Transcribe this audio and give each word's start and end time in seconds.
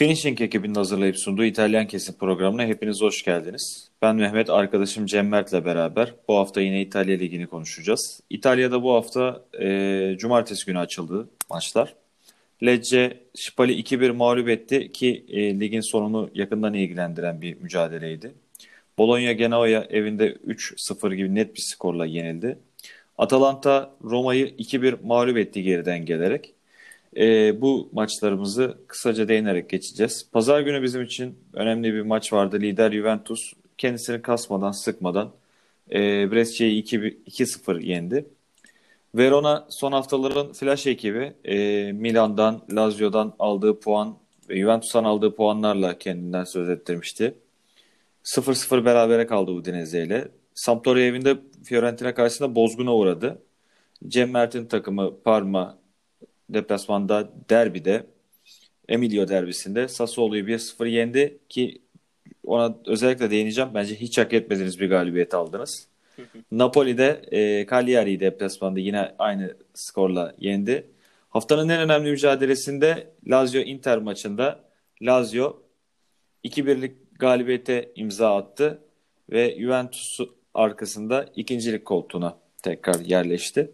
Finishing 0.00 0.40
ekibinin 0.40 0.74
hazırlayıp 0.74 1.18
sunduğu 1.18 1.44
İtalyan 1.44 1.86
Kesim 1.86 2.14
programına 2.14 2.66
hepiniz 2.66 3.00
hoş 3.00 3.24
geldiniz. 3.24 3.90
Ben 4.02 4.16
Mehmet, 4.16 4.50
arkadaşım 4.50 5.06
Cem 5.06 5.28
Mert'le 5.28 5.64
beraber 5.64 6.14
bu 6.28 6.36
hafta 6.36 6.60
yine 6.60 6.82
İtalya 6.82 7.16
Ligi'ni 7.16 7.46
konuşacağız. 7.46 8.20
İtalya'da 8.30 8.82
bu 8.82 8.94
hafta 8.94 9.44
e, 9.60 10.16
cumartesi 10.18 10.66
günü 10.66 10.78
açıldı 10.78 11.28
maçlar. 11.50 11.94
Lecce 12.62 13.16
Spal'i 13.34 13.80
2-1 13.80 14.12
mağlup 14.12 14.48
etti 14.48 14.92
ki 14.92 15.24
e, 15.28 15.60
ligin 15.60 15.80
sonunu 15.80 16.30
yakından 16.34 16.74
ilgilendiren 16.74 17.40
bir 17.40 17.56
mücadeleydi. 17.60 18.32
Bologna 18.98 19.32
Genoa'ya 19.32 19.86
evinde 19.90 20.32
3-0 20.32 21.14
gibi 21.14 21.34
net 21.34 21.54
bir 21.56 21.60
skorla 21.60 22.06
yenildi. 22.06 22.58
Atalanta 23.18 23.90
Roma'yı 24.04 24.46
2-1 24.46 24.96
mağlup 25.04 25.36
etti 25.36 25.62
geriden 25.62 26.04
gelerek. 26.04 26.54
E, 27.16 27.60
bu 27.60 27.88
maçlarımızı 27.92 28.78
kısaca 28.86 29.28
değinerek 29.28 29.70
geçeceğiz. 29.70 30.28
Pazar 30.32 30.60
günü 30.60 30.82
bizim 30.82 31.02
için 31.02 31.38
önemli 31.52 31.94
bir 31.94 32.02
maç 32.02 32.32
vardı. 32.32 32.60
Lider 32.60 32.92
Juventus 32.92 33.52
kendisini 33.78 34.22
kasmadan, 34.22 34.70
sıkmadan 34.70 35.32
e, 35.90 35.98
Brescia'yı 36.32 36.82
2-0 36.82 37.82
yendi. 37.82 38.26
Verona 39.14 39.66
son 39.70 39.92
haftaların 39.92 40.52
flash 40.52 40.86
ekibi 40.86 41.32
e, 41.44 41.56
Milan'dan, 41.92 42.62
Lazio'dan 42.74 43.34
aldığı 43.38 43.80
puan 43.80 44.16
ve 44.48 44.60
Juventus'tan 44.60 45.04
aldığı 45.04 45.34
puanlarla 45.34 45.98
kendinden 45.98 46.44
söz 46.44 46.68
ettirmişti. 46.68 47.34
0-0 48.24 48.84
berabere 48.84 49.26
kaldı 49.26 49.50
Udinese 49.50 50.04
ile. 50.04 50.28
Sampdoria 50.54 51.02
evinde 51.02 51.36
Fiorentina 51.64 52.14
karşısında 52.14 52.54
bozguna 52.54 52.94
uğradı. 52.94 53.42
Cem 54.08 54.30
Mert'in 54.30 54.66
takımı 54.66 55.22
Parma 55.22 55.78
deplasmanda 56.54 57.30
derbide 57.50 58.06
Emilio 58.88 59.28
derbisinde 59.28 59.88
Sassuolo'yu 59.88 60.44
1-0 60.44 60.88
yendi 60.88 61.38
ki 61.48 61.82
ona 62.46 62.76
özellikle 62.86 63.30
değineceğim. 63.30 63.70
Bence 63.74 63.94
hiç 63.94 64.18
hak 64.18 64.32
etmediğiniz 64.32 64.80
bir 64.80 64.88
galibiyet 64.88 65.34
aldınız. 65.34 65.88
Napoli'de 66.52 67.22
e, 67.30 67.66
Cagliari'yi 67.70 68.20
deplasmanda 68.20 68.80
yine 68.80 69.14
aynı 69.18 69.56
skorla 69.74 70.34
yendi. 70.38 70.86
Haftanın 71.30 71.68
en 71.68 71.80
önemli 71.80 72.10
mücadelesinde 72.10 73.10
Lazio-Inter 73.26 73.98
maçında 73.98 74.60
Lazio 75.02 75.62
2-1'lik 76.44 76.96
galibiyete 77.18 77.92
imza 77.94 78.36
attı 78.36 78.82
ve 79.30 79.56
Juventus 79.60 80.20
arkasında 80.54 81.26
ikincilik 81.36 81.84
koltuğuna 81.84 82.38
tekrar 82.62 83.00
yerleşti. 83.00 83.70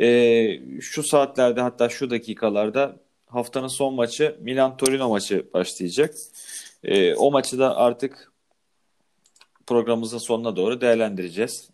E, 0.00 0.80
şu 0.80 1.02
saatlerde 1.02 1.60
hatta 1.60 1.88
şu 1.88 2.10
dakikalarda 2.10 2.96
haftanın 3.26 3.68
son 3.68 3.94
maçı 3.94 4.36
Milan-Torino 4.40 5.08
maçı 5.08 5.46
başlayacak. 5.54 6.14
E, 6.84 7.14
o 7.14 7.30
maçı 7.30 7.58
da 7.58 7.76
artık 7.76 8.32
programımızın 9.66 10.18
sonuna 10.18 10.56
doğru 10.56 10.80
değerlendireceğiz. 10.80 11.70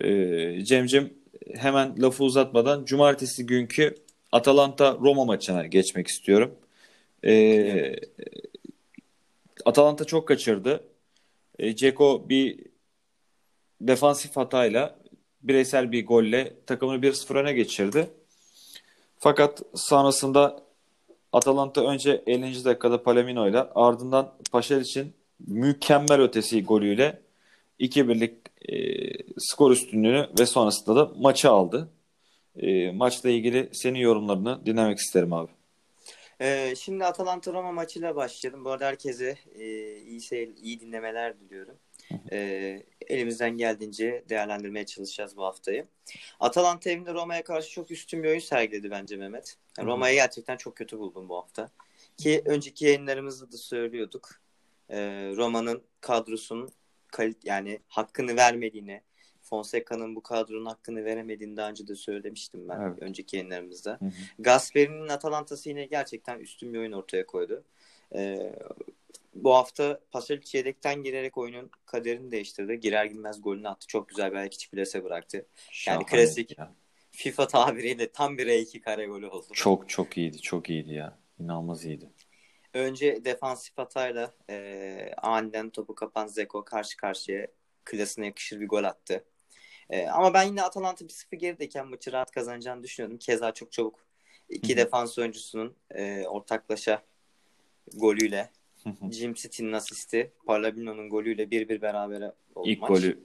E, 0.00 0.64
Cemcim 0.64 1.14
hemen 1.54 2.02
lafı 2.02 2.24
uzatmadan 2.24 2.84
cumartesi 2.84 3.46
günkü 3.46 3.94
Atalanta-Roma 4.32 5.24
maçına 5.24 5.66
geçmek 5.66 6.08
istiyorum. 6.08 6.54
E, 7.24 7.96
Atalanta 9.64 10.04
çok 10.04 10.28
kaçırdı. 10.28 10.84
E, 11.58 11.76
Ceko 11.76 12.28
bir 12.28 12.60
defansif 13.80 14.36
hatayla 14.36 14.98
bireysel 15.44 15.92
bir 15.92 16.06
golle 16.06 16.52
takımını 16.66 17.02
1-0 17.02 17.38
öne 17.38 17.52
geçirdi. 17.52 18.10
Fakat 19.18 19.62
sonrasında 19.74 20.62
Atalanta 21.32 21.86
önce 21.86 22.22
50. 22.26 22.64
dakikada 22.64 23.02
Palomino 23.02 23.48
ile 23.48 23.58
ardından 23.58 24.34
Paşel 24.52 24.80
için 24.80 25.14
mükemmel 25.46 26.20
ötesi 26.20 26.64
golüyle 26.64 27.20
2-1'lik 27.80 28.34
e, 28.68 28.76
skor 29.38 29.70
üstünlüğünü 29.70 30.28
ve 30.38 30.46
sonrasında 30.46 30.96
da 30.96 31.12
maçı 31.18 31.50
aldı. 31.50 31.88
E, 32.56 32.90
maçla 32.90 33.30
ilgili 33.30 33.68
senin 33.72 33.98
yorumlarını 33.98 34.66
dinlemek 34.66 34.98
isterim 34.98 35.32
abi. 35.32 35.50
Ee, 36.40 36.74
şimdi 36.78 37.04
Atalanta 37.04 37.52
Roma 37.52 37.72
maçıyla 37.72 38.16
başlayalım. 38.16 38.64
Bu 38.64 38.70
arada 38.70 38.86
herkese 38.86 39.36
e, 39.54 39.64
iyi 39.96 40.20
seyir, 40.20 40.50
iyi 40.62 40.80
dinlemeler 40.80 41.40
diliyorum. 41.40 41.74
Ee, 42.32 42.82
elimizden 43.06 43.56
geldiğince 43.56 44.24
değerlendirmeye 44.28 44.86
çalışacağız 44.86 45.36
bu 45.36 45.44
haftayı. 45.44 45.86
Atalanta 46.40 46.90
evinde 46.90 47.14
Roma'ya 47.14 47.44
karşı 47.44 47.70
çok 47.70 47.90
üstün 47.90 48.22
bir 48.22 48.28
oyun 48.28 48.38
sergiledi 48.38 48.90
bence 48.90 49.16
Mehmet. 49.16 49.56
Yani 49.78 49.86
Roma'yı 49.86 50.14
gerçekten 50.14 50.56
çok 50.56 50.76
kötü 50.76 50.98
buldum 50.98 51.28
bu 51.28 51.36
hafta. 51.36 51.70
Ki 52.16 52.42
önceki 52.44 52.84
yayınlarımızda 52.84 53.52
da 53.52 53.56
söylüyorduk. 53.56 54.30
Ee, 54.90 55.32
Roma'nın 55.36 55.82
kadrosunun 56.00 56.70
kalit 57.08 57.44
yani 57.44 57.80
hakkını 57.88 58.36
vermediğini, 58.36 59.00
Fonseca'nın 59.42 60.16
bu 60.16 60.22
kadronun 60.22 60.66
hakkını 60.66 61.04
veremediğini 61.04 61.56
daha 61.56 61.70
önce 61.70 61.88
de 61.88 61.94
söylemiştim 61.94 62.68
ben 62.68 62.80
evet. 62.80 62.98
önceki 63.02 63.36
yayınlarımızda. 63.36 63.90
Hı 64.00 64.04
hı. 64.04 64.10
Gasperi'nin 64.38 65.08
Atalanta'sı 65.08 65.68
yine 65.68 65.84
gerçekten 65.84 66.38
üstün 66.38 66.72
bir 66.72 66.78
oyun 66.78 66.92
ortaya 66.92 67.26
koydu. 67.26 67.64
Ee, 68.14 68.52
bu 69.34 69.54
hafta 69.54 70.00
Pasalic 70.10 70.58
yedekten 70.58 71.02
girerek 71.02 71.38
oyunun 71.38 71.70
kaderini 71.86 72.30
değiştirdi. 72.30 72.80
Girer 72.80 73.04
girmez 73.04 73.42
golünü 73.42 73.68
attı. 73.68 73.86
Çok 73.86 74.08
güzel 74.08 74.32
bir 74.32 74.36
ayak 74.36 74.54
içi 74.54 74.70
plase 74.70 75.04
bıraktı. 75.04 75.46
Şahane 75.70 76.02
yani 76.02 76.10
klasik 76.10 76.58
ya. 76.58 76.74
FIFA 77.10 77.46
tabiriyle 77.46 78.12
tam 78.12 78.38
bir 78.38 78.46
R2 78.46 78.80
kare 78.80 79.06
golü 79.06 79.26
oldu. 79.26 79.46
Çok 79.52 79.88
çok 79.88 80.18
iyiydi. 80.18 80.40
Çok 80.40 80.70
iyiydi 80.70 80.94
ya. 80.94 81.18
İnanılmaz 81.40 81.84
iyiydi. 81.84 82.10
Önce 82.74 83.24
defansif 83.24 83.78
hatayla 83.78 84.34
e, 84.50 85.10
aniden 85.16 85.70
topu 85.70 85.94
kapan 85.94 86.26
Zeko 86.26 86.64
karşı 86.64 86.96
karşıya 86.96 87.46
klasına 87.84 88.24
yakışır 88.24 88.60
bir 88.60 88.68
gol 88.68 88.84
attı. 88.84 89.24
E, 89.90 90.06
ama 90.06 90.34
ben 90.34 90.42
yine 90.42 90.62
Atalanta 90.62 91.04
bir 91.04 91.12
sıfır 91.12 91.36
gerideyken 91.36 91.88
maçı 91.88 92.12
rahat 92.12 92.30
kazanacağını 92.30 92.82
düşünüyordum. 92.82 93.18
Keza 93.18 93.52
çok 93.52 93.72
çabuk 93.72 94.06
iki 94.48 94.76
defans 94.76 95.18
oyuncusunun 95.18 95.76
e, 95.90 96.26
ortaklaşa 96.26 97.02
golüyle 97.92 98.50
Jim 99.10 99.34
City'nin 99.34 99.72
asisti, 99.72 100.30
Palabino'nun 100.46 101.08
golüyle 101.08 101.50
bir 101.50 101.68
bir 101.68 101.82
berabere 101.82 102.32
oldu 102.54 102.68
İlk 102.68 102.80
maç. 102.80 102.90
golü 102.90 103.18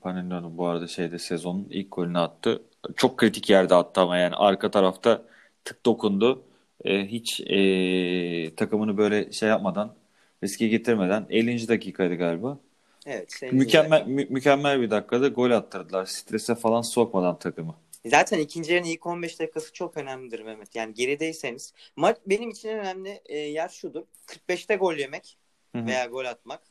Panelino'nun 0.00 0.58
bu 0.58 0.66
arada 0.66 0.86
şeyde 0.86 1.18
sezonun 1.18 1.66
ilk 1.70 1.92
golünü 1.92 2.18
attı. 2.18 2.62
Çok 2.96 3.16
kritik 3.16 3.50
yerde 3.50 3.74
attı 3.74 4.00
ama 4.00 4.16
yani 4.16 4.34
arka 4.34 4.70
tarafta 4.70 5.22
tık 5.64 5.86
dokundu. 5.86 6.44
E, 6.84 7.06
hiç 7.06 7.40
e, 7.40 8.54
takımını 8.54 8.96
böyle 8.96 9.32
şey 9.32 9.48
yapmadan 9.48 9.94
riske 10.42 10.68
getirmeden 10.68 11.26
50. 11.30 11.68
dakikaydı 11.68 12.14
galiba. 12.14 12.58
Evet. 13.06 13.40
Mükemmel 13.52 14.06
mü, 14.06 14.26
mükemmel 14.30 14.80
bir 14.80 14.90
dakikada 14.90 15.28
gol 15.28 15.50
attırdılar. 15.50 16.04
Strese 16.06 16.54
falan 16.54 16.82
sokmadan 16.82 17.38
takımı. 17.38 17.74
Zaten 18.06 18.38
ikinci 18.38 18.72
yarının 18.72 18.88
ilk 18.88 19.06
15 19.06 19.40
dakikası 19.40 19.72
çok 19.72 19.96
önemlidir 19.96 20.40
Mehmet. 20.40 20.74
Yani 20.74 20.94
gerideyseniz. 20.94 21.72
Maç 21.96 22.16
benim 22.26 22.50
için 22.50 22.68
en 22.68 22.78
önemli 22.78 23.22
e, 23.26 23.38
yer 23.38 23.68
şudur. 23.68 24.04
45'te 24.26 24.76
gol 24.76 24.94
yemek 24.94 25.38
Hı-hı. 25.72 25.86
veya 25.86 26.06
gol 26.06 26.24
atmak 26.24 26.62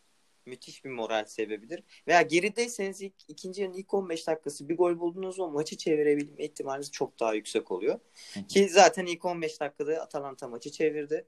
müthiş 0.46 0.86
bir 0.86 0.90
moral 0.90 1.26
sebebidir. 1.26 1.84
Veya 2.08 2.22
gerideyseniz 2.22 3.02
ilk, 3.02 3.14
ikinci 3.28 3.62
yarının 3.62 3.78
ilk 3.78 3.94
15 3.94 4.28
dakikası 4.28 4.70
bir 4.70 4.78
gol 4.78 5.00
buldunuz 5.00 5.40
o 5.40 5.50
maçı 5.50 5.78
çevirebilme 5.78 6.44
ihtimaliniz 6.44 6.92
çok 6.92 7.20
daha 7.20 7.34
yüksek 7.34 7.72
oluyor. 7.72 8.00
Hı-hı. 8.34 8.48
Ki 8.48 8.70
zaten 8.70 9.06
ilk 9.06 9.26
15 9.26 9.60
dakikada 9.60 10.02
Atalanta 10.02 10.48
maçı 10.48 10.72
çevirdi. 10.72 11.26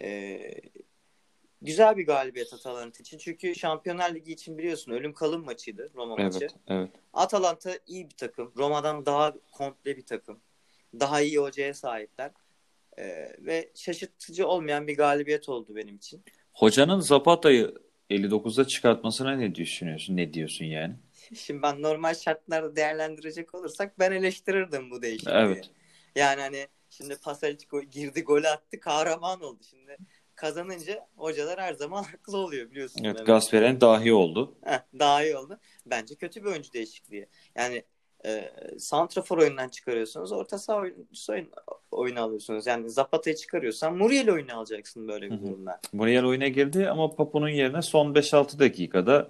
Ee, 0.00 0.54
güzel 1.62 1.96
bir 1.96 2.06
galibiyet 2.06 2.52
Atalanta 2.52 3.00
için. 3.00 3.18
Çünkü 3.18 3.54
Şampiyonlar 3.54 4.14
Ligi 4.14 4.32
için 4.32 4.58
biliyorsun 4.58 4.92
ölüm 4.92 5.12
kalım 5.12 5.44
maçıydı 5.44 5.90
Roma 5.94 6.16
evet, 6.18 6.34
maçı. 6.34 6.46
Evet. 6.68 6.90
Atalanta 7.12 7.72
iyi 7.86 8.10
bir 8.10 8.16
takım. 8.16 8.52
Roma'dan 8.56 9.06
daha 9.06 9.34
komple 9.52 9.96
bir 9.96 10.06
takım. 10.06 10.40
Daha 11.00 11.20
iyi 11.20 11.38
hocaya 11.38 11.74
sahipler. 11.74 12.30
Ee, 12.98 13.36
ve 13.38 13.70
şaşırtıcı 13.74 14.46
olmayan 14.46 14.86
bir 14.86 14.96
galibiyet 14.96 15.48
oldu 15.48 15.76
benim 15.76 15.96
için. 15.96 16.24
Hocanın 16.52 17.00
Zapata'yı 17.00 17.74
59'da 18.10 18.66
çıkartmasına 18.66 19.36
ne 19.36 19.54
düşünüyorsun? 19.54 20.16
Ne 20.16 20.34
diyorsun 20.34 20.64
yani? 20.64 20.94
Şimdi 21.34 21.62
ben 21.62 21.82
normal 21.82 22.14
şartlarda 22.14 22.76
değerlendirecek 22.76 23.54
olursak 23.54 23.98
ben 23.98 24.12
eleştirirdim 24.12 24.90
bu 24.90 25.02
değişikliği. 25.02 25.34
Evet. 25.34 25.70
Yani 26.16 26.40
hani 26.40 26.66
şimdi 26.90 27.16
Pasalic 27.16 27.66
girdi 27.90 28.22
golü 28.22 28.48
attı 28.48 28.80
kahraman 28.80 29.40
oldu. 29.40 29.62
Şimdi 29.70 29.96
kazanınca 30.40 31.06
hocalar 31.16 31.60
her 31.60 31.74
zaman 31.74 32.02
haklı 32.12 32.36
oluyor 32.38 32.70
biliyorsun. 32.70 33.04
Evet 33.04 33.26
Gasperen 33.26 33.80
dahi 33.80 34.12
oldu. 34.12 34.54
Heh, 34.64 34.80
dahi 34.98 35.36
oldu. 35.36 35.58
Bence 35.86 36.14
kötü 36.14 36.44
bir 36.44 36.50
oyuncu 36.50 36.72
değişikliği. 36.72 37.26
Yani 37.56 37.82
e, 38.24 38.52
Santrafor 38.78 39.38
oyundan 39.38 39.68
çıkarıyorsunuz. 39.68 40.32
Orta 40.32 40.58
saha 40.58 40.78
oyuncusu 40.78 41.32
oyun, 41.32 41.48
oyunu 41.90 42.20
alıyorsunuz. 42.20 42.66
Yani 42.66 42.90
Zapata'yı 42.90 43.36
çıkarıyorsan 43.36 43.96
Muriel 43.96 44.30
oyunu 44.30 44.56
alacaksın 44.56 45.08
böyle 45.08 45.30
bir 45.30 45.40
durumda. 45.40 45.80
Muriel 45.92 46.24
oyuna 46.24 46.48
girdi 46.48 46.88
ama 46.88 47.14
Papu'nun 47.14 47.48
yerine 47.48 47.82
son 47.82 48.14
5-6 48.14 48.58
dakikada 48.58 49.28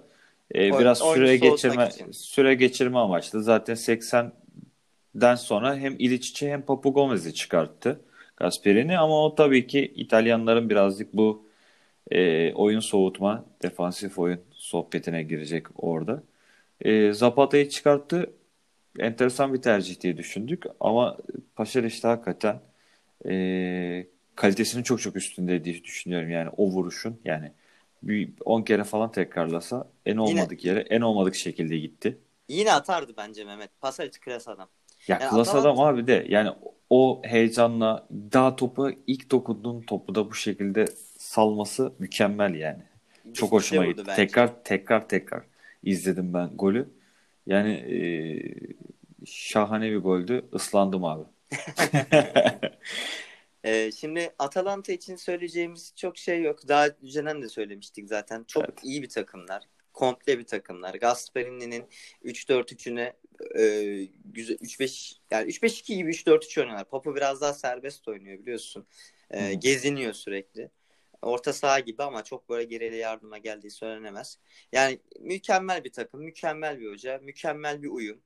e, 0.55 0.79
biraz 0.79 0.99
süre 0.99 1.37
geçirme 1.37 1.89
süre 2.11 2.53
geçirme 2.55 2.99
amaçlı. 2.99 3.43
Zaten 3.43 3.75
80'den 3.75 5.35
sonra 5.35 5.75
hem 5.75 5.95
İliçiç'i 5.99 6.49
hem 6.49 6.61
Papu 6.61 6.93
Gomez'i 6.93 7.33
çıkarttı. 7.33 8.01
Gasperini 8.41 8.99
ama 8.99 9.25
o 9.25 9.35
tabii 9.35 9.67
ki 9.67 9.93
İtalyanların 9.95 10.69
birazcık 10.69 11.13
bu 11.13 11.45
e, 12.11 12.53
oyun 12.53 12.79
soğutma, 12.79 13.45
defansif 13.63 14.19
oyun 14.19 14.41
sohbetine 14.51 15.23
girecek 15.23 15.67
orada. 15.75 16.23
E, 16.81 17.13
Zapata'yı 17.13 17.69
çıkarttı. 17.69 18.33
Enteresan 18.99 19.53
bir 19.53 19.61
tercih 19.61 20.01
diye 20.01 20.17
düşündük 20.17 20.63
ama 20.79 21.17
Paşa 21.55 21.81
işte 21.81 22.07
hakikaten 22.07 22.61
e, 23.29 24.07
kalitesinin 24.35 24.83
çok 24.83 25.01
çok 25.01 25.15
üstünde 25.15 25.63
diye 25.63 25.83
düşünüyorum. 25.83 26.29
Yani 26.29 26.49
o 26.57 26.67
vuruşun 26.67 27.19
yani 27.25 27.51
bir 28.03 28.33
10 28.45 28.61
kere 28.61 28.83
falan 28.83 29.11
tekrarlasa 29.11 29.91
en 30.05 30.17
olmadık 30.17 30.65
yere 30.65 30.79
en 30.79 31.01
olmadık 31.01 31.35
şekilde 31.35 31.77
gitti. 31.77 32.17
Yine 32.49 32.73
atardı 32.73 33.13
bence 33.17 33.43
Mehmet. 33.43 33.81
Pasalic 33.81 34.19
klas 34.19 34.47
adam. 34.47 34.69
Ya 35.07 35.17
Yani 35.21 35.29
klas 35.29 35.47
Atalanta- 35.49 35.59
adam 35.61 35.79
abi 35.79 36.07
de 36.07 36.25
yani 36.29 36.49
o 36.89 37.21
heyecanla 37.25 38.07
daha 38.11 38.55
topu 38.55 38.91
ilk 39.07 39.31
dokunduğun 39.31 39.81
topu 39.81 40.15
da 40.15 40.29
bu 40.29 40.33
şekilde 40.35 40.85
salması 41.17 41.93
mükemmel 41.99 42.55
yani. 42.55 42.83
Çok 43.33 43.49
Dişli 43.49 43.51
hoşuma 43.51 43.85
gitti. 43.85 44.03
bence. 44.07 44.15
Tekrar 44.15 44.63
tekrar 44.63 45.09
tekrar 45.09 45.43
izledim 45.83 46.33
ben 46.33 46.49
golü. 46.57 46.89
Yani 47.47 47.71
e, 47.73 47.97
şahane 49.25 49.91
bir 49.91 49.97
goldü. 49.97 50.45
Islandım 50.53 51.05
abi. 51.05 51.23
Ee, 53.63 53.91
şimdi 53.95 54.29
Atalanta 54.39 54.91
için 54.93 55.15
söyleyeceğimiz 55.15 55.93
çok 55.95 56.17
şey 56.17 56.41
yok. 56.43 56.67
Daha 56.67 56.87
önceden 57.03 57.41
de 57.41 57.49
söylemiştik 57.49 58.07
zaten. 58.09 58.43
Çok 58.47 58.63
Evet. 58.65 58.79
iyi 58.83 59.01
bir 59.03 59.09
takımlar. 59.09 59.63
Komple 59.93 60.39
bir 60.39 60.43
takımlar. 60.45 60.93
Gasperini'nin 60.95 61.83
3-4-3'üne 62.23 63.13
e, 63.59 64.07
güzel 64.25 64.57
3-5 64.57 65.17
yani 65.31 65.49
3-5-2 65.49 65.95
gibi 65.95 66.09
3-4-3 66.09 66.59
oynuyorlar. 66.59 66.89
Papu 66.89 67.15
biraz 67.15 67.41
daha 67.41 67.53
serbest 67.53 68.07
oynuyor 68.07 68.39
biliyorsun. 68.39 68.87
E, 69.31 69.53
geziniyor 69.53 70.13
sürekli. 70.13 70.69
Orta 71.21 71.53
saha 71.53 71.79
gibi 71.79 72.03
ama 72.03 72.23
çok 72.23 72.49
böyle 72.49 72.63
geriye 72.63 72.95
yardıma 72.95 73.37
geldiği 73.37 73.71
söylenemez. 73.71 74.39
Yani 74.71 74.99
mükemmel 75.19 75.83
bir 75.83 75.91
takım, 75.91 76.23
mükemmel 76.23 76.79
bir 76.79 76.91
hoca, 76.91 77.17
mükemmel 77.17 77.83
bir 77.83 77.87
uyum. 77.87 78.21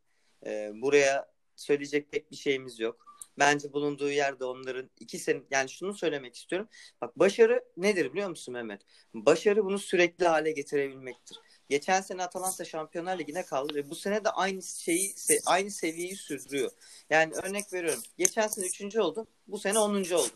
E, 0.45 0.71
buraya 0.73 1.31
söyleyecek 1.55 2.11
pek 2.11 2.31
bir 2.31 2.35
şeyimiz 2.35 2.79
yok. 2.79 3.05
Bence 3.39 3.73
bulunduğu 3.73 4.09
yerde 4.09 4.45
onların 4.45 4.89
iki 4.99 5.19
sene 5.19 5.41
yani 5.51 5.69
şunu 5.69 5.93
söylemek 5.93 6.35
istiyorum. 6.35 6.67
Bak 7.01 7.19
başarı 7.19 7.63
nedir 7.77 8.13
biliyor 8.13 8.29
musun 8.29 8.53
Mehmet? 8.53 8.81
Başarı 9.13 9.65
bunu 9.65 9.79
sürekli 9.79 10.27
hale 10.27 10.51
getirebilmektir. 10.51 11.37
Geçen 11.69 12.01
sene 12.01 12.23
Atalanta 12.23 12.65
Şampiyonlar 12.65 13.19
Ligi'ne 13.19 13.43
kaldı 13.43 13.75
ve 13.75 13.89
bu 13.89 13.95
sene 13.95 14.23
de 14.23 14.29
aynı 14.29 14.63
şeyi 14.63 15.15
aynı 15.45 15.71
seviyeyi 15.71 16.15
sürdürüyor. 16.15 16.71
Yani 17.09 17.33
örnek 17.33 17.73
veriyorum. 17.73 18.01
Geçen 18.17 18.47
sene 18.47 18.65
3. 18.65 18.95
oldun, 18.95 19.27
bu 19.47 19.59
sene 19.59 19.79
10. 19.79 19.93
oldun. 19.93 20.31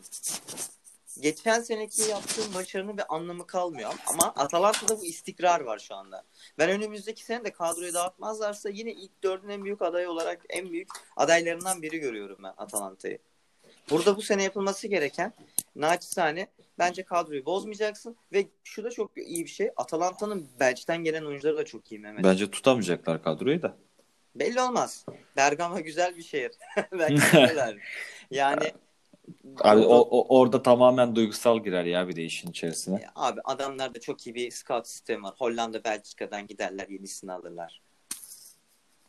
Geçen 1.19 1.61
seneki 1.61 2.01
yaptığın 2.01 2.53
başarının 2.53 2.97
bir 2.97 3.15
anlamı 3.15 3.47
kalmıyor 3.47 3.93
ama 4.07 4.33
Atalanta'da 4.35 4.99
bu 4.99 5.05
istikrar 5.05 5.61
var 5.61 5.79
şu 5.79 5.95
anda. 5.95 6.23
Ben 6.57 6.69
önümüzdeki 6.69 7.25
sene 7.25 7.43
de 7.43 7.51
kadroyu 7.51 7.93
dağıtmazlarsa 7.93 8.69
yine 8.69 8.91
ilk 8.91 9.23
dördün 9.23 9.49
en 9.49 9.63
büyük 9.63 9.81
adayı 9.81 10.09
olarak 10.09 10.45
en 10.49 10.71
büyük 10.71 10.89
adaylarından 11.15 11.81
biri 11.81 11.99
görüyorum 11.99 12.37
ben 12.43 12.53
Atalanta'yı. 12.57 13.19
Burada 13.91 14.17
bu 14.17 14.21
sene 14.21 14.43
yapılması 14.43 14.87
gereken 14.87 15.33
naçizane 15.75 16.47
bence 16.79 17.03
kadroyu 17.03 17.45
bozmayacaksın 17.45 18.15
ve 18.33 18.47
şu 18.63 18.83
da 18.83 18.89
çok 18.91 19.11
iyi 19.17 19.45
bir 19.45 19.49
şey. 19.49 19.69
Atalanta'nın 19.75 20.47
bench'ten 20.59 21.03
gelen 21.03 21.25
oyuncuları 21.25 21.57
da 21.57 21.65
çok 21.65 21.91
iyi 21.91 21.99
Mehmet. 21.99 22.23
Bence 22.23 22.51
tutamayacaklar 22.51 23.23
kadroyu 23.23 23.61
da. 23.61 23.77
Belli 24.35 24.61
olmaz. 24.61 25.05
Bergama 25.37 25.79
güzel 25.79 26.17
bir 26.17 26.23
şehir. 26.23 26.51
Belki. 26.91 27.21
Yani 28.31 28.71
Abi 29.59 29.81
o, 29.81 29.97
o- 29.97 30.39
orada 30.39 30.63
tamamen 30.63 31.15
duygusal 31.15 31.63
girer 31.63 31.85
ya 31.85 32.07
bir 32.07 32.15
de 32.15 32.23
işin 32.23 32.49
içerisine. 32.49 33.05
Abi 33.15 33.41
adamlarda 33.43 33.99
çok 33.99 34.27
iyi 34.27 34.35
bir 34.35 34.51
scout 34.51 34.87
sistemi 34.87 35.23
var. 35.23 35.33
Hollanda, 35.37 35.83
Belçika'dan 35.83 36.47
giderler 36.47 36.87
yenisini 36.87 37.31
alırlar. 37.31 37.81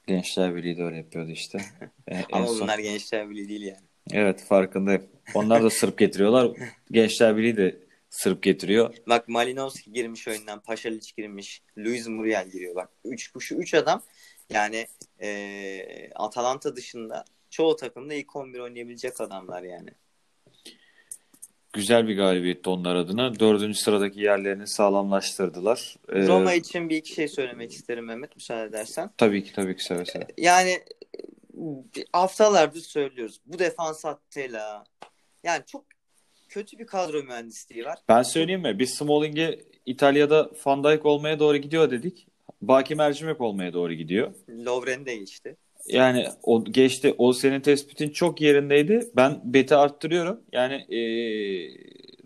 Gençler 0.07 0.57
Birliği 0.57 0.77
de 0.79 0.83
öyle 0.85 0.97
yapıyordu 0.97 1.31
işte. 1.31 1.59
E, 2.09 2.15
en 2.15 2.25
Ama 2.33 2.47
son. 2.47 2.61
bunlar 2.61 2.79
gençler 2.79 3.31
bile 3.31 3.49
değil 3.49 3.63
yani. 3.63 3.90
Evet 4.13 4.45
farkındayım. 4.45 5.07
Onlar 5.35 5.63
da 5.63 5.71
Sırp 5.71 5.99
getiriyorlar. 5.99 6.51
Gençler 6.91 7.37
Birliği 7.37 7.57
de 7.57 7.79
Sırp 8.11 8.43
getiriyor. 8.43 8.95
Bak 9.09 9.29
Malinowski 9.29 9.93
girmiş 9.93 10.29
oyundan, 10.29 10.61
Paşalic 10.61 11.13
girmiş, 11.17 11.63
Luis 11.79 12.09
Muriel 12.09 12.51
giriyor. 12.51 12.75
Bak 12.75 12.89
üç, 13.05 13.35
bu 13.35 13.41
şu 13.41 13.55
üç 13.55 13.75
adam 13.75 14.03
yani 14.51 14.87
eee, 15.21 16.11
Atalanta 16.15 16.77
dışında 16.77 17.25
çoğu 17.51 17.77
takımda 17.77 18.15
ilk 18.15 18.37
11 18.37 18.59
oynayabilecek 18.59 19.21
adamlar 19.21 19.63
yani. 19.63 19.91
Güzel 21.73 22.09
bir 22.09 22.17
galibiyetti 22.17 22.71
onlar 22.71 22.97
adına. 22.97 23.41
Dördüncü 23.41 23.79
sıradaki 23.79 24.21
yerlerini 24.21 24.69
sağlamlaştırdılar. 24.69 25.97
Ee, 26.13 26.27
Roma 26.27 26.55
için 26.55 26.89
bir 26.89 26.97
iki 26.97 27.15
şey 27.15 27.29
söylemek 27.29 27.73
isterim 27.73 28.05
Mehmet 28.05 28.37
müsaade 28.37 28.69
edersen. 28.69 29.11
Tabii 29.17 29.45
ki 29.45 29.53
tabii 29.53 29.77
ki 29.77 29.85
seve 29.85 30.05
seve. 30.05 30.27
Yani 30.39 30.71
e, 30.71 30.83
haftalardır 32.13 32.81
söylüyoruz. 32.81 33.41
Bu 33.47 33.59
defans 33.59 34.05
hattıyla 34.05 34.85
yani 35.45 35.63
çok 35.67 35.85
kötü 36.49 36.79
bir 36.79 36.87
kadro 36.87 37.23
mühendisliği 37.23 37.85
var. 37.85 37.99
Ben 38.09 38.23
söyleyeyim 38.23 38.61
mi? 38.63 38.79
Biz 38.79 38.91
Smalling'e 38.95 39.59
İtalya'da 39.87 40.51
Van 40.65 40.85
Dijk 40.85 41.07
olmaya 41.07 41.39
doğru 41.39 41.57
gidiyor 41.57 41.91
dedik. 41.91 42.27
Baki 42.63 42.95
Mercimek 42.95 43.41
olmaya 43.41 43.73
doğru 43.73 43.93
gidiyor. 43.93 44.35
Lovren 44.49 45.07
de 45.07 45.17
geçti. 45.17 45.57
Yani 45.87 46.27
o 46.43 46.65
geçti. 46.65 47.15
O 47.19 47.33
senin 47.33 47.61
tespitin 47.61 48.11
çok 48.11 48.41
yerindeydi. 48.41 49.11
Ben 49.17 49.41
beti 49.45 49.75
arttırıyorum. 49.75 50.41
Yani 50.53 50.87
eee, 50.89 51.77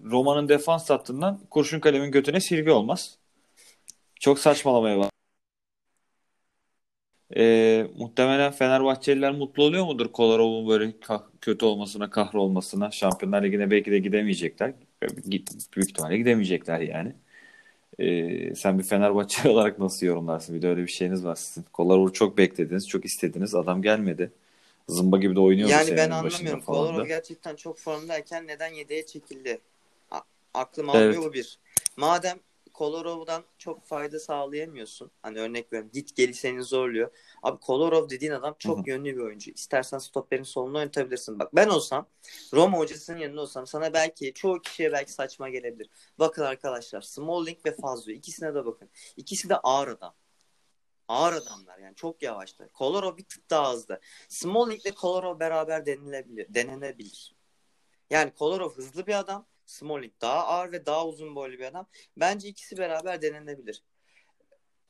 Roma'nın 0.05 0.49
defans 0.49 0.91
hattından 0.91 1.41
kurşun 1.51 1.81
kalemin 1.81 2.11
götüne 2.11 2.41
silgi 2.41 2.71
olmaz. 2.71 3.19
Çok 4.21 4.39
saçmalamaya 4.39 4.99
bak. 4.99 5.14
Eee, 7.35 7.91
muhtemelen 7.99 8.53
Fenerbahçeliler 8.53 9.33
mutlu 9.33 9.63
oluyor 9.63 9.85
mudur 9.85 10.09
Kolarov'un 10.13 10.69
böyle 10.69 10.85
kah- 10.85 11.23
kötü 11.41 11.65
olmasına, 11.67 12.11
kahrolmasına? 12.11 12.91
Şampiyonlar 12.91 13.43
Ligi'ne 13.43 13.71
belki 13.71 13.91
de 13.91 13.99
gidemeyecekler. 13.99 14.73
Git- 15.29 15.77
Büyük 15.77 15.91
ihtimalle 15.91 16.17
gidemeyecekler 16.19 16.81
yani. 16.81 17.13
Eee, 17.99 18.55
sen 18.55 18.79
bir 18.79 18.85
Fenerbahçeli 18.85 19.49
olarak 19.53 19.79
nasıl 19.79 20.07
yorumlarsın? 20.07 20.57
Bir 20.57 20.63
de 20.63 20.69
öyle 20.69 20.83
bir 20.83 20.89
şeyiniz 20.89 21.25
var 21.25 21.35
sizin. 21.37 21.65
Kolarov'u 21.73 22.13
çok 22.13 22.39
beklediniz, 22.39 22.89
çok 22.89 23.05
istediniz. 23.05 23.55
Adam 23.55 23.83
gelmedi. 23.83 24.31
Zımba 24.89 25.19
gibi 25.19 25.35
de 25.37 25.41
oynuyordu 25.41 25.73
Yani 25.73 25.97
ben 25.97 26.11
anlamıyorum. 26.11 26.61
Kolarov 26.61 27.07
gerçekten 27.07 27.57
çok 27.57 27.79
formdayken 27.79 28.47
neden 28.47 28.73
yedeğe 28.75 29.07
çekildi? 29.07 29.59
A- 30.11 30.21
aklım 30.55 30.91
Evet. 30.91 30.97
almıyor 30.97 31.23
bu 31.23 31.33
bir. 31.33 31.59
Madem 31.97 32.39
Kolarov'dan 32.75 33.45
çok 33.59 33.87
fayda 33.87 34.21
sağlayamıyorsun. 34.21 35.11
Hani 35.23 35.41
örnek 35.41 35.73
veriyorum 35.73 35.91
git 35.95 36.17
geli 36.17 36.35
seni 36.35 36.63
zorluyor. 36.63 37.11
Abi 37.43 37.61
Kolarov 37.61 38.09
dediğin 38.11 38.33
adam 38.33 38.57
çok 38.59 38.79
Hı 38.79 38.83
hı. 38.83 38.91
yönlü 38.91 39.17
bir 39.17 39.21
oyuncu. 39.21 39.51
İstersen 39.51 39.99
stoperin 39.99 40.43
solunu 40.43 40.79
oynatabilirsin. 40.79 41.39
Bak 41.39 41.55
ben 41.55 41.69
olsam 41.69 42.09
Roma 42.55 42.79
hocasının 42.79 43.19
yanında 43.19 43.41
olsam 43.41 43.67
sana 43.67 43.93
belki 43.93 44.35
çoğu 44.35 44.63
kişiye 44.63 44.93
belki 44.93 45.13
saçma 45.13 45.49
gelebilir. 45.49 45.91
Bakın 46.19 46.43
arkadaşlar 46.43 47.01
Smalling 47.01 47.59
ve 47.67 47.77
Fazio 47.77 48.13
ikisine 48.13 48.55
de 48.55 48.67
bakın. 48.67 48.91
İkisi 49.17 49.49
de 49.49 49.57
ağır 49.57 49.89
adam. 49.89 50.15
Ağır 51.09 51.33
adamlar 51.33 51.79
yani 51.79 51.95
çok 51.95 52.23
yavaşlar. 52.23 52.69
Kolarov 52.69 53.17
bir 53.17 53.25
tık 53.25 53.51
daha 53.51 53.73
hızlı. 53.73 54.01
Smalling 54.29 54.81
ile 54.87 54.95
Kolarov 54.95 55.41
beraber 55.41 55.87
denilebilir, 55.87 56.55
denenebilir. 56.55 57.35
Yani 58.11 58.35
Kolarov 58.35 58.75
hızlı 58.75 59.07
bir 59.07 59.19
adam. 59.19 59.47
Smalling 59.67 60.13
daha 60.21 60.47
ağır 60.47 60.73
ve 60.73 60.87
daha 60.87 61.07
uzun 61.07 61.35
boylu 61.35 61.59
bir 61.59 61.65
adam. 61.65 61.87
Bence 62.17 62.49
ikisi 62.49 62.79
beraber 62.79 63.23
denenebilir. 63.23 63.83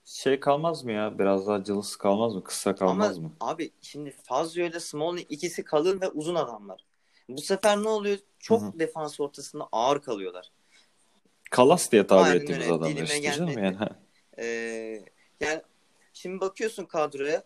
Şey 0.04 0.40
kalmaz 0.40 0.84
mı 0.84 0.92
ya? 0.92 1.18
Biraz 1.18 1.46
daha 1.46 1.64
cılız 1.64 1.96
kalmaz 1.96 2.34
mı? 2.34 2.44
Kısa 2.44 2.74
kalmaz 2.74 3.18
Ama 3.18 3.28
mı? 3.28 3.32
abi 3.40 3.72
şimdi 3.82 4.10
Fazio 4.10 4.64
ile 4.64 4.80
Smalling 4.80 5.26
ikisi 5.28 5.64
kalın 5.64 6.00
ve 6.00 6.08
uzun 6.08 6.34
adamlar. 6.34 6.84
Bu 7.28 7.40
sefer 7.40 7.82
ne 7.82 7.88
oluyor? 7.88 8.18
Çok 8.38 8.62
Hı 8.62 8.66
hı. 8.66 8.78
defans 8.78 9.20
ortasında 9.20 9.68
ağır 9.72 10.02
kalıyorlar. 10.02 10.50
Kalas 11.50 11.92
diye 11.92 12.06
tabir 12.06 12.22
Aynen 12.22 12.40
ettiğimiz 12.40 12.66
öyle. 12.66 12.74
adamlar 12.74 13.02
işte 13.02 13.32
canım 13.32 13.58
yani. 13.58 13.76
Ee, 14.38 15.04
yani 15.40 15.62
şimdi 16.12 16.40
bakıyorsun 16.40 16.84
kadroya 16.84 17.42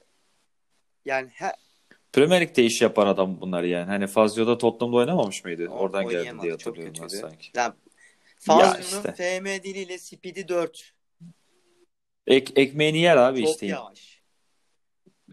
yani 1.05 1.29
her, 1.33 1.55
Premier 2.13 2.41
Lig'de 2.41 2.65
iş 2.65 2.83
yapan 2.83 3.07
adam 3.07 3.41
bunlar 3.41 3.63
yani. 3.63 3.87
Hani 3.87 4.07
Fazio'da 4.07 4.59
Tottenham'da 4.59 4.97
oynamamış 4.97 5.45
mıydı? 5.45 5.69
O- 5.71 5.73
Oradan 5.79 6.09
geldi 6.09 6.43
diye 6.43 6.59
çok 6.59 6.77
hatırlıyorum 6.77 7.03
ben 7.03 7.09
sanki. 7.09 7.51
yani 7.57 7.75
Fazio'nun 8.39 9.05
işte. 9.05 9.13
FM 9.13 9.63
diliyle 9.65 9.99
Speed'i 9.99 10.49
4. 10.49 10.93
Ek, 12.27 12.53
ekmeğini 12.63 12.99
yer 12.99 13.17
abi 13.17 13.41
Çok 13.43 13.51
işte. 13.51 13.67
yavaş. 13.67 14.19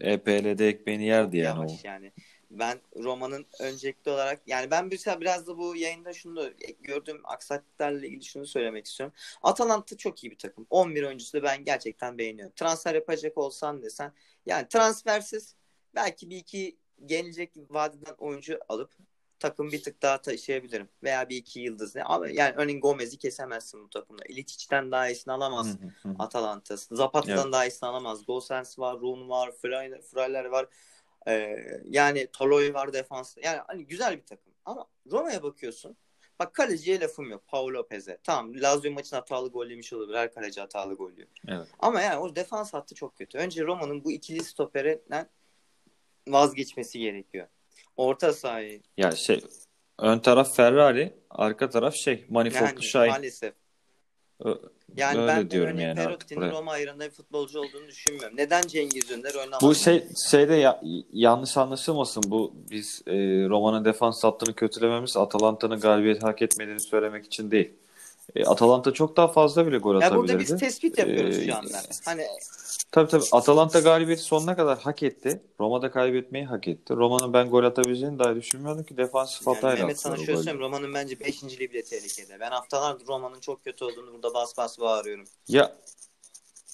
EPL'de 0.00 0.68
ekmeğini 0.68 1.04
yerdi 1.04 1.36
yani 1.36 1.58
o. 1.58 1.62
yavaş 1.62 1.84
yani. 1.84 2.12
Ben 2.50 2.80
Roma'nın 2.96 3.46
öncelikli 3.60 4.10
olarak 4.10 4.40
yani 4.46 4.70
ben 4.70 4.86
mesela 4.86 5.20
biraz 5.20 5.46
da 5.46 5.58
bu 5.58 5.76
yayında 5.76 6.12
şunu 6.12 6.36
da 6.36 6.50
gördüğüm 6.80 7.20
aksaklıklarla 7.24 8.06
ilgili 8.06 8.24
şunu 8.24 8.46
söylemek 8.46 8.86
istiyorum. 8.86 9.14
Atalanta 9.42 9.96
çok 9.96 10.24
iyi 10.24 10.30
bir 10.30 10.38
takım. 10.38 10.66
11 10.70 11.02
oyuncusu 11.02 11.32
da 11.32 11.42
ben 11.42 11.64
gerçekten 11.64 12.18
beğeniyorum. 12.18 12.52
Transfer 12.56 12.94
yapacak 12.94 13.38
olsan 13.38 13.82
desen 13.82 14.12
yani 14.46 14.68
transfersiz 14.68 15.54
belki 15.96 16.30
bir 16.30 16.36
iki 16.36 16.78
gelecek 17.06 17.52
vadeden 17.70 18.14
oyuncu 18.18 18.58
alıp 18.68 18.96
takım 19.38 19.72
bir 19.72 19.82
tık 19.82 20.02
daha 20.02 20.20
taşıyabilirim. 20.22 20.88
Veya 21.02 21.28
bir 21.28 21.36
iki 21.36 21.60
yıldız. 21.60 21.96
Ama 22.04 22.28
yani 22.28 22.54
örneğin 22.56 22.80
Gomez'i 22.80 23.18
kesemezsin 23.18 23.84
bu 23.84 23.90
takımda. 23.90 24.24
İliçic'den 24.28 24.92
daha 24.92 25.08
iyisini 25.08 25.32
alamaz. 25.32 25.76
Atalanta. 26.18 26.76
Zapata'dan 26.76 27.42
Evet. 27.42 27.52
daha 27.52 27.66
iyisini 27.66 27.88
alamaz. 27.88 28.26
Gosens 28.26 28.78
var, 28.78 29.00
Run 29.00 29.28
var, 29.28 29.52
Freyler, 29.52 30.44
var. 30.44 30.66
Ee, 31.28 31.56
yani 31.84 32.26
Toloi 32.32 32.74
var 32.74 32.92
defans. 32.92 33.36
Yani 33.44 33.60
hani 33.66 33.86
güzel 33.86 34.16
bir 34.16 34.26
takım. 34.26 34.52
Ama 34.64 34.86
Roma'ya 35.10 35.42
bakıyorsun. 35.42 35.96
Bak 36.38 36.54
kaleciye 36.54 37.00
lafım 37.00 37.30
yok. 37.30 37.46
Paul 37.46 37.68
Lopez'e. 37.68 38.18
Tamam 38.22 38.54
Lazio 38.54 38.92
maçın 38.92 39.16
hatalı 39.16 39.48
gol 39.48 39.66
yemiş 39.66 39.92
olabilir. 39.92 40.18
Her 40.18 40.32
kaleci 40.32 40.60
hatalı 40.60 40.94
gol 40.94 41.12
yiyor. 41.12 41.28
Evet. 41.48 41.68
Ama 41.78 42.00
yani 42.00 42.18
o 42.18 42.36
defans 42.36 42.74
hattı 42.74 42.94
çok 42.94 43.16
kötü. 43.16 43.38
Önce 43.38 43.64
Roma'nın 43.64 44.04
bu 44.04 44.12
ikili 44.12 44.44
stoperinden 44.44 45.28
vazgeçmesi 46.28 46.98
gerekiyor. 46.98 47.46
Orta 47.96 48.32
sahayı 48.32 48.80
Ya 48.96 49.10
şey 49.10 49.40
ön 49.98 50.18
taraf 50.18 50.56
Ferrari, 50.56 51.14
arka 51.30 51.70
taraf 51.70 51.94
şey 51.94 52.24
Manifold 52.28 52.60
yani 52.66 52.82
Şahin. 52.82 53.10
maalesef. 53.10 53.54
Ö- 54.44 54.54
Yani 54.96 55.18
Öyle 55.18 55.28
ben 55.28 55.50
diyorum 55.50 55.78
yani 55.78 55.90
artık 56.00 56.04
Perotti'nin 56.06 56.40
buraya. 56.40 56.50
Roma 56.52 56.72
ayrında 56.72 57.04
bir 57.04 57.10
futbolcu 57.10 57.58
olduğunu 57.60 57.88
düşünmüyorum. 57.88 58.36
Neden 58.36 58.62
Cengiz 58.62 59.10
Ünder 59.10 59.34
oynamadı? 59.34 59.64
Bu 59.66 59.74
şey 59.74 60.04
şeyde 60.30 60.54
ya- 60.54 60.80
yanlış 61.12 61.56
anlaşılmasın. 61.56 62.22
Bu 62.26 62.52
biz 62.70 63.02
e, 63.06 63.12
Roma'nın 63.48 63.84
defans 63.84 64.24
hattını 64.24 64.54
kötülememiz 64.54 65.16
Atalanta'nın 65.16 65.80
galibiyet 65.80 66.22
hak 66.22 66.42
etmediğini 66.42 66.80
söylemek 66.80 67.26
için 67.26 67.50
değil. 67.50 67.72
E, 68.34 68.44
Atalanta 68.44 68.92
çok 68.92 69.16
daha 69.16 69.28
fazla 69.28 69.66
bile 69.66 69.78
gol 69.78 69.94
Ya 69.94 70.00
burada 70.00 70.06
atabilirdi. 70.06 70.38
biz 70.52 70.60
tespit 70.60 70.98
yapıyoruz 70.98 71.38
Ee, 71.38 71.46
şu 71.46 71.56
anda. 71.56 71.78
Hani 72.04 72.26
Tabii 72.92 73.08
tabii 73.10 73.24
Atalanta 73.32 73.80
galibiyeti 73.80 74.22
sonuna 74.22 74.56
kadar 74.56 74.78
hak 74.78 75.02
etti. 75.02 75.42
Roma'da 75.60 75.90
kaybetmeyi 75.90 76.44
hak 76.44 76.68
etti. 76.68 76.96
Roma'nın 76.96 77.32
ben 77.32 77.50
gol 77.50 77.64
atabileceğini 77.64 78.18
dahi 78.18 78.36
düşünmüyordum 78.36 78.84
ki 78.84 78.96
defansif 78.96 79.46
yani 79.46 79.54
hatayla 79.54 79.76
Mehmet 79.76 80.00
sana 80.00 80.16
şöyle 80.16 80.36
söyleyeyim. 80.36 80.58
Roma'nın 80.60 80.94
bence 80.94 81.20
5. 81.20 81.42
bile 81.42 81.82
tehlikede. 81.84 82.40
Ben 82.40 82.50
haftalardır 82.50 83.06
Roma'nın 83.06 83.40
çok 83.40 83.64
kötü 83.64 83.84
olduğunu 83.84 84.12
burada 84.12 84.34
bas 84.34 84.56
bas 84.58 84.80
bağırıyorum. 84.80 85.24
Ya 85.48 85.76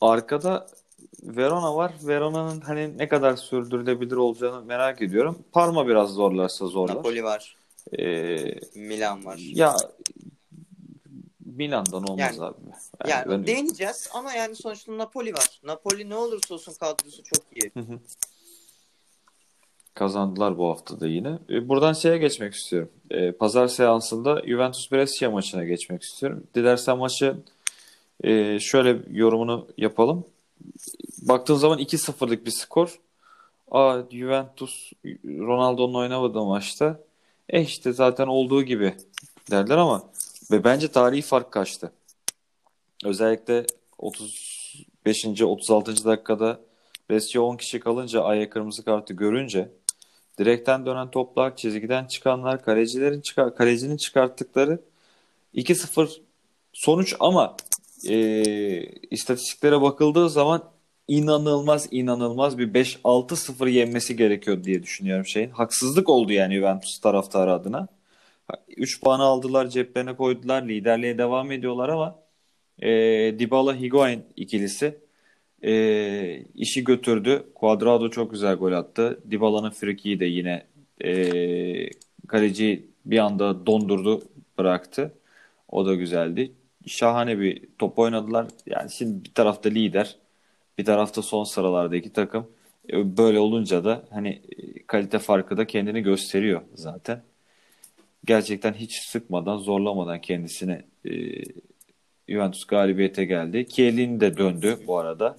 arkada 0.01 0.67
Verona 1.23 1.77
var. 1.77 1.93
Verona'nın 2.03 2.61
hani 2.61 2.99
ne 2.99 3.09
kadar 3.09 3.37
sürdürülebilir 3.37 4.17
olacağını 4.17 4.65
merak 4.65 5.03
ediyorum. 5.03 5.39
Parma 5.53 5.87
biraz 5.89 6.11
zorlarsa 6.11 6.67
zorlar. 6.67 6.97
Napoli 6.97 7.25
var. 7.25 7.57
Ee, 7.99 8.55
Milan 8.75 9.25
var. 9.25 9.37
ya 9.39 9.77
Milan'dan 11.57 12.03
olmaz 12.05 12.19
Yani- 12.37 12.43
abi. 12.45 12.57
Yani 13.09 13.29
ben- 13.31 13.47
değineceğiz 13.47 14.09
ama 14.15 14.33
yani 14.33 14.57
sonuçta 14.57 14.99
Napoli 14.99 15.33
var. 15.35 15.61
Napoli 15.65 16.11
ne 16.11 16.17
olursa 16.17 16.55
olsun 16.55 16.75
kadrosu 16.81 17.23
çok 17.23 17.45
iyi. 17.55 17.71
Hı 17.75 17.81
hı. 17.81 17.99
Kazandılar 19.95 20.59
bu 20.59 20.69
hafta 20.71 21.01
da 21.01 21.07
yine. 21.07 21.39
E, 21.51 21.69
Buradan 21.69 21.93
şeye 21.93 22.19
geçmek 22.19 22.55
istiyorum. 22.55 22.91
E, 23.11 23.33
Pazar 23.33 23.69
seansında 23.69 24.43
Juventus 24.47 24.93
Brescia 24.93 25.31
maçına 25.31 25.65
geçmek 25.65 26.03
istiyorum. 26.03 26.45
Dilersen 26.55 26.99
maçı 26.99 27.37
e, 28.25 28.59
şöyle 28.61 28.99
yorumunu 29.11 29.69
yapalım. 29.79 30.25
Baktığın 31.23 31.55
zaman 31.55 31.79
2-0'lık 31.79 32.47
bir 32.47 32.51
skor. 32.51 33.01
Aa 33.71 33.99
Juventus 34.11 34.93
Ronaldo'nun 35.25 35.95
oynamadığı 35.95 36.45
maçta 36.45 37.01
e 37.49 37.63
işte 37.63 37.93
zaten 37.93 38.27
olduğu 38.27 38.63
gibi 38.63 38.95
derler 39.51 39.77
ama 39.79 40.03
ve 40.53 40.65
bence 40.65 40.89
tarihi 40.89 41.23
fark 41.23 41.53
kaçtı. 41.53 41.93
Özellikle 43.05 43.67
35. 43.99 45.43
36. 45.43 46.05
dakikada 46.05 46.61
Brescia 47.11 47.43
10 47.43 47.57
kişi 47.57 47.81
kalınca 47.81 48.23
aya 48.23 48.51
kırmızı 48.51 48.85
kartı 48.85 49.15
görünce 49.15 49.69
direkten 50.39 50.87
dönen 50.87 51.11
toplar, 51.11 51.57
çizgiden 51.57 52.07
çıkanlar, 52.07 52.65
kalecilerin 52.65 53.21
çıkar 53.21 53.57
kalecinin 53.57 53.97
çıkarttıkları 53.97 54.81
2-0 55.55 56.21
sonuç 56.73 57.15
ama 57.21 57.57
e, 58.09 58.43
istatistiklere 59.11 59.81
bakıldığı 59.83 60.31
zaman 60.31 60.71
inanılmaz 61.09 61.89
inanılmaz 61.91 62.59
bir 62.59 62.75
5-6-0 62.75 63.71
yenmesi 63.71 64.17
gerekiyor 64.17 64.65
diye 64.65 64.83
düşünüyorum 64.83 65.27
şeyin. 65.27 65.51
Haksızlık 65.51 66.09
oldu 66.09 66.33
yani 66.33 66.55
Juventus 66.55 67.01
taraftarı 67.01 67.53
adına. 67.53 67.89
3 68.77 69.01
puanı 69.03 69.23
aldılar 69.23 69.67
ceplerine 69.69 70.17
koydular. 70.17 70.69
Liderliğe 70.69 71.19
devam 71.19 71.53
ediyorlar 71.53 71.89
ama 71.89 72.19
e, 72.83 72.89
Dybala 73.39 73.77
Higuain 73.81 74.25
ikilisi 74.37 74.99
e, 75.65 76.45
işi 76.55 76.85
götürdü. 76.85 77.45
Cuadrado 77.61 78.11
çok 78.11 78.31
güzel 78.31 78.55
gol 78.57 78.73
attı. 78.73 79.21
Dybala'nın 79.31 79.71
frikiyi 79.71 80.21
de 80.21 80.25
yine 80.25 80.67
e, 81.05 81.91
kaleci 82.29 82.87
bir 83.07 83.19
anda 83.19 83.67
dondurdu 83.67 84.23
bıraktı. 84.59 85.15
O 85.69 85.87
da 85.87 85.95
güzeldi. 85.95 86.53
Şahane 86.87 87.41
bir 87.41 87.63
top 87.79 87.99
oynadılar. 87.99 88.47
Yani 88.67 88.91
şimdi 88.91 89.25
bir 89.25 89.35
tarafta 89.35 89.69
lider, 89.69 90.17
bir 90.79 90.85
tarafta 90.85 91.23
son 91.23 91.45
sıralardaki 91.45 92.13
takım. 92.13 92.51
E, 92.93 93.17
Böyle 93.17 93.39
olunca 93.39 93.85
da 93.85 94.05
hani 94.11 94.29
e, 94.29 94.87
kalite 94.87 95.19
farkı 95.19 95.57
da 95.57 95.67
kendini 95.67 96.03
gösteriyor 96.03 96.63
zaten. 96.75 97.23
Gerçekten 98.25 98.73
hiç 98.73 99.03
sıkmadan, 99.03 99.59
zorlamadan 99.59 100.21
kendisini 100.21 100.83
e, 101.05 101.13
Juventus 102.29 102.65
galibiyete 102.65 103.25
geldi. 103.25 103.69
Chiellini 103.69 104.21
de 104.21 104.37
döndü 104.37 104.79
bu 104.87 104.99
arada. 104.99 105.37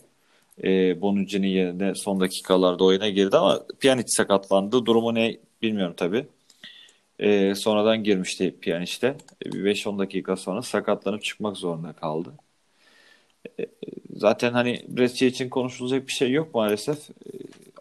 E, 0.64 1.02
Bonucci'nin 1.02 1.48
yerine 1.48 1.96
son 1.96 2.20
dakikalarda 2.20 2.84
oyuna 2.84 3.10
girdi 3.10 3.38
ama 3.38 3.64
Pjanic 3.80 4.08
sakatlandı. 4.08 4.86
Durumu 4.86 5.16
ne 5.16 5.38
bilmiyorum 5.62 5.94
tabii. 5.98 6.26
E, 7.20 7.56
sonradan 7.56 8.04
girmişti 8.04 8.56
Pjanic 8.62 9.02
de. 9.02 9.16
E, 9.46 9.52
bir 9.52 9.66
5-10 9.66 10.00
dakika 10.00 10.36
sonra 10.36 10.62
sakatlanıp 10.62 11.24
çıkmak 11.24 11.58
zorunda 11.58 11.94
kaldı. 11.94 12.34
E, 13.60 13.66
zaten 14.16 14.54
hani 14.54 14.86
Brescia 14.88 15.28
için 15.28 15.50
konuşulacak 15.50 16.08
bir 16.08 16.12
şey 16.14 16.32
yok 16.32 16.56
maalesef. 16.56 17.10
E, 17.10 17.14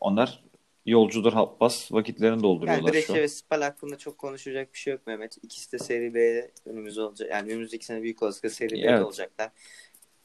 onlar 0.01 0.43
yolcudur 0.87 1.33
Habbas 1.33 1.93
vakitlerini 1.93 2.35
Yani 2.35 2.43
dolduruyorlar 2.43 2.93
şu 2.93 3.13
an. 3.13 3.19
ve 3.19 3.29
Spal 3.29 3.63
hakkında 3.63 3.99
çok 3.99 4.19
konuşacak 4.19 4.75
bir 4.75 4.79
şey 4.79 4.93
yok 4.93 5.07
Mehmet. 5.07 5.39
İkisi 5.43 5.73
de 5.73 5.79
Seri 5.79 6.15
B'de 6.15 6.51
önümüzde 6.67 7.03
olacak. 7.03 7.31
Yani 7.31 7.53
önümüzdeki 7.53 7.85
sene 7.85 8.03
büyük 8.03 8.23
olasılıkla 8.23 8.51
Seri 8.51 8.71
B'de 8.75 8.89
Evet. 8.89 9.03
olacaklar. 9.03 9.51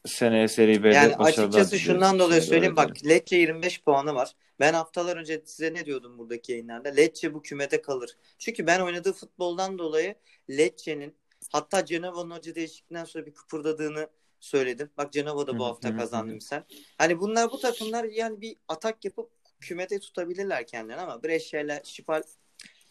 Seneye 0.05 0.47
Serie 0.47 0.83
B'de 0.83 0.95
Yani 0.95 1.15
açıkçası 1.15 1.79
şundan 1.79 2.19
dolayı 2.19 2.41
Öyle 2.41 2.49
söyleyeyim. 2.49 2.75
Bak 2.75 3.05
Lecce 3.05 3.35
25 3.35 3.81
puanı 3.83 4.15
var. 4.15 4.31
Ben 4.59 4.73
haftalar 4.73 5.17
önce 5.17 5.41
size 5.45 5.73
ne 5.73 5.85
diyordum 5.85 6.17
buradaki 6.17 6.51
yayınlarda? 6.51 6.89
Lecce 6.89 7.33
bu 7.33 7.41
kümete 7.41 7.81
kalır. 7.81 8.17
Çünkü 8.39 8.67
ben 8.67 8.79
oynadığı 8.79 9.13
futboldan 9.13 9.77
dolayı 9.77 10.15
Lecce'nin 10.49 11.15
hatta 11.51 11.85
Cenova'nın 11.85 12.35
hoca 12.35 12.55
değişikliğinden 12.55 13.05
sonra 13.05 13.25
bir 13.25 13.33
kıpırdadığını 13.33 14.07
söyledim. 14.39 14.89
Bak 14.97 15.13
Cenova 15.13 15.47
da 15.47 15.59
bu 15.59 15.65
hafta 15.65 15.89
hı 15.89 15.93
hı, 15.93 15.97
kazandı 15.97 16.31
hı. 16.31 16.35
misal. 16.35 16.61
Hani 16.97 17.19
bunlar 17.19 17.51
bu 17.51 17.59
takımlar 17.59 18.03
yani 18.03 18.41
bir 18.41 18.55
atak 18.67 19.05
yapıp 19.05 19.29
kümete 19.61 19.99
tutabilirler 19.99 20.67
kendilerini 20.67 21.01
ama 21.01 21.23
Brescia 21.23 21.61
ile 21.61 21.81
Spal 21.83 22.21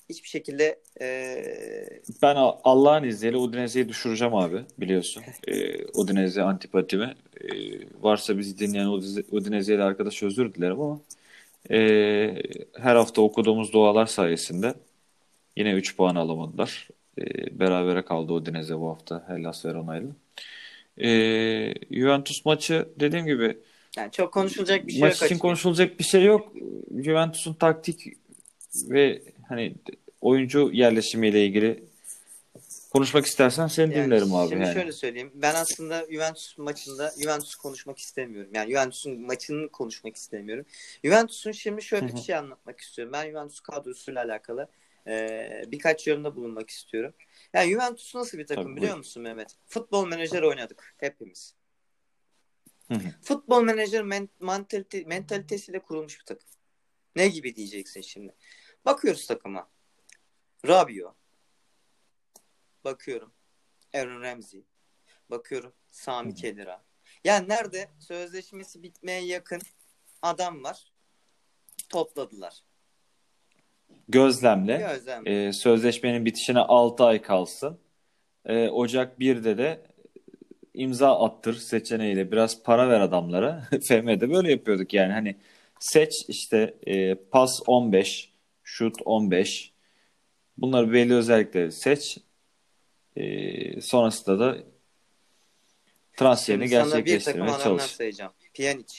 hiçbir 0.09 0.29
şekilde 0.29 0.81
eee 1.01 2.01
Ben 2.23 2.35
Allah'ın 2.65 3.05
izniyle 3.05 3.37
Udinese'yi 3.37 3.89
düşüreceğim 3.89 4.35
abi 4.35 4.61
biliyorsun. 4.79 5.23
Ee, 5.49 5.85
Udinese 5.85 6.43
antipatimi. 6.43 7.15
Ee, 7.41 7.49
varsa 8.01 8.39
bizi 8.39 8.59
dinleyen 8.59 8.87
Udine- 8.87 9.25
Udinese'yle 9.31 9.83
arkadaş 9.83 10.23
özür 10.23 10.55
dilerim 10.55 10.81
ama 10.81 11.01
ee, 11.71 12.43
her 12.79 12.97
hafta 12.97 13.23
okuduğumuz 13.23 13.73
dualar 13.73 14.07
sayesinde 14.07 14.75
yine 15.57 15.73
3 15.73 15.97
puan 15.97 16.17
alamadılar. 16.17 16.89
Ee, 17.19 17.59
berabere 17.61 18.03
kaldı 18.05 18.33
Udinese 18.33 18.79
bu 18.81 18.89
hafta 18.91 19.25
Hellas 19.29 19.65
Verona'yla. 19.65 20.09
Ee, 20.99 21.75
Juventus 21.91 22.45
maçı 22.45 22.89
dediğim 23.01 23.27
gibi 23.27 23.59
yani 23.97 24.13
çok 24.13 24.33
konuşulacak 24.33 24.87
bir 24.87 24.93
şey 24.93 25.01
maç 25.01 25.09
yok 25.11 25.17
için 25.17 25.25
açıkçası. 25.25 25.43
konuşulacak 25.43 25.99
bir 25.99 26.05
şey 26.05 26.25
yok. 26.25 26.53
Juventus'un 27.05 27.55
taktik 27.55 28.13
ve 28.75 29.23
hani 29.49 29.75
oyuncu 30.21 30.71
yerleşimiyle 30.73 31.47
ilgili 31.47 31.85
konuşmak 32.91 33.27
istersen 33.27 33.67
seni 33.67 33.95
Yani 33.95 34.07
dinlerim 34.07 34.35
abi 34.35 34.49
şimdi 34.49 34.65
yani. 34.65 34.75
şöyle 34.75 34.93
söyleyeyim. 34.93 35.31
Ben 35.35 35.55
aslında 35.55 36.07
Juventus 36.11 36.59
maçında 36.59 37.13
Juventus 37.23 37.55
konuşmak 37.55 37.99
istemiyorum. 37.99 38.51
Yani 38.55 38.71
Juventus'un 38.71 39.21
maçını 39.21 39.69
konuşmak 39.69 40.17
istemiyorum. 40.17 40.65
Juventus'un 41.05 41.53
şimdi 41.53 41.83
şöyle 41.83 42.09
bir 42.09 42.19
şey 42.19 42.35
anlatmak 42.37 42.81
istiyorum. 42.81 43.13
Ben 43.13 43.31
Juventus 43.31 43.61
kadrosuyla 43.61 44.25
alakalı 44.25 44.69
e, 45.07 45.49
birkaç 45.67 46.07
yorumda 46.07 46.37
bulunmak 46.37 46.71
istiyorum. 46.71 47.13
Yani 47.55 47.71
Juventus 47.71 48.15
nasıl 48.15 48.39
bir 48.39 48.47
takım 48.47 48.65
Tabii, 48.65 48.77
biliyor 48.77 48.93
buyur. 48.93 48.99
musun 48.99 49.23
Mehmet? 49.23 49.49
Futbol 49.67 50.07
menajer 50.07 50.43
oynadık 50.43 50.95
hepimiz. 50.99 51.55
Hı 52.89 52.95
hı. 52.95 53.09
Futbol 53.23 53.63
menajer 53.63 54.03
men- 54.03 54.29
mentalite, 54.41 55.05
mentalitesiyle 55.05 55.79
kurulmuş 55.79 56.21
bir 56.21 56.25
takım. 56.25 56.49
Ne 57.17 57.29
gibi 57.29 57.57
diyeceksin 57.57 58.01
şimdi? 58.01 58.35
Bakıyoruz 58.85 59.27
takıma. 59.27 59.69
Rabio. 60.67 61.15
Bakıyorum. 62.85 63.33
Aaron 63.95 64.21
Ramsey. 64.23 64.65
Bakıyorum. 65.31 65.73
Sami 65.91 66.31
Hı. 66.31 66.35
Khedira. 66.35 66.85
Yani 67.25 67.49
nerede 67.49 67.89
sözleşmesi 67.99 68.83
bitmeye 68.83 69.27
yakın 69.27 69.61
adam 70.23 70.65
var. 70.65 70.93
Topladılar. 71.89 72.63
gözlemle. 74.09 74.77
Gözlem. 74.79 75.27
E, 75.27 75.53
sözleşmenin 75.53 76.25
bitişine 76.25 76.59
6 76.61 77.05
ay 77.05 77.23
kalsın. 77.23 77.81
E, 78.45 78.69
Ocak 78.69 79.19
1'de 79.19 79.59
de 79.59 79.87
imza 80.77 81.21
attır 81.25 81.55
seçeneğiyle 81.55 82.33
biraz 82.33 82.63
para 82.63 82.89
ver 82.89 83.01
adamlara. 83.01 83.69
FM'de 83.89 84.31
böyle 84.31 84.51
yapıyorduk 84.51 84.95
yani 84.95 85.13
hani 85.13 85.37
seç 85.81 86.13
işte 86.29 86.75
e, 86.87 87.15
pas 87.15 87.61
15, 87.67 88.33
şut 88.65 88.95
15. 89.05 89.73
Bunları 90.59 90.93
belli 90.93 91.15
özellikleri 91.15 91.73
seç. 91.73 92.19
E, 93.17 93.81
sonrasında 93.81 94.39
da 94.39 94.59
transferini 96.17 96.69
Şimdi 96.69 96.85
sana 96.85 97.05
bir 97.05 97.21
takım 97.21 97.47
gerçekleştirmeye 97.47 97.59
çalış. 97.59 97.83
sayacağım. 97.83 98.33
Pjanic, 98.55 98.95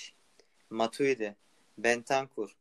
Matuidi, 0.70 1.36
Bentancur, 1.78 2.56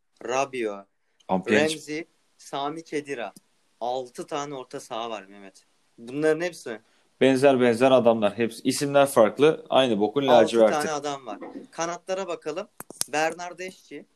Pjanic- 1.29 1.51
Remzi, 1.51 2.07
Sami 2.39 2.83
Khedira. 2.85 3.33
6 3.81 4.27
tane 4.27 4.55
orta 4.55 4.81
saha 4.81 5.11
var 5.11 5.25
Mehmet. 5.25 5.65
Bunların 5.99 6.41
hepsi 6.41 6.81
benzer 7.21 7.61
benzer 7.61 7.91
adamlar. 7.91 8.39
Hepsi 8.39 8.63
isimler 8.63 9.07
farklı. 9.07 9.67
Aynı 9.71 10.01
bokun 10.01 10.27
6 10.27 10.43
laciverti. 10.43 10.73
tane 10.73 10.91
adam 10.91 11.27
var. 11.27 11.39
Kanatlara 11.71 12.29
bakalım. 12.29 12.69
Bernardeschi, 13.09 14.07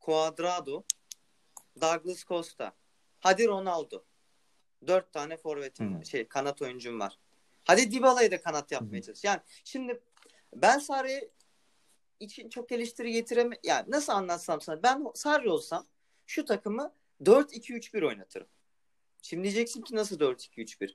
Cuadrado, 0.00 0.82
Douglas 1.80 2.24
Costa. 2.24 2.72
Hadi 3.20 3.46
Ronaldo. 3.46 4.04
4 4.86 5.12
tane 5.12 5.36
forvetim 5.36 6.00
Hı. 6.00 6.06
şey 6.06 6.28
kanat 6.28 6.62
oyuncum 6.62 7.00
var. 7.00 7.18
Hadi 7.64 7.92
Dybala'yı 7.92 8.30
da 8.30 8.40
kanat 8.40 8.72
yapmaya 8.72 9.02
çalış. 9.02 9.24
Yani 9.24 9.40
şimdi 9.64 10.00
ben 10.54 10.78
Sarri 10.78 11.30
için 12.20 12.48
çok 12.48 12.72
eleştiri 12.72 13.12
getireme 13.12 13.56
yani 13.62 13.90
nasıl 13.90 14.12
anlatsam 14.12 14.60
sana 14.60 14.82
ben 14.82 15.04
Sarri 15.14 15.50
olsam 15.50 15.86
şu 16.26 16.44
takımı 16.44 16.92
4-2-3-1 17.22 18.06
oynatırım. 18.06 18.46
Şimdi 19.22 19.42
diyeceksin 19.42 19.82
ki 19.82 19.96
nasıl 19.96 20.20
4-2-3-1? 20.20 20.94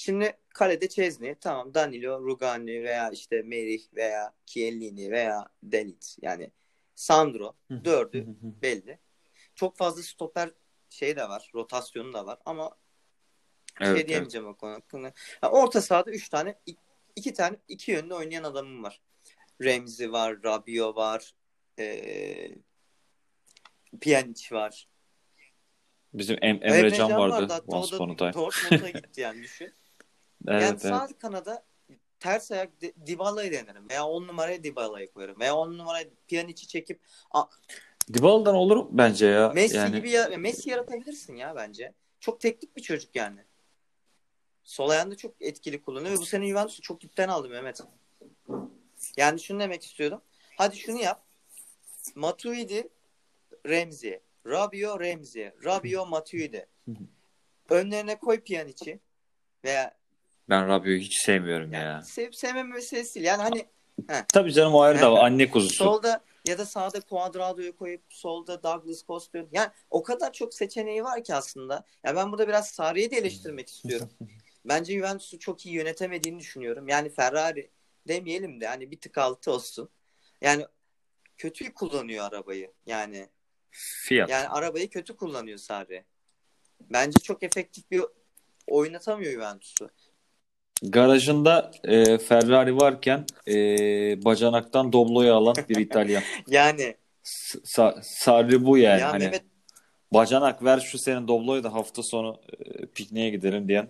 Şimdi 0.00 0.32
kalede 0.54 0.88
Chesney, 0.88 1.34
tamam 1.34 1.74
Danilo, 1.74 2.20
Rugani 2.20 2.82
veya 2.82 3.10
işte 3.10 3.42
Merih 3.42 3.82
veya 3.94 4.34
Chiellini 4.46 5.10
veya 5.10 5.48
Delit 5.62 6.16
yani 6.22 6.50
Sandro 6.94 7.56
dördü 7.84 8.26
belli. 8.42 8.98
Çok 9.54 9.76
fazla 9.76 10.02
stoper 10.02 10.50
şey 10.90 11.16
de 11.16 11.28
var, 11.28 11.50
rotasyonu 11.54 12.12
da 12.12 12.26
var 12.26 12.38
ama 12.44 12.70
bir 13.80 13.84
Evet, 13.84 13.94
şey 13.94 14.00
evet. 14.00 14.08
diyemeyeceğim 14.08 14.46
o 14.46 14.56
konu 14.56 14.72
hakkında. 14.72 15.12
Ha, 15.40 15.50
orta 15.50 15.80
sahada 15.80 16.10
3 16.10 16.28
tane, 16.28 16.58
2 17.16 17.32
tane, 17.32 17.56
iki 17.68 17.90
yönde 17.90 18.14
oynayan 18.14 18.44
adamım 18.44 18.82
var. 18.82 19.00
Remzi 19.62 20.12
var, 20.12 20.42
Rabiot 20.44 20.96
var, 20.96 21.34
ee, 21.78 22.50
Pjanic 24.00 24.54
var. 24.54 24.88
Bizim 26.14 26.36
em 26.42 26.56
Emrecan 26.56 26.78
Emrecan 26.78 27.10
vardı 27.10 27.52
Hatta 27.52 27.76
once 27.76 27.96
o 27.96 27.96
upon 27.96 28.08
da 28.08 28.12
a 28.12 28.16
time. 28.16 28.44
Dortmund'a 28.44 28.90
gitti 28.90 29.20
yani 29.20 29.42
düşün. 29.42 29.74
Evet, 30.46 30.62
yani 30.62 30.70
evet. 30.70 30.80
sağ 30.80 31.08
kanada 31.18 31.64
ters 32.20 32.52
ayak 32.52 32.70
Dybala'yı 33.06 33.52
denerim. 33.52 33.88
Veya 33.90 34.06
10 34.06 34.26
numaraya 34.26 34.64
Dybala'yı 34.64 35.12
koyarım. 35.12 35.40
Veya 35.40 35.56
10 35.56 35.78
numaraya 35.78 36.06
Pjanic'i 36.28 36.66
çekip 36.66 37.00
a, 37.30 37.44
Dybala'dan 38.14 38.54
olur 38.54 38.86
bence 38.90 39.26
ya. 39.26 39.48
Messi 39.48 39.76
yani 39.76 39.96
gibi 39.96 40.10
ya, 40.10 40.28
Messi 40.38 40.70
yaratabilirsin 40.70 41.36
ya 41.36 41.56
bence. 41.56 41.92
Çok 42.20 42.40
teknik 42.40 42.76
bir 42.76 42.82
çocuk 42.82 43.16
yani. 43.16 43.40
Sol 44.64 44.88
ayağını 44.88 45.10
da 45.10 45.16
çok 45.16 45.34
etkili 45.40 45.82
kullanıyor 45.82 46.14
ve 46.14 46.16
bu 46.16 46.26
sene 46.26 46.48
Juventus'u 46.48 46.82
çok 46.82 47.00
dipten 47.00 47.28
aldı 47.28 47.48
Mehmet. 47.48 47.80
Yani 49.16 49.40
şunu 49.40 49.60
demek 49.60 49.84
istiyorum. 49.84 50.20
Hadi 50.56 50.76
şunu 50.76 50.98
yap. 50.98 51.22
Matuidi, 52.14 52.88
Remzi. 53.66 54.20
Rabiot, 54.46 55.00
Remzi. 55.00 55.52
Rabiot, 55.64 56.08
Matuidi. 56.08 56.66
Önlerine 57.70 58.18
koy 58.18 58.40
Pjanic'i 58.40 59.00
veya 59.64 59.96
ben 60.50 60.68
Rabiot'u 60.68 61.04
hiç 61.04 61.20
sevmiyorum 61.20 61.72
yani 61.72 61.84
ya. 61.84 62.02
sevip 62.02 62.36
sevmeme 62.36 62.74
meselesi 62.74 63.14
değil. 63.14 63.26
Yani 63.26 63.42
hani 63.42 63.66
Tabii 64.28 64.52
canım 64.52 64.74
o 64.74 64.80
ayrı 64.80 65.00
da 65.00 65.12
var. 65.12 65.24
Anne 65.24 65.50
kuzusu. 65.50 65.74
solda 65.74 66.24
ya 66.48 66.58
da 66.58 66.66
sağda 66.66 67.00
Cuadrado'yu 67.00 67.76
koyup 67.76 68.02
solda 68.08 68.62
Douglas 68.62 69.06
Costa. 69.06 69.38
Yani 69.52 69.70
o 69.90 70.02
kadar 70.02 70.32
çok 70.32 70.54
seçeneği 70.54 71.04
var 71.04 71.24
ki 71.24 71.34
aslında. 71.34 71.84
Ya 72.04 72.16
ben 72.16 72.32
burada 72.32 72.48
biraz 72.48 72.68
Sarri'yi 72.68 73.10
de 73.10 73.16
eleştirmek 73.16 73.68
istiyorum. 73.68 74.10
Bence 74.64 74.92
Juventus'u 74.92 75.38
çok 75.38 75.66
iyi 75.66 75.74
yönetemediğini 75.74 76.40
düşünüyorum. 76.40 76.88
Yani 76.88 77.08
Ferrari 77.08 77.70
demeyelim 78.08 78.60
de 78.60 78.66
hani 78.66 78.90
bir 78.90 79.00
tık 79.00 79.18
altı 79.18 79.52
olsun. 79.52 79.88
Yani 80.40 80.66
kötü 81.36 81.74
kullanıyor 81.74 82.24
arabayı. 82.24 82.72
Yani 82.86 83.28
Fiyat. 83.70 84.30
yani 84.30 84.48
arabayı 84.48 84.90
kötü 84.90 85.16
kullanıyor 85.16 85.58
Sarri. 85.58 86.04
Bence 86.80 87.20
çok 87.22 87.42
efektif 87.42 87.90
bir 87.90 88.02
oynatamıyor 88.66 89.32
Juventus'u. 89.32 89.90
Garajında 90.82 91.70
e, 91.84 92.18
Ferrari 92.18 92.76
varken 92.76 93.26
e, 93.48 93.54
bacanaktan 94.24 94.92
Doblo'yu 94.92 95.34
alan 95.34 95.56
bir 95.68 95.76
İtalyan. 95.80 96.22
Yani 96.46 96.94
Sa- 97.24 97.98
Sarri 98.02 98.64
bu 98.66 98.78
yani. 98.78 99.00
ya 99.00 99.12
hani 99.12 99.24
Mehmet 99.24 99.42
bacanak 100.12 100.64
ver 100.64 100.78
şu 100.80 100.98
senin 100.98 101.28
Doblo'yu 101.28 101.64
da 101.64 101.74
hafta 101.74 102.02
sonu 102.02 102.40
e, 102.58 102.86
pikniğe 102.86 103.30
gidelim 103.30 103.68
diyen 103.68 103.88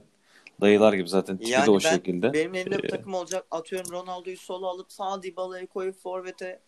dayılar 0.61 0.93
gibi 0.93 1.09
zaten 1.09 1.37
tipi 1.37 1.51
de 1.51 1.53
Yani 1.55 1.71
o 1.71 1.75
ben- 1.75 1.79
şekilde. 1.95 2.33
Benim 2.33 2.55
elimde 2.55 2.79
bir 2.79 2.85
Ee, 2.85 2.89
takım 2.89 3.15
olacak. 3.15 3.47
Atıyorum 3.51 3.93
Ronaldo'yu 3.93 4.37
sola 4.37 4.67
alıp 4.67 4.93
sağ 4.93 5.23
Dybala'yı 5.23 5.67
koyup 5.67 5.97
forvete 6.03 6.61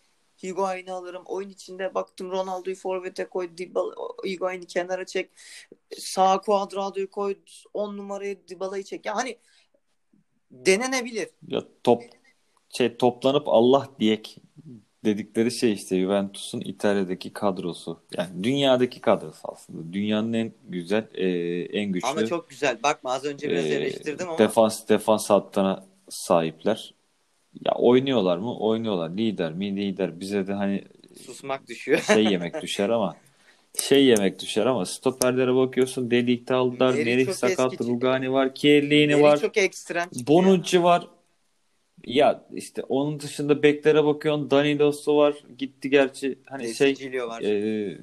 Higuain'i 0.43 0.91
alırım. 0.91 1.23
Oyun 1.25 1.49
içinde 1.49 1.95
baktım 1.95 2.31
Ronaldo'yu 2.31 2.75
forvete 2.75 3.25
koy. 3.25 3.49
Dybala, 3.57 3.93
Higuain'i 4.25 4.65
kenara 4.65 5.05
çek. 5.05 5.29
Sağ 5.97 6.41
Cuadrado'yu 6.45 7.09
koy. 7.09 7.35
10 7.73 7.97
numarayı 7.97 8.37
Dybala'yı 8.47 8.83
çek. 8.83 9.05
Ya 9.05 9.15
hani 9.15 9.37
denenebilir. 10.51 11.27
Ya 11.47 11.63
top 11.83 12.03
şey 12.69 12.97
toplanıp 12.97 13.43
Allah 13.47 13.89
diyek 13.99 14.37
dedikleri 15.05 15.51
şey 15.51 15.73
işte 15.73 15.99
Juventus'un 15.99 16.61
İtalya'daki 16.61 17.33
kadrosu. 17.33 17.99
Yani 18.17 18.43
dünyadaki 18.43 19.01
kadrosu 19.01 19.39
aslında. 19.43 19.93
Dünyanın 19.93 20.33
en 20.33 20.53
güzel, 20.69 21.07
e, 21.13 21.27
en 21.79 21.91
güçlü 21.91 22.07
Ama 22.07 22.25
çok 22.25 22.49
güzel. 22.49 22.83
Bakma 22.83 23.13
az 23.13 23.25
önce 23.25 23.49
biraz 23.49 23.65
e, 23.65 23.69
eleştirdim 23.69 24.29
ama 24.29 24.37
defans 24.37 24.89
defans 24.89 25.29
hattına 25.29 25.85
sahipler. 26.09 26.93
Ya 27.65 27.73
oynuyorlar 27.75 28.37
mı? 28.37 28.57
Oynuyorlar. 28.59 29.09
Lider 29.09 29.53
mi? 29.53 29.75
Lider. 29.75 30.19
Bize 30.19 30.47
de 30.47 30.53
hani 30.53 30.83
susmak 31.25 31.67
düşüyor. 31.67 31.99
şey 31.99 32.23
yemek 32.31 32.61
düşer 32.61 32.89
ama 32.89 33.15
şey 33.79 34.05
yemek 34.05 34.39
düşer 34.39 34.65
ama 34.65 34.85
stoperlere 34.85 35.55
bakıyorsun 35.55 36.11
Delik'te 36.11 36.53
aldılar. 36.53 36.93
Merih 36.93 37.33
sakat. 37.33 37.81
Rugani 37.81 38.31
var, 38.31 38.55
Chiellini 38.55 39.07
Merih 39.07 39.23
var. 39.23 39.39
çok 39.41 39.57
ekstrem. 39.57 40.09
Bonucci 40.27 40.83
var. 40.83 41.07
Ya 42.05 42.43
işte 42.53 42.83
onun 42.83 43.19
dışında 43.19 43.63
beklere 43.63 44.03
bakıyorsun. 44.05 44.51
Danilo'su 44.51 45.17
var. 45.17 45.35
Gitti 45.57 45.89
gerçi. 45.89 46.39
Hani 46.45 46.73
şey 46.73 46.95
Cecilio 46.95 47.27
var. 47.27 47.41
e, 47.41 47.97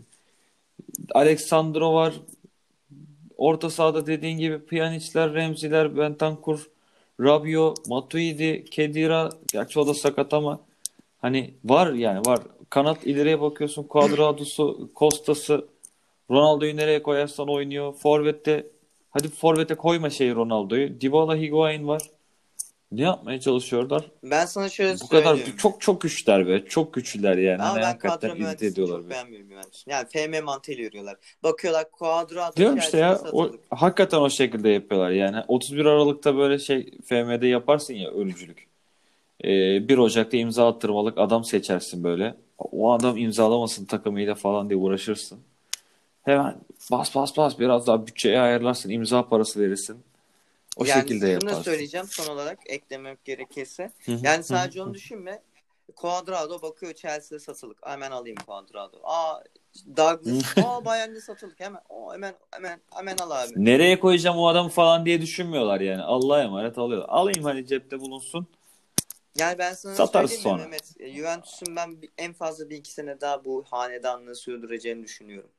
Alexandro 1.15 1.95
var. 1.95 2.15
Orta 3.37 3.71
sahada 3.71 4.07
dediğin 4.07 4.39
gibi 4.39 4.67
Pjanic'ler, 4.67 5.35
Remzi'ler, 5.35 5.97
Bentancur, 5.97 6.71
Rabiot, 7.21 7.89
Matuidi, 7.89 8.65
Khedira. 8.65 9.31
Gerçi 9.53 9.81
o 9.81 9.87
da 9.87 9.95
sakat 9.95 10.35
ama 10.35 10.61
hani 11.19 11.55
var 11.65 11.93
yani 11.93 12.21
var. 12.27 12.41
Kanat 12.71 13.07
ileriye 13.07 13.41
bakıyorsun. 13.41 13.87
Cuadrado'su, 13.93 14.91
Costa'sı. 14.97 15.69
Ronaldo'yu 16.31 16.77
nereye 16.77 17.03
koyarsan 17.03 17.49
oynuyor. 17.49 17.95
Forvet'te 17.95 18.67
hadi 19.11 19.29
Forvet'e 19.29 19.75
koyma 19.75 20.11
şey 20.11 20.35
Ronaldo'yu. 20.35 21.01
Dybala, 21.01 21.37
Higuain 21.37 21.89
var. 21.89 22.03
Ne 22.93 23.03
yapmaya 23.03 23.41
çalışıyorlar? 23.41 24.05
Ben 24.25 24.47
sana 24.47 24.69
şöyle 24.69 25.01
Bu 25.01 25.09
kadar 25.09 25.39
çok 25.59 25.81
çok 25.81 26.01
güçler 26.01 26.49
be. 26.49 26.65
Çok 26.65 26.95
güçlüler 26.95 27.37
yani. 27.37 27.63
Ama 27.63 27.73
Hani 27.73 27.83
ben 27.83 27.99
kadro 27.99 28.35
mühendisliğini 28.35 28.89
çok 28.89 29.05
be. 29.05 29.11
beğenmiyorum 29.11 29.49
Juventus'un. 29.49 29.91
Yani 29.91 30.07
FM 30.09 30.45
mantığıyla 30.45 30.85
yürüyorlar. 30.85 31.17
Bakıyorlar 31.43 31.85
Cuadrado 31.99 32.57
Diyorum 32.57 32.79
işte 32.79 32.99
ya 32.99 33.21
o, 33.33 33.51
hakikaten 33.71 34.19
o 34.19 34.31
şekilde 34.31 34.69
yapıyorlar 34.69 35.11
yani. 35.11 35.37
31 35.49 35.85
Aralık'ta 35.85 36.37
böyle 36.37 36.59
şey 36.59 36.91
FM'de 37.05 37.47
yaparsın 37.47 37.95
ya 37.95 38.11
ölümcülük. 38.11 38.68
Ee, 39.45 39.89
1 39.89 39.99
Ocak'ta 39.99 40.37
imza 40.37 40.69
attırmalık 40.69 41.19
adam 41.19 41.45
seçersin 41.45 42.05
böyle. 42.05 42.35
O 42.59 42.93
adam 42.93 43.17
imzalamasın 43.17 43.85
takımıyla 43.85 44.35
falan 44.35 44.69
diye 44.69 44.79
uğraşırsın. 44.79 45.39
Hemen 46.23 46.57
bas 46.91 47.15
bas 47.15 47.37
bas 47.37 47.59
biraz 47.59 47.87
daha 47.87 48.07
bütçeye 48.07 48.41
ayarlarsın. 48.41 48.91
imza 48.91 49.29
parası 49.29 49.61
verirsin. 49.61 50.03
O 50.77 50.85
yani 50.85 51.01
şekilde 51.01 51.29
yaparsın. 51.29 51.63
söyleyeceğim 51.63 52.07
son 52.11 52.35
olarak 52.35 52.59
eklemek 52.67 53.25
gerekirse. 53.25 53.93
Yani 54.07 54.45
sadece 54.45 54.83
onu 54.83 54.95
düşünme. 54.95 55.43
Cuadrado 56.01 56.63
bakıyor 56.63 56.93
Chelsea'de 56.93 57.39
satılık. 57.39 57.79
Hemen 57.87 58.11
alayım 58.11 58.39
Cuadrado. 58.47 59.01
Aa 59.05 59.43
Douglas. 59.97 60.59
Aa 60.59 60.85
Bayern'de 60.85 61.21
satılık. 61.21 61.61
Hemen 61.61 61.81
o 61.89 62.13
hemen 62.13 62.35
hemen 62.51 62.81
hemen 62.95 63.17
al 63.17 63.31
abi. 63.31 63.53
Nereye 63.57 64.01
koyacağım 64.01 64.39
o 64.39 64.49
adamı 64.49 64.69
falan 64.69 65.07
diye 65.07 65.23
düşünmüyorlar 65.23 65.81
yani. 65.81 66.03
Allah'a 66.03 66.43
emanet 66.43 66.79
alıyorlar. 66.79 67.09
Alayım 67.09 67.45
hani 67.45 67.67
cepte 67.67 68.01
bulunsun. 68.01 68.47
Yani 69.39 69.59
ben 69.59 69.75
sana 69.75 69.95
Satarız 69.95 70.31
söyleyeyim 70.31 70.51
sonra. 70.51 70.63
Mehmet? 70.63 71.01
E, 71.01 71.13
Juventus'un 71.13 71.77
ben 71.77 71.97
en 72.19 72.33
fazla 72.33 72.71
bir 72.71 72.77
iki 72.77 72.93
sene 72.93 73.21
daha 73.21 73.45
bu 73.45 73.65
hanedanlığı 73.71 74.35
sürdüreceğini 74.35 75.05
düşünüyorum. 75.05 75.51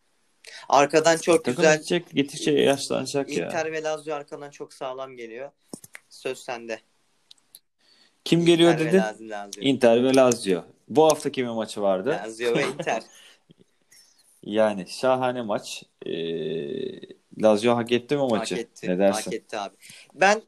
Arkadan 0.69 1.17
çok 1.17 1.45
Takım 1.45 1.55
güzel 1.55 1.75
gidecek, 1.75 2.09
gittikçe 2.09 2.51
yaşlanacak 2.51 3.29
ya. 3.29 3.45
Inter 3.45 3.71
ve 3.71 3.83
Lazio 3.83 4.15
arkadan 4.15 4.49
çok 4.49 4.73
sağlam 4.73 5.17
geliyor. 5.17 5.51
Söz 6.09 6.39
sende. 6.39 6.79
Kim 8.25 8.45
geliyor 8.45 8.73
Inter 8.73 8.85
ve 8.85 8.91
dedi? 8.91 8.97
Lazio. 8.97 9.29
Lazio. 9.29 9.63
Inter 9.63 10.03
ve 10.03 10.15
Lazio. 10.15 10.63
Bu 10.87 11.05
hafta 11.05 11.31
kimin 11.31 11.51
maçı 11.51 11.81
vardı? 11.81 12.09
Lazio 12.09 12.55
ve 12.55 12.67
Inter. 12.67 13.03
Yani 14.43 14.87
şahane 14.89 15.41
maç. 15.41 15.83
Ee, 16.05 16.11
Lazio 17.41 17.75
hak 17.75 17.91
etti 17.91 18.15
mi 18.15 18.27
maçı? 18.29 18.55
Hak 18.55 18.63
etti. 18.63 18.89
Ne 18.89 18.99
dersin? 18.99 19.23
Hak 19.23 19.33
etti 19.33 19.57
abi. 19.57 19.75
Ben 20.13 20.41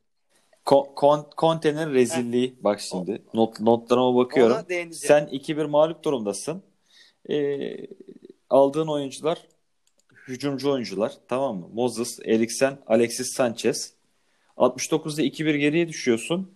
Kon- 0.72 1.26
Conte'nin 1.38 1.94
rezilliği. 1.94 2.56
Bak 2.62 2.80
şimdi 2.82 3.22
not, 3.34 3.60
notlarıma 3.60 4.16
bakıyorum. 4.16 4.56
Sen 5.08 5.24
2-1 5.32 5.68
mağlup 5.68 6.04
durumdasın. 6.04 6.64
Ee, 7.30 7.78
aldığın 8.50 8.88
oyuncular 8.88 9.38
hücumcu 10.28 10.72
oyuncular. 10.72 11.14
Tamam 11.28 11.58
mı? 11.58 11.70
Moses, 11.74 12.20
Eriksen, 12.26 12.78
Alexis 12.88 13.34
Sanchez. 13.34 13.94
69'da 14.58 15.22
2-1 15.22 15.56
geriye 15.58 15.88
düşüyorsun. 15.88 16.52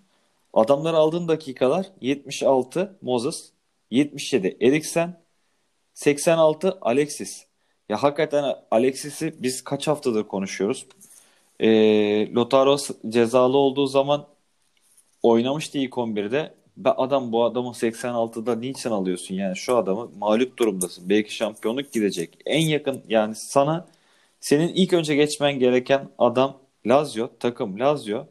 Adamlar 0.53 0.93
aldığın 0.93 1.27
dakikalar 1.27 1.91
76 2.01 2.97
Moses, 3.01 3.51
77 3.91 4.57
Eriksen, 4.61 5.21
86 5.93 6.77
Alexis. 6.81 7.45
Ya 7.89 8.03
hakikaten 8.03 8.55
Alexis'i 8.71 9.35
biz 9.39 9.63
kaç 9.63 9.87
haftadır 9.87 10.23
konuşuyoruz. 10.23 10.85
Ee, 11.59 12.33
Lautaro 12.35 12.77
cezalı 13.09 13.57
olduğu 13.57 13.87
zaman 13.87 14.27
oynamıştı 15.23 15.77
ilk 15.77 15.93
11'de. 15.93 16.53
Ben 16.77 16.93
adam 16.97 17.31
bu 17.31 17.43
adamı 17.45 17.67
86'da 17.69 18.55
niçin 18.55 18.89
alıyorsun 18.89 19.35
yani 19.35 19.55
şu 19.57 19.77
adamı 19.77 20.11
mağlup 20.17 20.57
durumdasın. 20.59 21.09
Belki 21.09 21.35
şampiyonluk 21.35 21.93
gidecek. 21.93 22.37
En 22.45 22.61
yakın 22.65 23.03
yani 23.07 23.35
sana 23.35 23.87
senin 24.39 24.67
ilk 24.67 24.93
önce 24.93 25.15
geçmen 25.15 25.59
gereken 25.59 26.09
adam 26.17 26.57
Lazio, 26.85 27.29
takım 27.39 27.79
Lazio. 27.79 28.25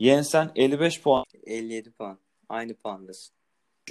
Yensen 0.00 0.50
55 0.56 1.00
puan, 1.00 1.24
57 1.46 1.90
puan. 1.90 2.18
Aynı 2.48 2.74
puandasın. 2.74 3.34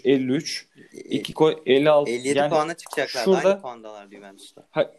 53, 0.04 0.68
2 0.94 1.34
koy 1.34 1.56
56. 1.66 2.12
57 2.12 2.38
yani 2.38 2.50
puana 2.50 2.78
çıkacaklar. 2.78 3.24
şurada- 3.24 3.50
Aynı 3.50 3.62
puandalar 3.62 4.08
Juventus'ta. 4.08 4.68
Ha- 4.72 4.92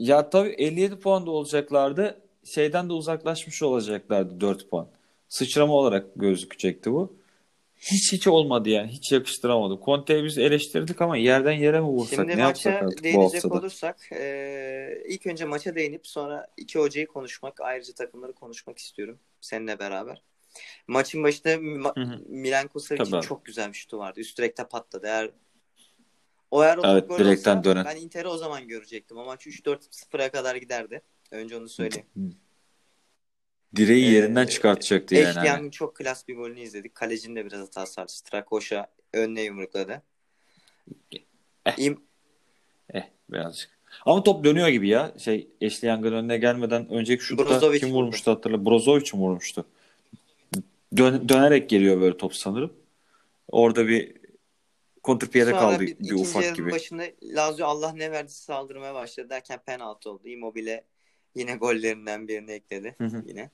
ya 0.00 0.30
tabii 0.30 0.48
57 0.48 0.98
puan 0.98 1.26
da 1.26 1.30
olacaklardı. 1.30 2.20
Şeyden 2.44 2.88
de 2.88 2.92
uzaklaşmış 2.92 3.62
olacaklardı 3.62 4.40
4 4.40 4.70
puan. 4.70 4.88
Sıçrama 5.28 5.72
olarak 5.72 6.06
gözükecekti 6.16 6.92
bu. 6.92 7.16
Hiç 7.76 8.12
hiç 8.12 8.26
olmadı 8.26 8.68
yani. 8.68 8.88
Hiç 8.88 9.12
yakıştıramadım. 9.12 9.80
Conte'yi 9.84 10.24
biz 10.24 10.38
eleştirdik 10.38 11.02
ama 11.02 11.16
yerden 11.16 11.52
yere 11.52 11.80
mi 11.80 11.86
vursak? 11.86 12.18
Şimdi 12.18 12.36
ne 12.36 12.40
yapsak 12.40 12.82
maça 12.82 12.98
bu 12.98 13.02
değinecek 13.02 13.52
olursak 13.52 14.12
e, 14.12 15.02
ilk 15.08 15.26
önce 15.26 15.44
maça 15.44 15.74
değinip 15.74 16.06
sonra 16.06 16.46
iki 16.56 16.78
hocayı 16.78 17.06
konuşmak 17.06 17.60
ayrıca 17.60 17.94
takımları 17.94 18.32
konuşmak 18.32 18.78
istiyorum 18.78 19.18
seninle 19.40 19.78
beraber. 19.78 20.22
Maçın 20.86 21.22
başında 21.22 21.54
Ma-. 21.54 22.24
Milan 22.28 22.68
Kusevic'in 22.68 23.20
çok 23.20 23.44
güzel 23.44 23.68
bir 23.68 23.76
şutu 23.76 23.98
vardı. 23.98 24.20
Üst 24.20 24.38
direkte 24.38 24.64
patladı. 24.64 25.06
Eğer 25.06 25.30
o 26.50 26.64
eğer 26.64 26.78
o 26.78 26.82
Evet, 26.86 27.08
gol 27.08 27.18
direkten 27.18 27.56
olsa 27.56 27.64
dönen. 27.64 27.84
ben 27.84 27.96
Inter'i 27.96 28.28
o 28.28 28.36
zaman 28.36 28.68
görecektim. 28.68 29.16
O 29.16 29.24
maç 29.24 29.46
3-4-0'a 29.46 30.30
kadar 30.30 30.56
giderdi. 30.56 31.02
Önce 31.30 31.56
onu 31.56 31.68
söyleyeyim. 31.68 32.06
Direği 33.76 34.04
Ee, 34.04 34.10
yerinden 34.10 34.46
çıkartacaktı 34.46 35.14
yani. 35.14 35.24
hani. 35.24 35.36
Eşkıyan'ın 35.38 35.70
çok 35.70 35.96
klas 35.96 36.28
bir 36.28 36.36
golünü 36.36 36.60
izledik. 36.60 36.94
Kalecinin 36.94 37.36
de 37.36 37.46
biraz 37.46 37.60
hatası 37.60 38.00
vardı. 38.00 38.12
Strakoşa 38.12 38.86
önüne 39.12 39.42
yumrukladı. 39.42 40.02
Eh. 41.66 41.72
İm- 41.78 42.00
Eh 42.94 43.02
birazcık. 43.30 43.70
Ama 44.06 44.22
top 44.22 44.44
dönüyor 44.44 44.68
gibi 44.68 44.88
ya. 44.88 45.14
Şey 45.18 45.48
Young'ın 45.82 46.12
önüne 46.12 46.38
gelmeden 46.38 46.88
önceki 46.90 47.24
şutta 47.24 47.44
Brozovic 47.46 47.80
kim 47.80 47.92
vurmuştu 47.92 48.30
hatırla. 48.30 48.64
Brozovic 48.64 49.12
mi 49.12 49.20
vurmuştu? 49.20 49.64
Dön- 50.96 51.28
dönerek 51.28 51.70
geliyor 51.70 52.00
böyle 52.00 52.16
top 52.16 52.34
sanırım. 52.34 52.72
Orada 53.48 53.88
bir 53.88 54.19
kontrpiyede 55.02 55.50
kaldı 55.50 55.80
bir, 55.80 55.98
bir, 55.98 56.14
ufak 56.14 56.54
gibi. 56.56 56.70
başında 56.70 57.04
Lazio 57.22 57.66
Allah 57.66 57.92
ne 57.92 58.10
verdiyse 58.12 58.44
saldırmaya 58.44 58.94
başladı 58.94 59.30
derken 59.30 59.58
penaltı 59.66 60.10
oldu. 60.10 60.28
Immobile 60.28 60.84
yine 61.34 61.54
gollerinden 61.54 62.28
birini 62.28 62.52
ekledi. 62.52 62.94
Hı 62.98 63.04
hı. 63.04 63.22
Yine 63.26 63.50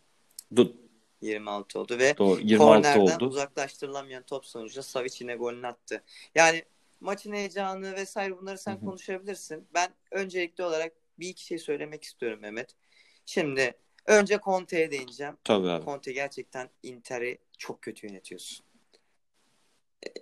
Do- 0.55 0.73
26 1.21 1.81
oldu 1.81 1.99
ve 1.99 2.19
doğru 2.19 2.41
26 2.41 2.59
kornerden 2.59 3.17
oldu. 3.17 3.27
uzaklaştırılamayan 3.27 4.23
top 4.23 4.47
sonucu 4.47 4.83
Savic 4.83 5.17
yine 5.21 5.37
golünü 5.37 5.67
attı. 5.67 6.03
Yani 6.35 6.65
maçın 7.01 7.33
heyecanı 7.33 7.93
vesaire 7.93 8.39
bunları 8.39 8.59
sen 8.59 8.73
Hı 8.73 8.77
hı. 8.77 8.85
konuşabilirsin. 8.85 9.69
Ben 9.75 9.89
öncelikli 10.11 10.65
olarak 10.65 10.93
bir 11.19 11.29
iki 11.29 11.45
şey 11.45 11.59
söylemek 11.59 12.05
istiyorum 12.05 12.41
Mehmet. 12.41 12.71
Şimdi 13.27 13.75
önce 14.07 14.39
Conte'ye 14.45 14.91
değineceğim. 14.91 15.37
Tabii 15.45 15.69
abi. 15.71 15.85
Conte 15.85 16.13
gerçekten 16.13 16.71
Inter'i 16.83 17.39
çok 17.59 17.83
kötü 17.83 18.07
yönetiyorsun. 18.07 18.66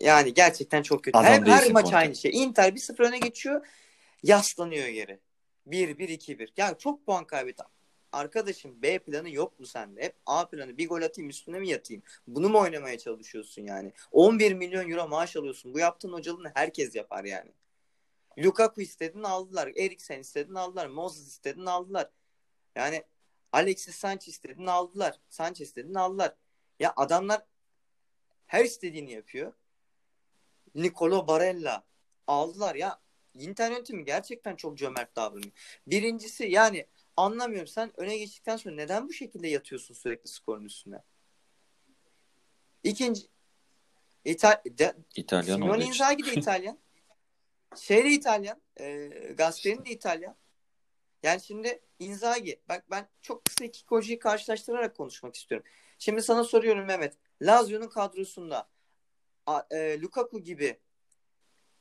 Yani 0.00 0.34
gerçekten 0.34 0.82
çok 0.82 1.04
kötü. 1.04 1.18
Adam 1.18 1.46
her, 1.46 1.46
her 1.46 1.72
maç 1.72 1.92
aynı 1.92 2.16
şey. 2.16 2.30
Inter 2.34 2.72
1-0 2.72 3.08
öne 3.08 3.18
geçiyor. 3.18 3.66
Yaslanıyor 4.22 4.88
geri. 4.88 5.20
1-1-2-1. 5.68 6.48
Yani 6.56 6.78
çok 6.78 7.06
puan 7.06 7.24
kaybetti. 7.24 7.62
Arkadaşım 8.12 8.82
B 8.82 8.98
planı 8.98 9.30
yok 9.30 9.60
mu 9.60 9.66
sende? 9.66 10.02
Hep 10.02 10.16
A 10.26 10.48
planı. 10.48 10.78
Bir 10.78 10.88
gol 10.88 11.02
atayım 11.02 11.30
üstüne 11.30 11.58
mi 11.58 11.68
yatayım? 11.68 12.02
Bunu 12.26 12.48
mu 12.48 12.58
oynamaya 12.58 12.98
çalışıyorsun 12.98 13.62
yani? 13.62 13.92
11 14.12 14.52
milyon 14.52 14.90
euro 14.90 15.08
maaş 15.08 15.36
alıyorsun. 15.36 15.74
Bu 15.74 15.78
yaptığın 15.78 16.12
hocalığını 16.12 16.52
herkes 16.54 16.94
yapar 16.94 17.24
yani. 17.24 17.50
Lukaku 18.38 18.80
istedin 18.80 19.22
aldılar. 19.22 19.72
Eriksen 19.76 20.20
istedin 20.20 20.54
aldılar. 20.54 20.86
Moses 20.86 21.26
istedin 21.28 21.66
aldılar. 21.66 22.10
Yani 22.76 23.02
Alexis 23.52 23.96
Sanchez 23.96 24.34
istedin 24.34 24.66
aldılar. 24.66 25.20
Sanchez 25.28 25.68
istedin 25.68 25.94
aldılar. 25.94 26.34
Ya 26.80 26.92
adamlar 26.96 27.42
her 28.46 28.64
istediğini 28.64 29.12
yapıyor. 29.12 29.52
Nicolo 30.74 31.26
Barella 31.28 31.84
aldılar 32.26 32.74
ya. 32.74 33.00
Inter 33.34 33.70
yönetimi 33.70 34.04
gerçekten 34.04 34.56
çok 34.56 34.78
cömert 34.78 35.16
davranıyor. 35.16 35.52
Birincisi 35.86 36.44
yani 36.44 36.86
anlamıyorum 37.16 37.66
sen 37.66 38.00
öne 38.00 38.18
geçtikten 38.18 38.56
sonra 38.56 38.74
neden 38.74 39.08
bu 39.08 39.12
şekilde 39.12 39.48
yatıyorsun 39.48 39.94
sürekli 39.94 40.28
skorun 40.28 40.64
üstüne? 40.64 41.02
İkinci 42.82 43.22
İtal 44.24 44.56
de, 44.66 44.94
İtalyan 45.16 45.78
için. 45.78 45.90
Inzaghi 45.90 46.26
de 46.26 46.32
İtalyan. 46.34 46.78
şey 47.76 48.04
de 48.04 48.08
İtalyan. 48.08 48.60
E, 48.80 49.08
Gasperini 49.38 49.86
de 49.86 49.90
İtalyan. 49.90 50.36
Yani 51.22 51.40
şimdi 51.40 51.80
Inzaghi 51.98 52.60
bak 52.68 52.90
ben 52.90 53.08
çok 53.22 53.44
kısa 53.44 53.64
iki 53.64 53.84
hocayı 53.86 54.18
karşılaştırarak 54.18 54.96
konuşmak 54.96 55.36
istiyorum. 55.36 55.66
Şimdi 55.98 56.22
sana 56.22 56.44
soruyorum 56.44 56.84
Mehmet. 56.84 57.14
Lazio'nun 57.42 57.88
kadrosunda 57.88 58.68
e, 59.70 60.00
Lukaku 60.00 60.40
gibi 60.40 60.78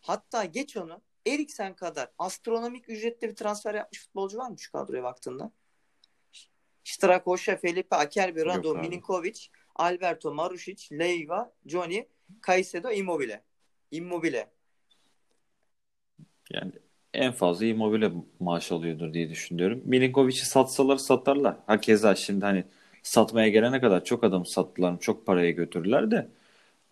hatta 0.02 0.46
geç 0.46 0.78
onu 0.78 1.02
Eriksen 1.28 1.76
kadar 1.76 2.10
astronomik 2.20 2.90
ücretli 2.90 3.30
bir 3.30 3.36
transfer 3.36 3.74
yapmış 3.74 4.02
futbolcu 4.02 4.38
var 4.38 4.50
mı 4.50 4.60
şu 4.60 4.72
kadroya 4.72 5.04
baktığında? 5.04 5.52
Strakoşa, 6.84 7.56
Felipe 7.56 7.96
Akerbi, 7.96 8.46
Rado. 8.46 8.76
Milinkovic, 8.76 9.40
Alberto, 9.76 10.30
Marušić, 10.30 11.00
Leiva, 11.00 11.52
Johnny, 11.66 12.06
Caicedo, 12.48 12.92
Immobile. 12.92 13.44
Immobile. 13.92 14.50
Yani 16.50 16.72
en 17.14 17.32
fazla 17.32 17.66
Immobile 17.66 18.12
maaş 18.40 18.72
alıyordur 18.72 19.14
diye 19.14 19.30
düşünüyorum. 19.30 19.82
Milinkovic'i 19.86 20.46
satsalar 20.46 20.98
satarlar. 20.98 21.56
Hakeza 21.68 22.16
şimdi 22.16 22.46
hani 22.46 22.64
satmaya 23.04 23.50
gelene 23.50 23.82
kadar 23.82 24.04
çok 24.04 24.24
adam 24.24 24.46
sattılar, 24.46 25.00
çok 25.00 25.26
paraya 25.26 25.52
götürdüler 25.52 26.12
de 26.12 26.28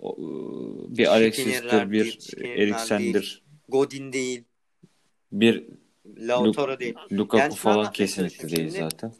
o, 0.01 0.15
ıı, 0.19 0.97
bir 0.97 1.07
Alexis'tir, 1.07 1.91
bir 1.91 2.19
Eriksen'dir, 2.45 3.43
Godin 3.69 4.13
değil. 4.13 4.43
bir 5.31 5.67
Lautaro 6.05 6.79
değil. 6.79 6.95
Lukaku 7.11 7.37
Yani 7.37 7.55
falan 7.55 7.91
kesinlikle 7.91 8.49
değil 8.49 8.69
zaten. 8.69 9.13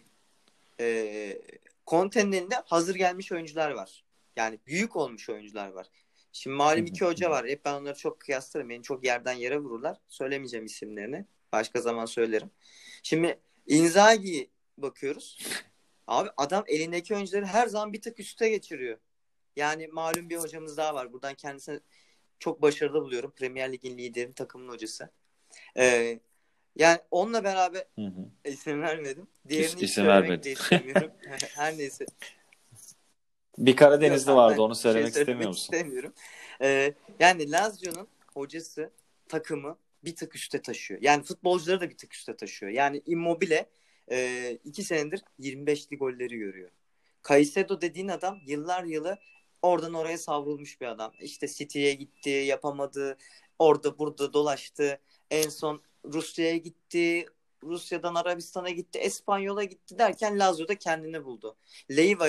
e, 0.80 1.41
Conte'nin 1.88 2.32
elinde 2.32 2.56
hazır 2.65 2.96
gelmiş 2.96 3.32
oyuncular 3.32 3.72
var. 3.72 4.04
Yani 4.36 4.60
büyük 4.67 4.96
olmuş 4.96 5.30
oyuncular 5.30 5.67
var. 5.67 5.88
Şimdi 6.32 6.56
malum 6.56 6.86
iki 6.86 7.06
hoca 7.06 7.30
var. 7.30 7.48
Hep 7.48 7.65
ben 7.65 7.74
onları 7.74 7.98
çok 7.98 8.20
kıyaslarım. 8.20 8.70
Beni 8.70 8.84
çok 8.84 9.06
yerden 9.06 9.34
yere 9.34 9.60
vururlar. 9.60 9.98
Söylemeyeceğim 10.08 10.65
isimlerini. 10.65 11.26
Başka 11.52 11.82
zaman 11.82 12.06
söylerim. 12.06 12.50
Şimdi 13.04 13.39
Inzaghi'yi 13.67 14.50
bakıyoruz. 14.78 15.38
Abi 16.08 16.30
adam 16.38 16.63
elindeki 16.67 17.15
oyuncuları 17.15 17.46
her 17.46 17.67
zaman 17.67 17.94
bir 17.94 18.02
tık 18.02 18.20
üste 18.20 18.50
geçiriyor. 18.50 18.98
Yani 19.56 19.88
malum 19.88 20.30
bir 20.30 20.38
hocamız 20.38 20.78
daha 20.78 20.96
var. 20.96 21.14
Buradan 21.14 21.36
kendisini 21.36 21.80
çok 22.40 22.62
başarılı 22.62 23.02
buluyorum. 23.02 23.32
Premier 23.32 23.72
Lig'in 23.72 23.98
liderin 23.98 24.34
takımın 24.34 24.70
hocası. 24.70 25.10
Ee, 25.78 26.20
yani 26.76 27.00
onunla 27.12 27.44
beraber 27.44 27.86
Hı 27.96 28.06
hı. 28.06 28.30
isim 28.46 28.82
vermedim. 28.82 29.28
Diğerini 29.48 29.82
İs- 29.82 29.84
isim 29.84 29.88
söylemek 29.88 30.24
vermedi. 30.24 30.44
de 30.44 30.52
istemiyorum. 30.52 31.12
Her 31.56 31.78
neyse. 31.78 32.06
Bir 33.58 33.76
Karadenizli 33.76 34.30
Yok, 34.30 34.38
vardı 34.38 34.62
onu 34.62 34.70
bir 34.72 34.76
şey 34.76 34.82
söylemek 34.82 35.14
istemiyor 35.16 35.48
musun? 35.48 35.62
istemiyorum. 35.62 36.14
Ee, 36.62 36.94
yani 37.20 37.52
Lazio'nun 37.52 38.08
hocası, 38.34 38.92
takımı 39.28 39.78
bir 40.04 40.16
tık 40.16 40.36
üste 40.36 40.62
taşıyor. 40.62 41.00
Yani 41.04 41.24
futbolcuları 41.24 41.82
da 41.82 41.90
bir 41.90 41.98
tık 41.98 42.14
üste 42.14 42.36
taşıyor. 42.38 42.72
Yani 42.72 43.02
Immobile 43.06 43.70
e, 44.12 44.52
iki 44.66 44.84
senedir 44.84 45.24
25'li 45.40 45.98
golleri 45.98 46.38
görüyor. 46.38 46.70
Caicedo 47.30 47.82
dediğin 47.82 48.08
adam 48.08 48.40
yıllar 48.46 48.84
yılı 48.84 49.18
oradan 49.62 49.93
oraya 49.93 50.17
savrulmuş 50.17 50.82
bir 50.82 50.86
adam. 50.86 51.12
İşte 51.19 51.47
City'ye 51.47 51.93
gitti, 51.93 52.30
yapamadı. 52.30 53.17
Orada 53.60 54.00
burada 54.00 54.34
dolaştı. 54.34 55.02
En 55.32 55.50
son 55.50 55.82
Rusya'ya 56.06 56.58
gitti. 56.58 57.26
Rusya'dan 57.63 58.15
Arabistan'a 58.15 58.69
gitti. 58.69 59.00
Espanyol'a 59.00 59.63
gitti 59.63 60.00
derken 60.00 60.39
Lazio'da 60.39 60.76
kendini 60.76 61.26
buldu. 61.26 61.56
Leiva 61.91 62.28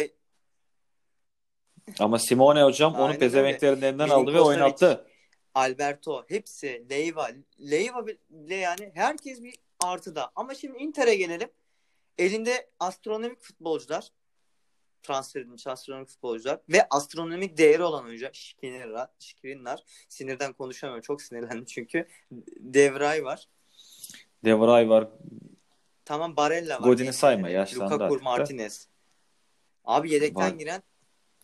Ama 1.99 2.19
Simone 2.19 2.63
hocam 2.63 2.95
onu 2.95 3.05
Aynen 3.05 3.19
pezevenklerin 3.19 3.83
elinden 3.83 3.95
Milinkovic, 3.95 4.15
aldı 4.15 4.35
ve 4.35 4.41
oynattı. 4.41 5.07
Alberto 5.55 6.25
hepsi 6.29 6.87
Leiva 6.91 7.31
Leiva 7.61 8.07
bile 8.07 8.55
yani 8.55 8.93
herkes 8.95 9.43
bir 9.43 9.55
artıda. 9.81 10.33
Ama 10.37 10.55
şimdi 10.55 10.79
Inter'e 10.79 11.15
gelelim. 11.15 11.49
Elinde 12.19 12.71
astronomik 12.81 13.43
futbolcular 13.43 14.09
transfer 15.03 15.41
edilmiş 15.41 15.67
astronomik 15.67 16.09
futbolcular 16.09 16.61
ve 16.69 16.87
astronomik 16.91 17.59
değeri 17.59 17.83
olan 17.83 18.05
oyuncular 18.05 18.33
Şikrinler, 18.33 19.09
Şikrinler. 19.19 19.85
Sinirden 20.09 20.53
konuşamıyorum. 20.53 21.03
Çok 21.03 21.23
sinirlendim 21.23 21.65
çünkü. 21.65 22.09
Devray 22.61 23.25
var. 23.25 23.49
Devray 24.45 24.89
var. 24.89 25.09
Tamam 26.05 26.37
Barella 26.37 26.75
var. 26.75 26.85
Godin'i 26.85 27.13
sayma, 27.13 27.49
yaşlandı 27.49 27.95
Lukaku 27.95 28.05
artık. 28.05 28.23
Martinez. 28.23 28.89
Abi 29.85 30.13
yedekten 30.13 30.53
Var. 30.53 30.59
giren 30.59 30.83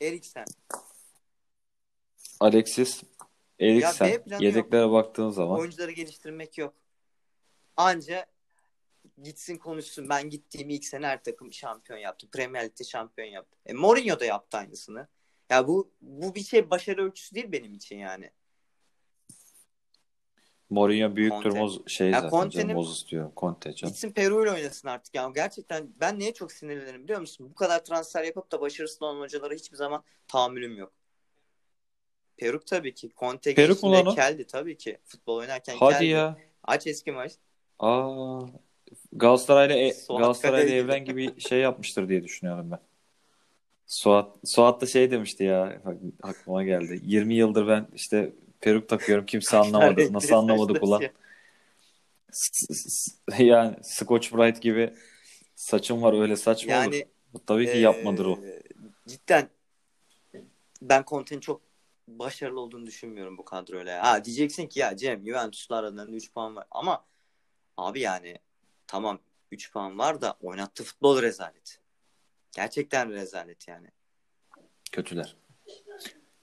Eriksen. 0.00 0.44
Alexis, 2.40 3.02
Eriksen. 3.60 4.06
Ya 4.26 4.38
Yedeklere 4.40 4.90
baktığın 4.90 5.30
zaman 5.30 5.58
Oyuncuları 5.58 5.90
geliştirmek 5.90 6.58
yok. 6.58 6.74
Anca 7.76 8.26
gitsin 9.22 9.56
konuşsun. 9.58 10.08
Ben 10.08 10.30
gittiğim 10.30 10.70
ilk 10.70 10.84
sene 10.84 11.06
her 11.06 11.22
takım 11.22 11.52
şampiyon 11.52 11.98
yaptı. 11.98 12.28
Premier 12.30 12.64
Lig'de 12.64 12.84
şampiyon 12.84 13.28
yaptı. 13.28 13.58
E, 13.66 13.72
Mourinho 13.72 14.20
da 14.20 14.24
yaptı 14.24 14.56
aynısını. 14.56 15.08
Ya 15.50 15.68
bu 15.68 15.90
bu 16.00 16.34
bir 16.34 16.42
şey 16.42 16.70
başarı 16.70 17.04
ölçüsü 17.04 17.34
değil 17.34 17.52
benim 17.52 17.74
için 17.74 17.96
yani. 17.98 18.30
Mourinho 20.70 21.16
büyüktür 21.16 21.42
Conte. 21.42 21.58
Moz 21.58 21.88
şey 21.88 22.10
Ya 22.10 22.20
zaten 22.20 22.48
canım 22.50 22.74
Moses 22.74 23.08
diyorum. 23.08 23.32
Conte 23.36 23.74
canım. 23.74 23.92
Gitsin 23.92 24.12
Peru 24.12 24.42
ile 24.42 24.52
oynasın 24.52 24.88
artık. 24.88 25.14
Yani 25.14 25.34
gerçekten 25.34 25.88
ben 26.00 26.18
niye 26.18 26.34
çok 26.34 26.52
sinirlenirim 26.52 27.04
biliyor 27.04 27.20
musun? 27.20 27.50
Bu 27.50 27.54
kadar 27.54 27.84
transfer 27.84 28.24
yapıp 28.24 28.52
da 28.52 28.60
başarısız 28.60 29.02
olan 29.02 29.20
hocalara 29.20 29.54
hiçbir 29.54 29.76
zaman 29.76 30.02
tahammülüm 30.28 30.76
yok. 30.76 30.92
Peruk 32.36 32.66
tabii 32.66 32.94
ki. 32.94 33.10
Conte 33.16 33.54
Peruk 33.54 33.84
o? 33.84 34.14
keldi 34.14 34.46
tabii 34.46 34.76
ki. 34.76 34.98
Futbol 35.04 35.36
oynarken 35.36 35.76
Hadi 35.76 35.92
keldi. 35.94 36.04
ya. 36.04 36.38
Aç 36.64 36.86
eski 36.86 37.12
maç. 37.12 37.32
Aa, 37.78 38.40
Galatasaray'la 39.18 39.76
e, 39.76 39.92
Suat 39.92 40.20
Galatasaray'la. 40.20 40.74
Evren 40.74 41.04
gibi 41.04 41.40
şey 41.40 41.60
yapmıştır 41.60 42.08
diye 42.08 42.24
düşünüyorum 42.24 42.70
ben. 42.70 42.78
Suat 43.86 44.36
Suat 44.44 44.80
da 44.80 44.86
şey 44.86 45.10
demişti 45.10 45.44
ya 45.44 45.82
aklıma 46.22 46.64
geldi. 46.64 47.00
20 47.04 47.34
yıldır 47.34 47.68
ben 47.68 47.86
işte 47.94 48.32
peruk 48.60 48.88
takıyorum 48.88 49.26
kimse 49.26 49.56
anlamadı. 49.56 50.12
Nasıl 50.12 50.34
anlamadık 50.34 50.82
ulan? 50.82 51.02
S- 52.32 53.12
Yani 53.38 53.76
Scotch 53.82 54.32
Brite 54.34 54.60
gibi 54.60 54.94
saçım 55.54 56.02
var 56.02 56.20
öyle 56.20 56.36
saç 56.36 56.66
mı 56.66 56.72
olur? 56.72 56.82
Yani 56.82 57.06
Bu 57.32 57.44
Tabii 57.46 57.66
ki 57.66 57.72
Ee, 57.72 57.78
yapmadır 57.80 58.26
o. 58.26 58.38
Cidden 59.06 59.48
ben 60.82 61.04
Conte'nin 61.06 61.40
çok 61.40 61.60
başarılı 62.08 62.60
olduğunu 62.60 62.86
düşünmüyorum 62.86 63.38
bu 63.38 63.44
kadroyla. 63.44 64.02
Ha 64.06 64.24
diyeceksin 64.24 64.66
ki 64.66 64.80
ya 64.80 64.96
Cem 64.96 65.26
Juventus'la 65.26 65.76
aralarında 65.76 66.16
3 66.16 66.32
puan 66.32 66.56
var. 66.56 66.66
Ama 66.70 67.04
abi 67.76 68.00
yani 68.00 68.38
tamam 68.88 69.18
3 69.50 69.72
puan 69.72 69.98
var 69.98 70.20
da 70.20 70.36
oynattığı 70.42 70.84
futbol 70.84 71.22
rezalet. 71.22 71.80
Gerçekten 72.56 73.12
rezalet 73.12 73.68
yani. 73.68 73.88
Kötüler. 74.92 75.36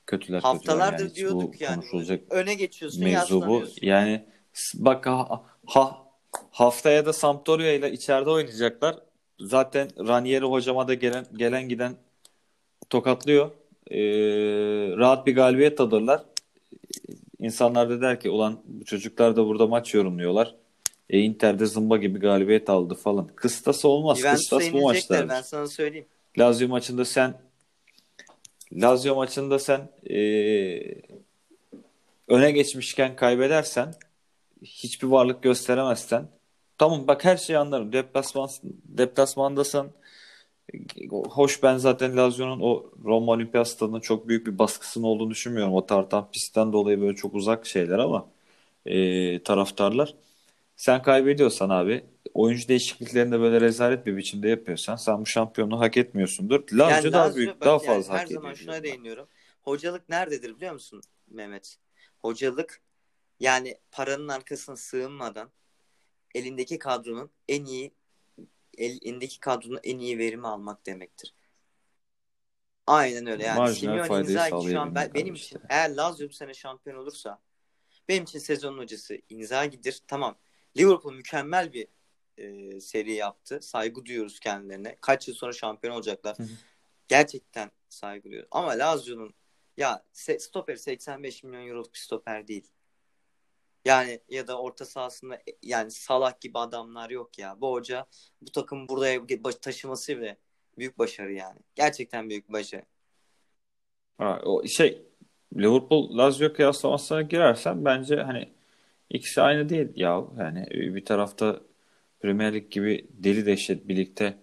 Kötüler 0.07 0.39
Haftalardır 0.39 0.97
kötüler 0.97 1.07
yani. 1.07 1.15
Diyorduk 1.15 1.61
yani. 1.61 1.83
Öne 2.29 2.53
geçiyorsun, 2.53 3.03
mevzu 3.03 3.47
bu. 3.47 3.63
Yani 3.81 4.25
bak 4.75 5.05
ha, 5.05 5.45
ha- 5.65 6.07
haftaya 6.51 7.05
da 7.05 7.13
Sampdoria 7.13 7.71
ile 7.71 7.91
içeride 7.91 8.29
oynayacaklar. 8.29 8.99
Zaten 9.39 10.07
Ranieri 10.07 10.45
hocama 10.45 10.87
da 10.87 10.93
gelen 10.93 11.25
gelen 11.33 11.69
giden 11.69 11.95
tokatlıyor. 12.89 13.51
Ee, 13.91 13.97
rahat 14.97 15.27
bir 15.27 15.35
galibiyet 15.35 15.79
alırlar. 15.79 16.25
İnsanlar 17.39 17.89
da 17.89 18.01
der 18.01 18.19
ki 18.19 18.29
ulan 18.29 18.61
bu 18.65 18.85
çocuklar 18.85 19.35
da 19.35 19.45
burada 19.45 19.67
maç 19.67 19.93
yorumluyorlar. 19.93 20.55
E 21.09 21.19
Inter'de 21.19 21.65
zımba 21.65 21.97
gibi 21.97 22.19
galibiyet 22.19 22.69
aldı 22.69 22.95
falan. 22.95 23.27
Kıstası 23.35 23.87
olmaz. 23.87 24.17
Juventus'a 24.17 24.57
Kıstas 24.57 24.73
bu 24.73 24.81
maçlar. 24.81 25.29
ben 25.29 25.41
sana 25.41 25.67
söyleyeyim. 25.67 26.05
Lazio 26.37 26.67
maçında 26.67 27.05
sen 27.05 27.33
Lazio 28.73 29.15
maçında 29.15 29.59
sen 29.59 29.89
eee, 30.03 31.01
öne 32.27 32.51
geçmişken 32.51 33.15
kaybedersen 33.15 33.93
hiçbir 34.63 35.07
varlık 35.07 35.43
gösteremezsen 35.43 36.27
tamam 36.77 37.07
bak 37.07 37.25
her 37.25 37.37
şeyi 37.37 37.57
anlarım. 37.59 37.93
Deplasman 37.93 38.49
deplasmandasın. 38.85 39.91
Hoş 41.11 41.63
ben 41.63 41.77
zaten 41.77 42.17
Lazio'nun 42.17 42.59
o 42.61 42.85
Roma 43.03 43.31
Olimpiyat 43.31 43.67
Stadı'nın 43.67 43.99
çok 43.99 44.27
büyük 44.27 44.47
bir 44.47 44.59
baskısının 44.59 45.03
olduğunu 45.05 45.29
düşünmüyorum. 45.31 45.73
O 45.73 45.85
tartan 45.85 46.31
pistten 46.31 46.73
dolayı 46.73 47.01
böyle 47.01 47.15
çok 47.15 47.33
uzak 47.35 47.65
şeyler 47.65 47.99
ama 47.99 48.25
eee, 48.85 49.43
taraftarlar. 49.43 50.13
Sen 50.75 51.01
kaybediyorsan 51.01 51.69
abi 51.69 52.05
oyuncu 52.33 52.67
değişikliklerini 52.67 53.31
de 53.31 53.39
böyle 53.39 53.61
rezalet 53.61 54.05
bir 54.05 54.17
biçimde 54.17 54.49
yapıyorsan 54.49 54.95
sen 54.95 55.21
bu 55.21 55.25
şampiyonluğu 55.25 55.79
hak 55.79 55.97
etmiyorsundur. 55.97 56.63
Lazio 56.73 56.89
Yani 56.89 57.13
daha 57.13 57.25
Lazio, 57.25 57.37
büyük, 57.37 57.61
daha 57.61 57.77
yani 57.77 57.87
fazla 57.87 58.13
her 58.13 58.19
hak 58.19 58.27
zaman 58.27 58.51
ediyor 58.51 58.65
şuna 58.65 58.83
değiniyorum. 58.83 59.27
Hocalık 59.61 60.09
nerededir 60.09 60.55
biliyor 60.55 60.73
musun 60.73 61.01
Mehmet? 61.27 61.77
Hocalık 62.19 62.81
yani 63.39 63.77
paranın 63.91 64.27
arkasına 64.27 64.75
sığınmadan 64.75 65.51
elindeki 66.35 66.79
kadronun 66.79 67.31
en 67.49 67.65
iyi 67.65 67.91
el, 68.77 68.97
elindeki 69.01 69.39
kadronun 69.39 69.79
en 69.83 69.99
iyi 69.99 70.17
verimi 70.17 70.47
almak 70.47 70.85
demektir. 70.85 71.33
Aynen 72.87 73.27
öyle 73.27 73.43
yani. 73.43 73.75
Simeone 73.75 74.19
Inzaghi 74.19 74.71
şu 74.71 74.79
an 74.79 74.95
ben, 74.95 75.13
benim 75.13 75.33
işte. 75.33 75.45
için 75.45 75.67
eğer 75.69 75.95
Lazio 75.95 76.29
bu 76.29 76.33
sene 76.33 76.53
şampiyon 76.53 76.97
olursa 76.97 77.39
benim 78.09 78.23
için 78.23 78.39
sezonun 78.39 78.77
hocası 78.77 79.17
Inzaghi'dir. 79.29 80.01
Tamam. 80.07 80.35
Liverpool 80.77 81.13
mükemmel 81.13 81.73
bir 81.73 81.87
e, 82.37 82.79
seri 82.81 83.13
yaptı. 83.13 83.59
Saygı 83.61 84.05
duyuyoruz 84.05 84.39
kendilerine. 84.39 84.97
Kaç 85.01 85.27
yıl 85.27 85.35
sonra 85.35 85.53
şampiyon 85.53 85.95
olacaklar. 85.95 86.37
Hı 86.37 86.43
hı. 86.43 86.47
Gerçekten 87.07 87.71
saygı 87.89 88.23
duyuyoruz. 88.23 88.49
Ama 88.51 88.71
Lazio'nun 88.71 89.33
ya 89.77 90.05
stoper 90.13 90.75
85 90.75 91.43
milyon 91.43 91.67
euroluk 91.67 91.93
bir 91.93 91.99
stoper 91.99 92.47
değil. 92.47 92.67
Yani 93.85 94.19
ya 94.29 94.47
da 94.47 94.59
orta 94.61 94.85
sahasında 94.85 95.35
e, 95.35 95.57
yani 95.63 95.91
Salah 95.91 96.41
gibi 96.41 96.59
adamlar 96.59 97.09
yok 97.09 97.39
ya. 97.39 97.61
Bu 97.61 97.71
hoca 97.71 98.05
bu 98.41 98.51
takım 98.51 98.87
buraya 98.87 99.21
taşıması 99.61 100.17
bile 100.17 100.37
büyük 100.77 100.99
başarı 100.99 101.33
yani. 101.33 101.59
Gerçekten 101.75 102.29
büyük 102.29 102.51
başarı. 102.51 102.85
Ha, 104.17 104.41
o 104.43 104.67
şey 104.67 105.01
Liverpool 105.55 106.17
Lazio 106.17 106.53
kıyaslamasına 106.53 107.21
girersen 107.21 107.85
bence 107.85 108.15
hani 108.15 108.54
ikisi 109.09 109.41
aynı 109.41 109.69
değil 109.69 109.87
ya. 109.95 110.23
Yani 110.39 110.67
bir 110.71 111.05
tarafta 111.05 111.59
Premier 112.19 112.53
Lig 112.53 112.71
gibi 112.71 113.05
deli 113.09 113.45
dehşet 113.45 113.87
birlikte 113.87 114.37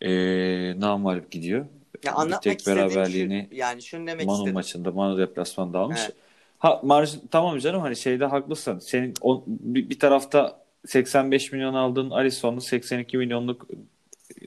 eee 0.00 0.80
namağlup 0.80 1.30
gidiyor. 1.30 1.60
Ya 2.04 2.12
Bir 2.12 2.20
anlatmak 2.20 2.42
tek 2.42 2.58
istediğim 2.58 2.88
beraberliğini 2.88 3.46
şu, 3.50 3.56
yani 3.56 3.82
şunu 3.82 4.06
demek 4.06 4.26
Manu 4.26 4.36
istedim. 4.38 4.54
maçında 4.54 4.90
Manu 4.92 5.18
deplasmanda 5.18 5.78
almış. 5.78 6.00
Evet. 6.04 6.14
Ha 6.58 6.80
marj 6.84 7.14
tamam 7.30 7.58
canım 7.58 7.80
hani 7.80 7.96
şeyde 7.96 8.24
haklısın. 8.24 8.78
Senin 8.78 9.14
o, 9.20 9.44
bir, 9.46 9.90
bir 9.90 9.98
tarafta 9.98 10.64
85 10.86 11.52
milyon 11.52 11.74
aldığın 11.74 12.10
Alisson'lu 12.10 12.60
82 12.60 13.18
milyonluk 13.18 13.66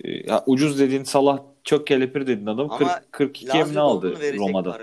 e, 0.04 0.30
ya 0.30 0.44
ucuz 0.46 0.80
dediğin 0.80 1.04
Salah 1.04 1.40
çok 1.64 1.88
kelepir 1.88 2.22
dediğin 2.22 2.48
adam 2.48 2.72
Ama 2.72 2.78
40 2.78 3.12
42 3.12 3.64
mi 3.64 3.80
aldı 3.80 4.38
Roma'da? 4.38 4.80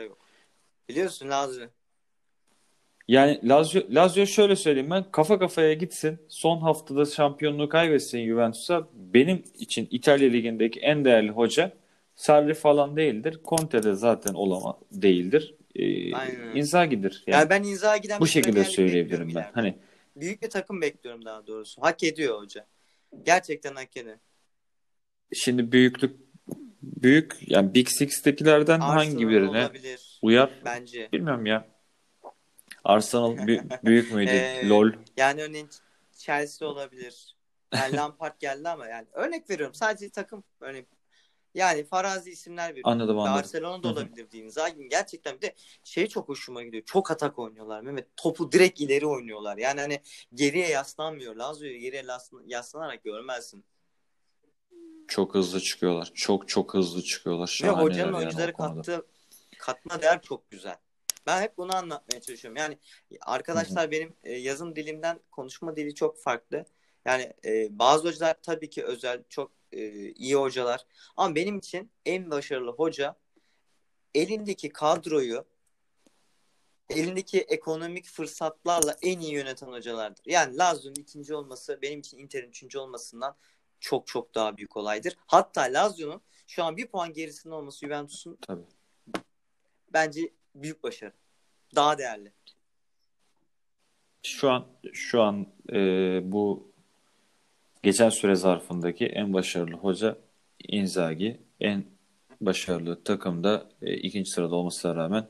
Biliyorsun 0.88 1.30
Lazio. 1.30 1.66
Yani 3.10 3.40
Lazio, 3.48 3.82
Lazio 3.90 4.26
şöyle 4.26 4.56
söyleyeyim 4.56 4.90
ben 4.90 5.04
kafa 5.12 5.38
kafaya 5.38 5.74
gitsin 5.74 6.18
son 6.28 6.60
haftada 6.60 7.04
şampiyonluğu 7.04 7.68
kaybetsin 7.68 8.26
Juventus'a 8.26 8.88
benim 8.92 9.44
için 9.58 9.88
İtalya 9.90 10.30
Ligi'ndeki 10.30 10.80
en 10.80 11.04
değerli 11.04 11.30
hoca 11.30 11.72
Sarri 12.14 12.54
falan 12.54 12.96
değildir. 12.96 13.40
Conte 13.44 13.82
de 13.82 13.94
zaten 13.94 14.34
olama 14.34 14.78
değildir. 14.92 15.54
Ee, 15.74 16.14
Aynen. 16.14 16.56
Inzaghi'dir. 16.56 17.24
Yani 17.26 17.36
Yani 17.40 17.50
ben 17.50 17.62
Inzaghi'den 17.62 18.20
bu 18.20 18.26
şekilde 18.26 18.64
söyleyebilirim 18.64 19.28
ben. 19.28 19.32
ileride. 19.32 19.50
Hani 19.52 19.74
Büyük 20.16 20.42
bir 20.42 20.50
takım 20.50 20.80
bekliyorum 20.80 21.24
daha 21.24 21.46
doğrusu. 21.46 21.82
Hak 21.82 22.02
ediyor 22.02 22.40
hoca. 22.42 22.66
Gerçekten 23.24 23.74
hak 23.74 23.96
ediyor. 23.96 24.16
şimdi 25.34 25.72
büyüklük 25.72 26.16
büyük 26.82 27.36
yani 27.50 27.74
Big 27.74 27.88
Six'tekilerden 27.88 28.80
hangi 28.80 29.00
Arsenal 29.00 29.28
birine 29.30 29.48
olabilir 29.48 30.18
uyar 30.22 30.50
bence. 30.64 31.08
bilmiyorum 31.12 31.46
ya. 31.46 31.69
Arsenal 32.84 33.36
bü- 33.36 33.84
büyük 33.84 34.12
müydü? 34.12 34.30
Ee, 34.34 34.68
LOL. 34.68 34.92
Yani 35.16 35.42
örneğin 35.42 35.70
Chelsea 36.12 36.68
olabilir. 36.68 37.36
Yani 37.74 37.96
Lampard 37.96 38.40
geldi 38.40 38.68
ama 38.68 38.86
yani 38.86 39.06
örnek 39.12 39.50
veriyorum 39.50 39.74
sadece 39.74 40.10
takım 40.10 40.44
örneğin 40.60 40.86
yani 41.54 41.84
farazi 41.84 42.30
isimler 42.30 42.70
veriyorum. 42.70 42.90
Anladım 42.90 43.18
anladım. 43.18 43.36
Barcelona 43.36 43.82
da 43.82 43.88
Hı 43.88 43.92
hı. 43.92 43.96
olabilir 43.96 44.30
diyeyim. 44.30 44.50
Zaten 44.50 44.88
gerçekten 44.88 45.36
bir 45.36 45.42
de 45.42 45.54
şey 45.84 46.06
çok 46.06 46.28
hoşuma 46.28 46.62
gidiyor. 46.62 46.82
Çok 46.86 47.10
atak 47.10 47.38
oynuyorlar 47.38 47.80
Mehmet. 47.80 48.16
Topu 48.16 48.52
direkt 48.52 48.80
ileri 48.80 49.06
oynuyorlar. 49.06 49.58
Yani 49.58 49.80
hani 49.80 50.00
geriye 50.34 50.68
yaslanmıyor. 50.68 51.36
Lazio'yu 51.36 51.78
geriye 51.78 52.02
yaslan- 52.02 52.44
yaslanarak 52.46 53.04
görmezsin. 53.04 53.64
Çok 55.08 55.34
hızlı 55.34 55.60
çıkıyorlar. 55.60 56.10
Çok 56.14 56.48
çok 56.48 56.74
hızlı 56.74 57.02
çıkıyorlar. 57.02 57.60
Ve 57.64 57.68
hocanın 57.68 58.12
yani 58.12 58.16
oyuncuları 58.16 58.52
kattığı 58.52 59.06
katma 59.58 60.02
değer 60.02 60.22
çok 60.22 60.50
güzel. 60.50 60.76
Ben 61.26 61.42
hep 61.42 61.56
bunu 61.56 61.76
anlatmaya 61.76 62.20
çalışıyorum. 62.20 62.56
Yani 62.56 62.78
arkadaşlar 63.20 63.90
benim 63.90 64.14
e, 64.24 64.32
yazım 64.32 64.76
dilimden 64.76 65.20
konuşma 65.30 65.76
dili 65.76 65.94
çok 65.94 66.18
farklı. 66.18 66.64
Yani 67.04 67.32
e, 67.44 67.78
bazı 67.78 68.08
hocalar 68.08 68.36
tabii 68.42 68.70
ki 68.70 68.84
özel, 68.84 69.22
çok 69.28 69.52
e, 69.72 70.12
iyi 70.12 70.34
hocalar. 70.34 70.86
Ama 71.16 71.34
benim 71.34 71.58
için 71.58 71.90
en 72.06 72.30
başarılı 72.30 72.70
hoca 72.70 73.16
elindeki 74.14 74.68
kadroyu 74.68 75.44
elindeki 76.90 77.40
ekonomik 77.40 78.06
fırsatlarla 78.06 78.96
en 79.02 79.20
iyi 79.20 79.32
yöneten 79.32 79.66
hocalardır. 79.66 80.22
Yani 80.26 80.56
Lazio'nun 80.56 80.94
ikinci 80.94 81.34
olması 81.34 81.78
benim 81.82 82.00
için 82.00 82.18
Inter'in 82.18 82.48
üçüncü 82.48 82.78
olmasından 82.78 83.36
çok 83.80 84.06
çok 84.06 84.34
daha 84.34 84.56
büyük 84.56 84.76
olaydır. 84.76 85.16
Hatta 85.26 85.60
Lazio'nun 85.60 86.20
şu 86.46 86.64
an 86.64 86.76
bir 86.76 86.86
puan 86.86 87.12
gerisinde 87.12 87.54
olması 87.54 87.86
Juventus'un 87.86 88.38
Tabii. 88.42 88.62
bence 89.92 90.32
büyük 90.54 90.82
başarı. 90.82 91.12
Daha 91.74 91.98
değerli. 91.98 92.32
Şu 94.22 94.50
an 94.50 94.66
şu 94.92 95.22
an 95.22 95.46
e, 95.72 95.78
bu 96.24 96.72
geçen 97.82 98.08
süre 98.08 98.34
zarfındaki 98.34 99.06
en 99.06 99.32
başarılı 99.32 99.76
hoca 99.76 100.18
Inzaghi. 100.68 101.40
En 101.60 101.84
başarılı 102.40 103.04
takımda 103.04 103.68
e, 103.82 103.94
ikinci 103.94 104.30
sırada 104.30 104.54
olmasına 104.54 104.96
rağmen 104.96 105.28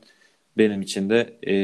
benim 0.59 0.83
için 0.83 1.11
de 1.11 1.39
e, 1.43 1.55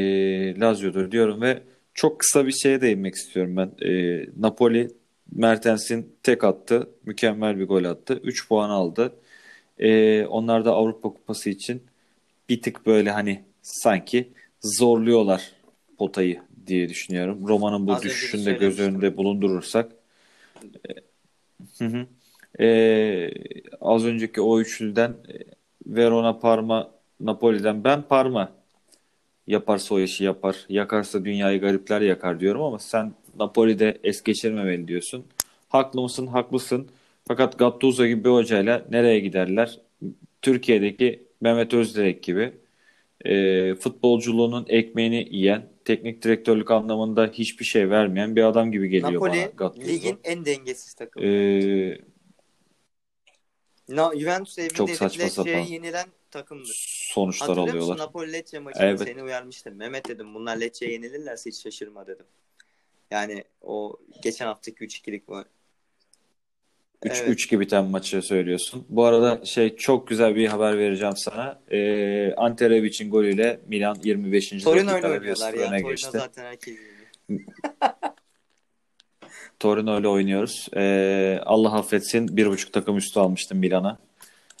Lazio'dur 0.59 1.11
diyorum 1.11 1.41
ve 1.41 1.63
çok 1.93 2.19
kısa 2.19 2.47
bir 2.47 2.51
şeye 2.51 2.81
değinmek 2.81 3.15
istiyorum 3.15 3.57
ben. 3.57 3.87
E, 3.87 4.25
Napoli 4.37 4.87
Mertens'in 5.31 6.15
tek 6.23 6.43
attı. 6.43 6.89
Mükemmel 7.05 7.59
bir 7.59 7.67
gol 7.67 7.83
attı. 7.83 8.19
3 8.23 8.47
puan 8.47 8.69
aldı. 8.69 9.15
E, 9.79 10.25
onlar 10.25 10.65
da 10.65 10.71
Avrupa 10.73 11.09
Kupası 11.09 11.49
için 11.49 11.83
bir 12.49 12.61
tık 12.61 12.85
böyle 12.85 13.11
hani 13.11 13.43
sanki 13.67 14.29
zorluyorlar 14.61 15.51
potayı 15.97 16.41
diye 16.67 16.89
düşünüyorum. 16.89 17.47
Roma'nın 17.47 17.87
bu 17.87 17.93
Az 17.93 18.03
düşüşünü 18.03 18.45
de 18.45 18.53
göz 18.53 18.79
önünde 18.79 19.17
bulundurursak. 19.17 19.91
E, 20.89 20.93
hı 21.77 21.85
hı. 21.85 22.05
E, 22.63 23.31
az 23.81 24.05
önceki 24.05 24.41
o 24.41 24.59
üçlüden 24.59 25.09
e, 25.09 25.33
Verona, 25.85 26.39
Parma, 26.39 26.91
Napoli'den 27.19 27.83
ben 27.83 28.01
Parma 28.01 28.51
yaparsa 29.47 29.95
o 29.95 29.99
işi 29.99 30.23
yapar. 30.23 30.65
Yakarsa 30.69 31.25
dünyayı 31.25 31.61
garipler 31.61 32.01
yakar 32.01 32.39
diyorum 32.39 32.61
ama 32.61 32.79
sen 32.79 33.13
Napoli'de 33.39 33.97
es 34.03 34.23
geçirmemeli 34.23 34.87
diyorsun. 34.87 35.25
Haklı 35.69 36.01
mısın? 36.01 36.27
Haklısın. 36.27 36.87
Fakat 37.27 37.59
Gattuso 37.59 38.05
gibi 38.05 38.23
bir 38.23 38.29
hocayla 38.29 38.85
nereye 38.91 39.19
giderler? 39.19 39.79
Türkiye'deki 40.41 41.23
Mehmet 41.41 41.73
Özdirek 41.73 42.23
gibi 42.23 42.53
e, 43.25 43.75
futbolculuğunun 43.75 44.65
ekmeğini 44.69 45.27
yiyen, 45.31 45.69
teknik 45.85 46.21
direktörlük 46.23 46.71
anlamında 46.71 47.27
hiçbir 47.27 47.65
şey 47.65 47.89
vermeyen 47.89 48.35
bir 48.35 48.43
adam 48.43 48.71
gibi 48.71 48.89
geliyor 48.89 49.13
Napoli 49.13 49.31
bana 49.31 49.45
Gattuso. 49.45 49.87
ligin 49.87 50.19
en 50.23 50.45
dengesiz 50.45 50.93
takımı. 50.93 51.25
E, 51.25 52.01
Na, 53.89 54.15
Juventus 54.15 54.59
evinde 54.59 54.73
çok 54.73 54.89
saçma 54.89 55.29
sapan 55.29 55.59
yenilen 55.59 56.07
takımdır. 56.31 56.85
sonuçlar 57.13 57.49
Hatırlıyor 57.49 57.75
musun 57.75 57.79
alıyorlar. 57.81 58.05
Napoli 58.07 58.33
Lecce 58.33 58.59
maçında 58.59 58.85
Evet. 58.85 58.99
seni 58.99 59.23
uyarmıştım. 59.23 59.75
Mehmet 59.75 60.07
dedim 60.07 60.33
bunlar 60.33 60.57
Lecce'ye 60.57 60.91
yenilirlerse 60.91 61.49
hiç 61.49 61.63
şaşırma 61.63 62.07
dedim. 62.07 62.25
Yani 63.11 63.43
o 63.61 63.97
geçen 64.23 64.45
haftaki 64.45 64.83
3-2'lik 64.85 65.29
bu. 67.03 67.07
3 67.09 67.13
Evet. 67.19 67.29
3 67.29 67.49
gibi 67.49 67.61
biten 67.61 67.85
maçı 67.85 68.21
söylüyorsun. 68.21 68.85
Bu 68.89 69.05
arada 69.05 69.45
şey 69.45 69.75
çok 69.75 70.07
güzel 70.07 70.35
bir 70.35 70.47
haber 70.47 70.77
vereceğim 70.77 71.15
sana. 71.17 71.59
Ee, 71.71 72.33
Ante 72.33 72.69
Rebic'in 72.69 73.09
golüyle 73.11 73.59
Milan 73.67 73.97
25. 74.03 74.49
Torino 74.63 74.87
dakikada 74.91 75.13
oynuyorlar 75.13 75.53
1-0 75.53 75.59
ya. 75.59 75.69
Torino 75.69 75.89
geçti. 75.89 76.09
zaten 76.11 76.43
herkes. 76.45 76.75
Torino 79.59 79.99
ile 79.99 80.07
oynuyoruz. 80.07 80.67
Ee, 80.75 81.39
Allah 81.45 81.73
affetsin 81.73 82.37
bir 82.37 82.47
buçuk 82.47 82.73
takım 82.73 82.97
üstü 82.97 83.19
almıştım 83.19 83.57
Milan'a. 83.57 83.97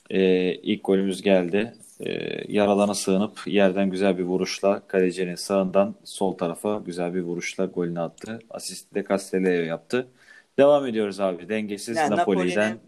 Ee, 0.09 0.53
ilk 0.53 0.83
golümüz 0.83 1.21
geldi. 1.21 1.73
Ee, 1.99 2.43
yaralana 2.53 2.93
sığınıp 2.93 3.47
yerden 3.47 3.89
güzel 3.89 4.17
bir 4.17 4.23
vuruşla 4.23 4.87
kalecinin 4.87 5.35
sağından 5.35 5.95
sol 6.03 6.37
tarafa 6.37 6.81
güzel 6.85 7.13
bir 7.13 7.21
vuruşla 7.21 7.65
golünü 7.65 7.99
attı. 7.99 8.39
Asisti 8.49 8.95
de 8.95 9.05
Castelleo 9.09 9.63
yaptı. 9.65 10.07
Devam 10.59 10.87
ediyoruz 10.87 11.19
abi. 11.19 11.49
Dengesiz 11.49 11.97
Yani 11.97 12.15
Napoli'den 12.15 12.79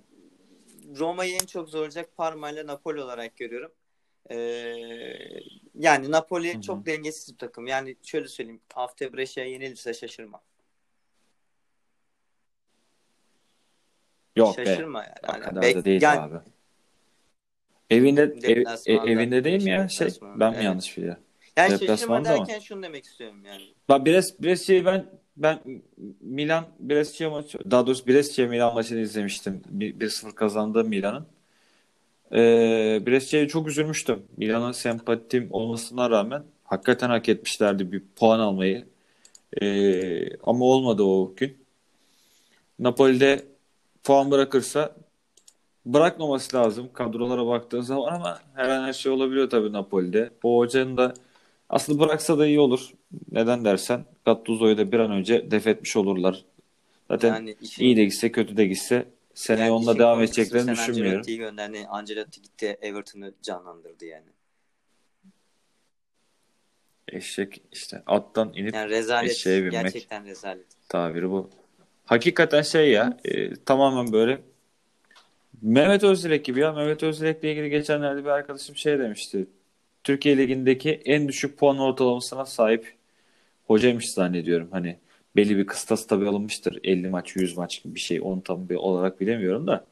Roma'yı 0.99 1.35
en 1.35 1.45
çok 1.45 1.69
zorlayacak 1.69 2.17
Parma 2.17 2.51
ile 2.51 2.67
Napoli 2.67 3.01
olarak 3.01 3.37
görüyorum. 3.37 3.71
Ee, 4.31 4.35
yani 5.75 6.11
Napoli 6.11 6.53
Hı 6.53 6.57
hı. 6.57 6.61
çok 6.61 6.85
dengesiz 6.85 7.33
bir 7.33 7.37
takım. 7.37 7.67
Yani 7.67 7.95
şöyle 8.03 8.27
söyleyeyim. 8.27 8.61
Haftaya 8.73 9.13
Brescia'ya 9.13 9.49
yenilirse 9.51 9.93
şaşırma. 9.93 10.41
yok 14.35 14.57
be. 14.57 14.65
Şaşırma 14.65 15.03
yani. 15.03 15.37
O 15.39 15.41
kadar 15.41 15.63
bek- 15.63 15.75
da 15.75 15.85
değil 15.85 16.01
yani 16.01 16.19
abi. 16.19 16.35
Evinde 17.89 18.21
ev- 18.21 18.65
e- 18.85 19.11
evinde 19.11 19.43
değil 19.43 19.63
mi 19.63 19.69
ya 19.69 19.89
şey? 19.89 20.07
Ben 20.21 20.37
mi 20.37 20.55
evet. 20.55 20.63
yanlış 20.63 20.97
biliyorum? 20.97 21.23
Yani 21.57 21.69
şaşırma 21.71 21.81
Deplasmanda 21.89 22.29
mı? 22.31 22.47
derken 22.47 22.59
şunu 22.59 22.83
demek 22.83 23.05
istiyorum 23.05 23.45
yani. 23.45 23.73
Bak 23.89 24.05
Bres 24.05 24.41
Brescia'yı 24.41 24.85
ben 24.85 25.09
ben 25.39 25.59
Milan 26.21 26.65
Brescia 26.79 27.29
maçı 27.29 27.59
daha 27.71 27.87
doğrusu 27.87 28.07
Brescia 28.07 28.47
Milan 28.47 28.73
maçını 28.73 28.99
izlemiştim. 28.99 29.61
Bir- 29.69 29.99
1-0 29.99 30.35
kazandı 30.35 30.83
Milan'ın. 30.83 31.25
Ee, 32.31 33.01
Brescia'ya 33.07 33.47
çok 33.47 33.67
üzülmüştüm. 33.67 34.23
Milan'a 34.37 34.73
sempatim 34.73 35.47
olmasına 35.51 36.09
rağmen 36.09 36.43
hakikaten 36.63 37.09
hak 37.09 37.29
etmişlerdi 37.29 37.91
bir 37.91 38.03
puan 38.15 38.39
almayı. 38.39 38.85
Ee, 39.61 40.37
ama 40.43 40.65
olmadı 40.65 41.03
o 41.03 41.33
gün. 41.37 41.57
Napoli'de 42.79 43.45
puan 44.03 44.31
bırakırsa 44.31 44.95
bırakmaması 45.85 46.57
lazım 46.57 46.89
kadrolara 46.93 47.47
baktığın 47.47 47.81
zaman 47.81 48.13
ama 48.13 48.39
her 48.55 48.69
an 48.69 48.83
her 48.87 48.93
şey 48.93 49.11
olabiliyor 49.11 49.49
tabii 49.49 49.73
Napoli'de. 49.73 50.31
O 50.43 50.57
hocanın 50.59 50.97
da 50.97 51.13
aslında 51.69 51.99
bıraksa 51.99 52.37
da 52.37 52.47
iyi 52.47 52.59
olur. 52.59 52.89
Neden 53.31 53.65
dersen 53.65 54.05
Gattuso'yu 54.25 54.77
da 54.77 54.91
bir 54.91 54.99
an 54.99 55.11
önce 55.11 55.51
def 55.51 55.67
etmiş 55.67 55.95
olurlar. 55.95 56.45
Zaten 57.11 57.33
Yani 57.33 57.55
işin, 57.61 57.83
iyi 57.83 57.97
de 57.97 58.05
gitse 58.05 58.31
kötü 58.31 58.57
de 58.57 58.65
gitse 58.65 59.05
seneye 59.33 59.61
yani 59.61 59.71
onunla 59.71 59.99
devam 59.99 60.21
edeceklerini 60.21 60.71
düşünmüyorum. 60.71 61.11
Ancelotti'yi 61.11 61.37
gönderdi. 61.37 61.85
Ancelotti 61.89 62.41
gitti 62.41 62.77
Everton'ı 62.81 63.33
canlandırdı 63.41 64.05
yani. 64.05 64.25
Eşek 67.07 67.61
işte 67.71 68.03
attan 68.05 68.53
inip 68.55 68.75
Yani 68.75 68.89
rezalet. 68.89 69.31
Eşeğe 69.31 69.59
binmek. 69.59 69.71
Gerçekten 69.71 70.25
rezalet. 70.25 70.65
tabiri 70.89 71.29
bu. 71.29 71.49
Hakikaten 72.05 72.61
şey 72.61 72.91
ya 72.91 73.17
e, 73.25 73.55
tamamen 73.55 74.13
böyle 74.13 74.41
Mehmet 75.61 76.03
Özdilek 76.03 76.45
gibi 76.45 76.59
ya 76.59 76.71
Mehmet 76.71 77.03
Özdilek'le 77.03 77.43
ilgili 77.43 77.69
geçenlerde 77.69 78.23
bir 78.23 78.29
arkadaşım 78.29 78.75
şey 78.75 78.99
demişti. 78.99 79.47
Türkiye 80.03 80.37
Ligi'ndeki 80.37 80.91
en 81.05 81.27
düşük 81.27 81.57
puan 81.57 81.79
ortalamasına 81.79 82.45
sahip 82.45 82.93
hocaymış 83.67 84.11
zannediyorum. 84.11 84.67
Hani 84.71 84.97
belli 85.35 85.57
bir 85.57 85.67
kıstas 85.67 86.07
tabii 86.07 86.27
alınmıştır. 86.27 86.79
50 86.83 87.09
maç, 87.09 87.35
100 87.35 87.57
maç 87.57 87.83
gibi 87.83 87.95
bir 87.95 87.99
şey. 87.99 88.19
Onu 88.21 88.43
tam 88.43 88.69
bir 88.69 88.75
olarak 88.75 89.21
bilemiyorum 89.21 89.67
da. 89.67 89.85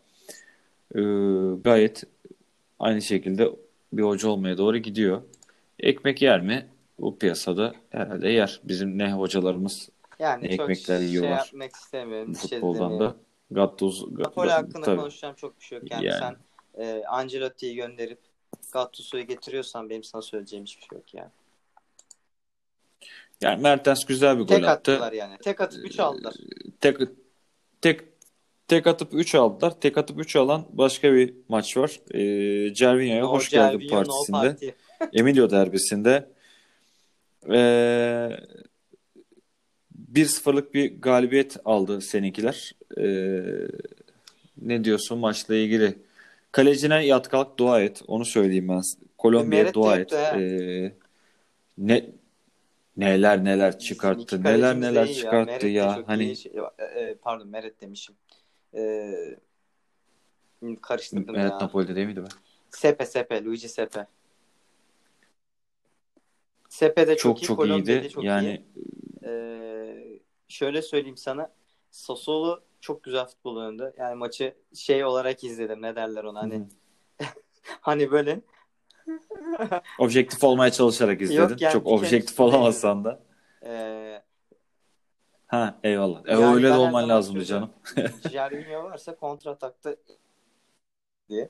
Ee, 0.95 0.99
gayet 1.63 2.03
aynı 2.79 3.01
şekilde 3.01 3.49
bir 3.93 4.03
hoca 4.03 4.29
olmaya 4.29 4.57
doğru 4.57 4.77
gidiyor. 4.77 5.21
Ekmek 5.79 6.21
yer 6.21 6.41
mi? 6.41 6.67
Bu 6.99 7.17
piyasada 7.19 7.73
herhalde 7.89 8.29
yer. 8.29 8.61
Bizim 8.63 8.97
ne 8.97 9.13
hocalarımız 9.13 9.89
Yani 10.19 10.43
Ne 10.43 10.47
ekmekler 10.47 10.97
şey 10.99 11.07
yiyorlar. 11.07 11.37
yapmak 11.37 11.75
istemiyorum. 11.75 12.35
şey 12.35 12.41
futboldan 12.41 12.91
demiyorum. 12.91 12.99
da 12.99 13.15
Gattuso 13.51 14.07
Napoli 14.17 14.49
hakkında 14.51 14.85
tabii. 14.85 14.99
konuşacağım 14.99 15.35
çok 15.35 15.59
bir 15.59 15.65
şey 15.65 15.77
yok. 15.77 15.91
Yani, 15.91 16.05
Yani. 16.05 16.19
sen 16.19 16.35
e, 16.83 17.03
Ancelotti'yi 17.05 17.75
gönderip 17.75 18.19
Gattuso'yu 18.81 19.27
getiriyorsan 19.27 19.89
benim 19.89 20.03
sana 20.03 20.21
söyleyeceğim 20.21 20.65
hiçbir 20.65 20.81
şey 20.81 20.97
yok 20.97 21.13
yani. 21.13 21.29
Yani 23.41 23.61
Mertens 23.61 24.05
güzel 24.05 24.35
bir 24.35 24.41
gol 24.43 24.47
Tek 24.55 24.63
attı. 24.67 24.91
attılar 24.93 25.11
yani. 25.13 25.37
Tek 25.37 25.61
atıp 25.61 25.85
3 25.85 25.99
aldılar. 25.99 26.33
Tek 26.81 26.97
tek 27.81 28.01
tek 28.67 28.87
atıp 28.87 29.13
3 29.13 29.35
aldılar. 29.35 29.79
Tek 29.81 29.97
atıp 29.97 30.19
3 30.19 30.35
alan 30.35 30.65
başka 30.69 31.13
bir 31.13 31.33
maç 31.49 31.77
var. 31.77 31.99
Ee, 32.13 32.73
Cervinho'ya 32.73 33.21
No 33.23 33.31
hoş 33.31 33.49
geldin 33.49 33.79
Gervinho, 33.79 33.99
no 33.99 34.03
partisinde. 34.05 34.37
parti. 34.37 34.75
Emilio 35.19 35.49
derbisinde 35.49 36.29
Ee, 37.49 38.29
1-0'lık 40.13 40.73
bir 40.73 41.01
galibiyet 41.01 41.57
aldı 41.65 42.01
seninkiler. 42.01 42.71
Ee, 42.97 43.43
ne 44.61 44.83
diyorsun 44.83 45.19
maçla 45.19 45.55
ilgili? 45.55 45.95
Kalecine 46.57 47.05
yat 47.05 47.29
kalk 47.29 47.59
dua 47.59 47.81
et. 47.81 48.01
Onu 48.07 48.25
söyleyeyim 48.25 48.67
ben. 48.69 48.81
Kolombiya 49.17 49.61
Meret 49.63 49.69
de 49.69 49.73
dua 49.73 49.97
et. 49.97 50.13
Ee, 50.13 50.95
ne 51.77 52.09
neler 52.97 53.43
neler 53.43 53.79
çıkarttı. 53.79 54.43
Neler 54.43 54.81
neler 54.81 55.13
çıkarttı 55.13 55.45
Meret 55.45 55.63
ya. 55.63 56.03
Hani. 56.07 56.35
Şey- 56.35 56.51
e, 56.79 56.83
e, 56.83 57.15
pardon 57.15 57.47
Meret 57.47 57.81
demişim. 57.81 58.15
E, 58.73 59.11
karıştırdım 60.81 61.35
evet 61.35 61.51
ya. 61.51 61.59
Napoli'de 61.59 61.95
değil 61.95 62.07
miydi 62.07 62.23
be? 62.23 62.27
Sepe 62.69 63.05
Sepe. 63.05 63.43
Luigi 63.43 63.69
Sepe. 63.69 64.07
Sepe 66.69 67.07
de 67.07 67.17
çok, 67.17 67.43
Çok 67.43 67.43
iyi. 67.43 67.47
çok 67.47 67.87
iyiydi. 67.87 68.09
çok 68.09 68.23
Yani 68.23 68.63
iyi. 69.25 69.29
E, 69.29 70.19
şöyle 70.47 70.81
söyleyeyim 70.81 71.17
sana. 71.17 71.51
Sassuolo 71.91 72.59
çok 72.81 73.03
güzel 73.03 73.25
futbol 73.25 73.55
oynadı. 73.55 73.93
Yani 73.97 74.15
maçı 74.15 74.55
şey 74.75 75.05
olarak 75.05 75.43
izledim. 75.43 75.81
Ne 75.81 75.95
derler 75.95 76.23
ona? 76.23 76.39
Hani 76.41 76.67
hani 77.81 78.11
böyle 78.11 78.41
objektif 79.99 80.43
olmaya 80.43 80.71
çalışarak 80.71 81.21
izledin. 81.21 81.41
Yok 81.41 81.61
yani 81.61 81.73
Çok 81.73 81.85
kere 81.85 81.95
objektif 81.95 82.39
olamasan 82.39 83.05
da. 83.05 83.23
e, 83.65 84.23
Ha 85.47 85.79
eyvallah. 85.83 86.25
E, 86.25 86.31
Yani 86.31 86.55
öyle 86.55 86.67
de 86.69 86.73
olman 86.73 87.09
lazımdı 87.09 87.45
canım. 87.45 87.69
Jervinho 88.31 88.83
varsa 88.83 89.15
kontratakta 89.15 89.95
diye. 91.29 91.49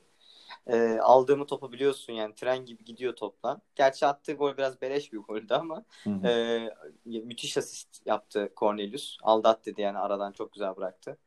Ee, 0.68 1.00
aldığımı 1.02 1.46
topu 1.46 1.72
biliyorsun 1.72 2.14
yani 2.14 2.36
tren 2.36 2.66
gibi 2.66 2.84
gidiyor 2.84 3.16
topla. 3.16 3.62
Gerçi 3.76 4.06
attığı 4.06 4.34
gol 4.34 4.58
biraz 4.58 4.82
beleş 4.82 5.14
bir 5.14 5.18
goldü 5.18 5.54
ama 5.54 5.86
Hı 6.04 6.10
hı. 6.10 6.28
e, 6.28 6.70
müthiş 7.06 7.58
asist 7.58 8.06
yaptı 8.06 8.54
Cornelius. 8.58 9.18
Aldı 9.24 9.48
at 9.48 9.66
dedi 9.66 9.82
yani 9.82 9.98
aradan 9.98 10.32
çok 10.32 10.54
güzel 10.54 10.76
bıraktı. 10.76 11.18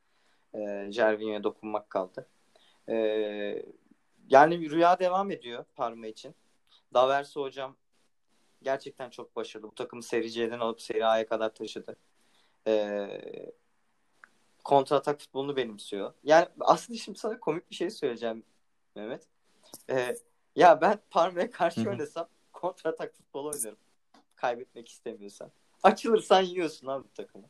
E, 0.55 0.86
Jervinho'ya 0.93 1.45
dokunmak 1.45 1.91
kaldı. 1.91 2.28
E, 2.88 2.95
yani 4.28 4.70
rüya 4.70 4.99
devam 4.99 5.30
ediyor 5.30 5.64
Parma 5.76 6.07
için. 6.07 6.34
Daverso 6.95 7.43
hocam 7.43 7.76
gerçekten 8.62 9.11
çok 9.11 9.36
başarılı. 9.36 9.68
Bu 9.68 9.74
takımı 9.74 10.03
Seri 10.03 10.30
C'den 10.30 10.61
alıp 10.61 10.80
Seri 10.80 11.07
A'ya 11.07 11.26
kadar 11.26 11.55
taşıdı. 11.55 11.97
Ee, 12.66 13.20
kontratak 14.64 15.20
futbolunu 15.20 15.57
benimsiyor. 15.57 16.12
Yani 16.24 16.47
aslında 16.61 16.99
şimdi 16.99 17.18
sana 17.18 17.41
komik 17.41 17.70
bir 17.70 17.74
şey 17.74 17.91
söyleyeceğim 17.91 18.45
Mehmet. 18.95 19.28
Ee, 19.91 20.16
ya 20.57 20.80
ben 20.80 20.99
Parma'ya 21.11 21.51
karşı 21.51 21.80
Hı 21.80 21.84
hı. 21.84 21.91
oynasam 21.91 22.28
kontratak 22.53 23.14
futbol 23.14 23.45
oynarım. 23.45 23.78
Kaybetmek 24.36 24.88
istemiyorsan. 24.88 25.51
Açılırsan 25.82 26.43
yiyorsun 26.43 26.86
abi 26.86 27.05
bu 27.05 27.12
takımı. 27.12 27.49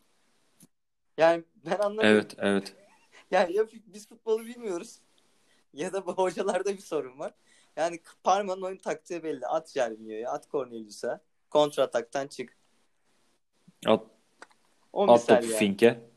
Yani 1.19 1.45
ben 1.67 1.79
anlamıyorum. 1.79 2.17
Evet 2.17 2.35
evet. 2.39 2.77
Yani 3.31 3.57
ya 3.57 3.67
biz 3.87 4.09
futbolu 4.09 4.47
bilmiyoruz 4.47 5.01
ya 5.75 5.93
da 5.93 6.07
bu 6.07 6.13
hocalarda 6.13 6.73
bir 6.73 6.83
sorun 6.83 7.19
var. 7.19 7.35
Yani 7.77 8.01
Parma'nın 8.25 8.63
oyun 8.63 8.77
taktiği 8.77 9.23
belli. 9.23 9.47
At 9.47 9.69
Jervinho'ya, 9.69 10.31
at 10.31 10.51
Cornelius'a. 10.51 11.21
Kontrataktan 11.51 12.27
çık. 12.27 12.57
At, 13.87 14.03
O 14.93 15.13
at 15.13 15.27
topu 15.27 15.45
yani. 15.45 15.55
Fink'e. 15.55 16.10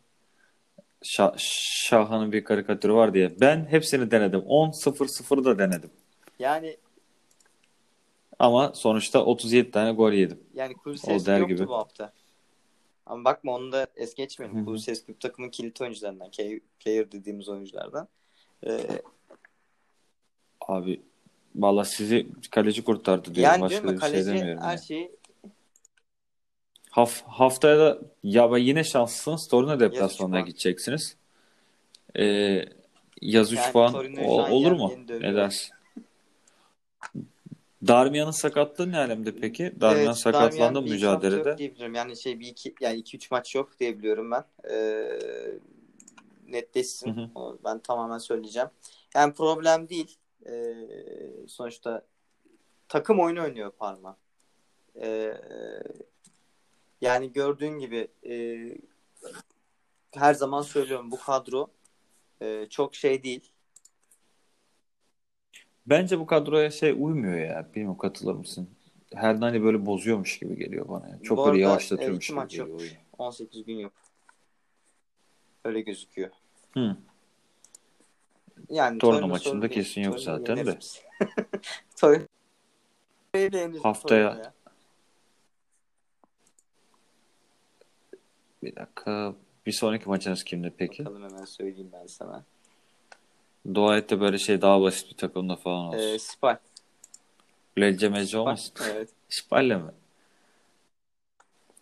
Şah, 1.03 1.33
Şah'ın 1.37 2.31
bir 2.31 2.43
karikatürü 2.43 2.93
var 2.93 3.13
diye. 3.13 3.39
Ben 3.41 3.65
hepsini 3.69 4.11
denedim. 4.11 4.39
10-0-0 4.39 5.45
da 5.45 5.59
denedim. 5.59 5.89
Yani 6.39 6.77
Ama 8.39 8.71
sonuçta 8.75 9.25
37 9.25 9.71
tane 9.71 9.91
gol 9.91 10.11
yedim. 10.11 10.39
Yani 10.53 10.73
Kulusevski 10.73 11.31
yoktu 11.31 11.47
gibi. 11.47 11.67
bu 11.67 11.73
hafta. 11.75 12.13
Ama 13.05 13.25
bakma 13.25 13.51
onu 13.55 13.71
da 13.71 13.87
es 13.95 14.13
geçmeyelim. 14.15 14.65
Kulusevski 14.65 15.13
bu 15.13 15.19
takımın 15.19 15.49
kilit 15.49 15.81
oyuncularından. 15.81 16.29
Key 16.29 16.59
player 16.79 17.11
dediğimiz 17.11 17.49
oyunculardan. 17.49 18.07
Ee, 18.67 18.79
Abi 20.67 21.01
valla 21.55 21.85
sizi 21.85 22.27
kaleci 22.51 22.83
kurtardı 22.83 23.35
diyorum. 23.35 23.51
yani 23.53 23.61
Başka 23.61 23.69
diyorum 23.83 23.93
ya 24.01 24.09
şey 24.09 24.23
kaleci 24.23 24.45
her 24.61 24.71
ya. 24.71 24.77
şeyi 24.77 25.11
Haf- 26.93 27.23
haftaya 27.27 27.79
da 27.79 27.99
ya 28.23 28.57
yine 28.57 28.83
şanslısınız. 28.83 29.47
Torino 29.47 29.79
deplasmanına 29.79 30.39
gideceksiniz. 30.41 31.15
Ee, 32.19 32.65
yaz 33.21 33.51
3 33.53 33.59
Yani 33.59 33.71
puan 33.73 33.93
o- 34.25 34.43
olur 34.49 34.71
mu? 34.71 34.93
Ne 35.21 35.35
dersin? 35.35 35.73
Darmian'ın 37.87 38.31
sakatlığı 38.31 38.91
ne 38.91 38.97
alemde 38.97 39.35
peki? 39.35 39.73
Darmian 39.81 40.05
Evet, 40.05 40.17
sakatlandı 40.17 40.59
Darmian 40.59 40.73
hafta 40.75 40.89
yok 40.89 40.91
mücadelede? 40.91 41.57
diyebilirim. 41.57 41.93
Yani 41.93 42.17
şey 42.17 42.39
bir 42.39 42.47
iki 42.47 42.75
yani 42.81 42.97
iki 42.97 43.17
üç 43.17 43.31
maç 43.31 43.55
yok 43.55 43.79
diyebiliyorum 43.79 44.31
ben. 44.31 44.43
Ee, 44.71 45.09
netleşsin. 46.47 47.17
Hı 47.17 47.21
hı. 47.21 47.29
O- 47.35 47.57
Ben 47.65 47.79
tamamen 47.79 48.17
söyleyeceğim. 48.17 48.69
Yani 49.15 49.33
problem 49.33 49.89
değil. 49.89 50.17
Ee, 50.45 50.73
sonuçta 51.47 52.01
takım 52.87 53.19
oyunu 53.19 53.43
oynuyor 53.43 53.71
Parma. 53.71 54.17
Ee, 55.01 55.33
yani 57.03 57.33
gördüğün 57.33 57.79
gibi 57.79 58.07
e, 58.25 58.33
her 60.11 60.33
zaman 60.33 60.61
söylüyorum 60.61 61.11
bu 61.11 61.19
kadro 61.19 61.67
e, 62.41 62.65
çok 62.69 62.95
şey 62.95 63.23
değil. 63.23 63.51
Bence 65.85 66.19
bu 66.19 66.25
kadroya 66.25 66.71
şey 66.71 66.91
uymuyor 66.91 67.37
ya. 67.37 67.69
Bilmiyorum 67.75 67.97
katılır 67.97 68.33
mısın? 68.33 68.69
Hernani 69.15 69.63
böyle 69.63 69.85
bozuyormuş 69.85 70.39
gibi 70.39 70.57
geliyor 70.57 70.89
bana. 70.89 71.09
ya. 71.09 71.19
Çok 71.23 71.37
Bu 71.37 71.45
böyle 71.45 71.61
yavaşlatıyormuş 71.61 72.27
gibi 72.27 72.47
geliyor 72.47 72.67
yok. 72.67 72.79
oyunu. 72.79 72.93
18 73.17 73.65
gün 73.65 73.79
yok. 73.79 73.93
Öyle 75.65 75.81
gözüküyor. 75.81 76.29
Hı. 76.73 76.97
Yani 78.69 78.97
Torino 78.97 79.27
maçında 79.27 79.69
kesin 79.69 80.01
yok 80.01 80.19
zaten 80.19 80.65
de. 80.65 80.79
Haftaya- 83.79 84.53
Bir 88.63 88.75
dakika. 88.75 89.33
Bir 89.65 89.71
sonraki 89.71 90.09
maçınız 90.09 90.43
kimdi 90.43 90.73
peki? 90.77 91.05
Bakalım 91.05 91.23
hemen 91.29 91.45
söyleyeyim 91.45 91.89
ben 91.93 92.07
sana. 92.07 92.43
Dua 93.73 93.97
et 93.97 94.09
de 94.09 94.19
böyle 94.19 94.37
şey 94.37 94.61
daha 94.61 94.81
basit 94.81 95.11
bir 95.11 95.17
takımda 95.17 95.55
falan 95.55 95.85
olsun. 95.85 95.97
Ee, 95.99 96.19
Spal. 96.19 96.57
Lecce 97.79 98.09
mecce 98.09 98.37
olmasın. 98.37 98.73
Evet. 98.91 99.09
Şipalle 99.29 99.77
mi? 99.77 99.91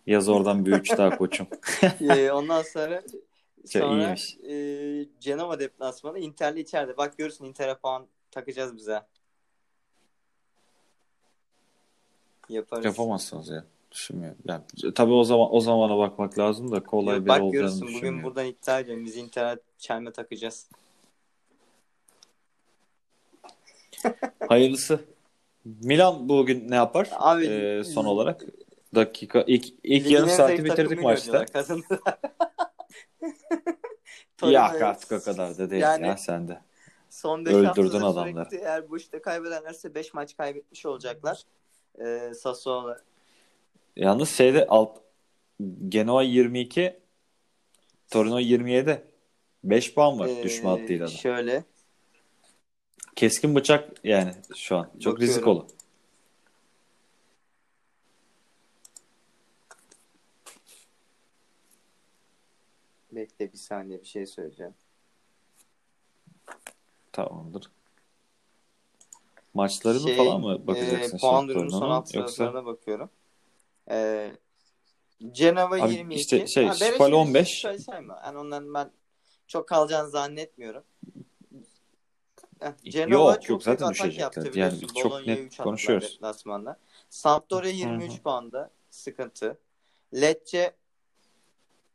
Yaz 0.06 0.28
oradan 0.28 0.66
bir 0.66 0.72
üç 0.72 0.90
daha 0.98 1.18
koçum. 1.18 1.46
Ee, 2.00 2.30
ondan 2.32 2.62
sonra 2.62 3.02
Çok 3.02 3.66
sonra 3.82 4.02
iyiymiş. 4.02 4.36
e, 4.36 5.08
Genova 5.20 5.60
deplasmanı 5.60 6.18
Inter'le 6.18 6.56
içeride. 6.56 6.96
Bak 6.96 7.18
görürsün 7.18 7.44
Inter'e 7.44 7.74
puan 7.74 8.06
takacağız 8.30 8.76
bize. 8.76 9.02
Yaparız. 12.48 12.84
Yapamazsınız 12.84 13.48
ya. 13.48 13.64
Düşünmüyorum. 13.92 14.38
Yani, 14.44 14.62
tabii 14.94 15.12
o 15.12 15.24
zaman 15.24 15.48
o 15.54 15.60
zamana 15.60 15.98
bakmak 15.98 16.38
lazım 16.38 16.72
da 16.72 16.82
kolay 16.82 17.14
Yok, 17.16 17.24
bir 17.24 17.28
bak 17.28 17.40
olacağını 17.42 17.52
görürsün 17.52 17.80
bugün 17.82 17.94
düşünmüyorum. 17.94 18.22
buradan 18.22 18.46
iddia 18.46 18.80
ediyorum. 18.80 19.04
Biz 19.04 19.16
Inter'e 19.16 19.56
çelme 19.78 20.12
takacağız. 20.12 20.68
Hayırlısı. 24.48 25.00
Milan 25.64 26.28
bugün 26.28 26.70
ne 26.70 26.74
yapar? 26.74 27.08
Abi, 27.12 27.46
Ee, 27.46 27.84
son 27.84 28.04
olarak 28.04 28.42
dakika 28.94 29.44
ilk 29.46 29.66
ilk 29.84 30.10
yarım 30.10 30.28
saati 30.28 30.64
bitirdik 30.64 31.02
maçta. 31.02 31.44
Ya 34.42 34.64
artık 34.64 35.12
o 35.12 35.20
kadar 35.24 35.58
da 35.58 35.70
değil 35.70 35.82
Yani- 35.82 36.06
ya 36.06 36.16
sen 36.16 36.48
de. 36.48 36.60
Son 37.10 37.44
5 37.46 37.54
Öldürdün 37.54 38.00
adamları. 38.00 38.48
eğer 38.56 38.90
bu 38.90 38.96
işte 38.96 39.22
kaybederlerse 39.22 39.94
5 39.94 40.14
maç 40.14 40.36
kaybetmiş 40.36 40.86
olacaklar. 40.86 41.42
Ee, 42.00 42.32
Sassuolo 42.34 42.94
Yalnız 43.96 44.30
şeyde 44.30 44.66
alt 44.66 44.98
Genoa 45.88 46.22
22 46.22 47.00
Torino 48.10 48.38
27. 48.38 49.04
5 49.64 49.94
puan 49.94 50.18
var 50.18 50.28
ee, 50.28 50.42
düşme 50.42 50.68
hattıyla 50.68 51.06
da. 51.06 51.10
Şöyle 51.10 51.64
Keskin 53.16 53.54
bıçak 53.54 54.04
yani 54.04 54.32
şu 54.56 54.76
an. 54.76 54.84
Çok 54.84 54.94
Bakıyorum. 54.96 55.20
rizikolu. 55.20 55.66
bekle 63.12 63.52
bir 63.52 63.58
saniye 63.58 64.00
bir 64.00 64.06
şey 64.06 64.26
söyleyeceğim. 64.26 64.74
Tamamdır. 67.12 67.70
Maçlarını 69.54 70.08
Şey, 70.08 70.16
falan 70.16 70.40
mı 70.40 70.66
bakacaksın 70.66 71.16
ee, 71.16 71.20
puan 71.20 71.48
durumu 71.48 71.70
son 71.70 71.90
hafta 71.90 72.18
Yoksa 72.18 72.66
bakıyorum. 72.66 73.10
Ee, 73.90 74.32
Genova 75.32 75.80
Abi 75.82 75.92
22. 75.94 76.20
işte 76.20 76.46
şey, 76.46 76.66
Ha, 76.66 76.74
Spal 76.74 76.86
Bereşiktaş 76.86 77.12
15. 77.12 77.48
şöyle 77.48 77.78
sayma. 77.78 78.22
Yani 78.24 78.38
onların 78.38 78.74
ben 78.74 78.90
çok 79.46 79.68
kalacağını 79.68 80.10
zannetmiyorum. 80.10 80.84
Genova 82.84 83.32
Yok, 83.32 83.42
çok 83.42 83.50
yok, 83.50 83.62
zaten 83.62 83.86
atak 83.86 84.18
yaptı 84.18 84.50
Yani 84.54 84.80
çok 84.94 85.26
net 85.26 85.38
3 85.38 85.52
attılar 85.52 85.64
konuşuyoruz. 85.64 86.14
deplasmanda. 86.14 86.78
Sampdoria 87.10 87.70
Hı 87.70 87.74
23 87.74 88.12
hı. 88.12 88.22
puanda. 88.22 88.70
sıkıntı. 88.90 89.58
Lecce 90.14 90.72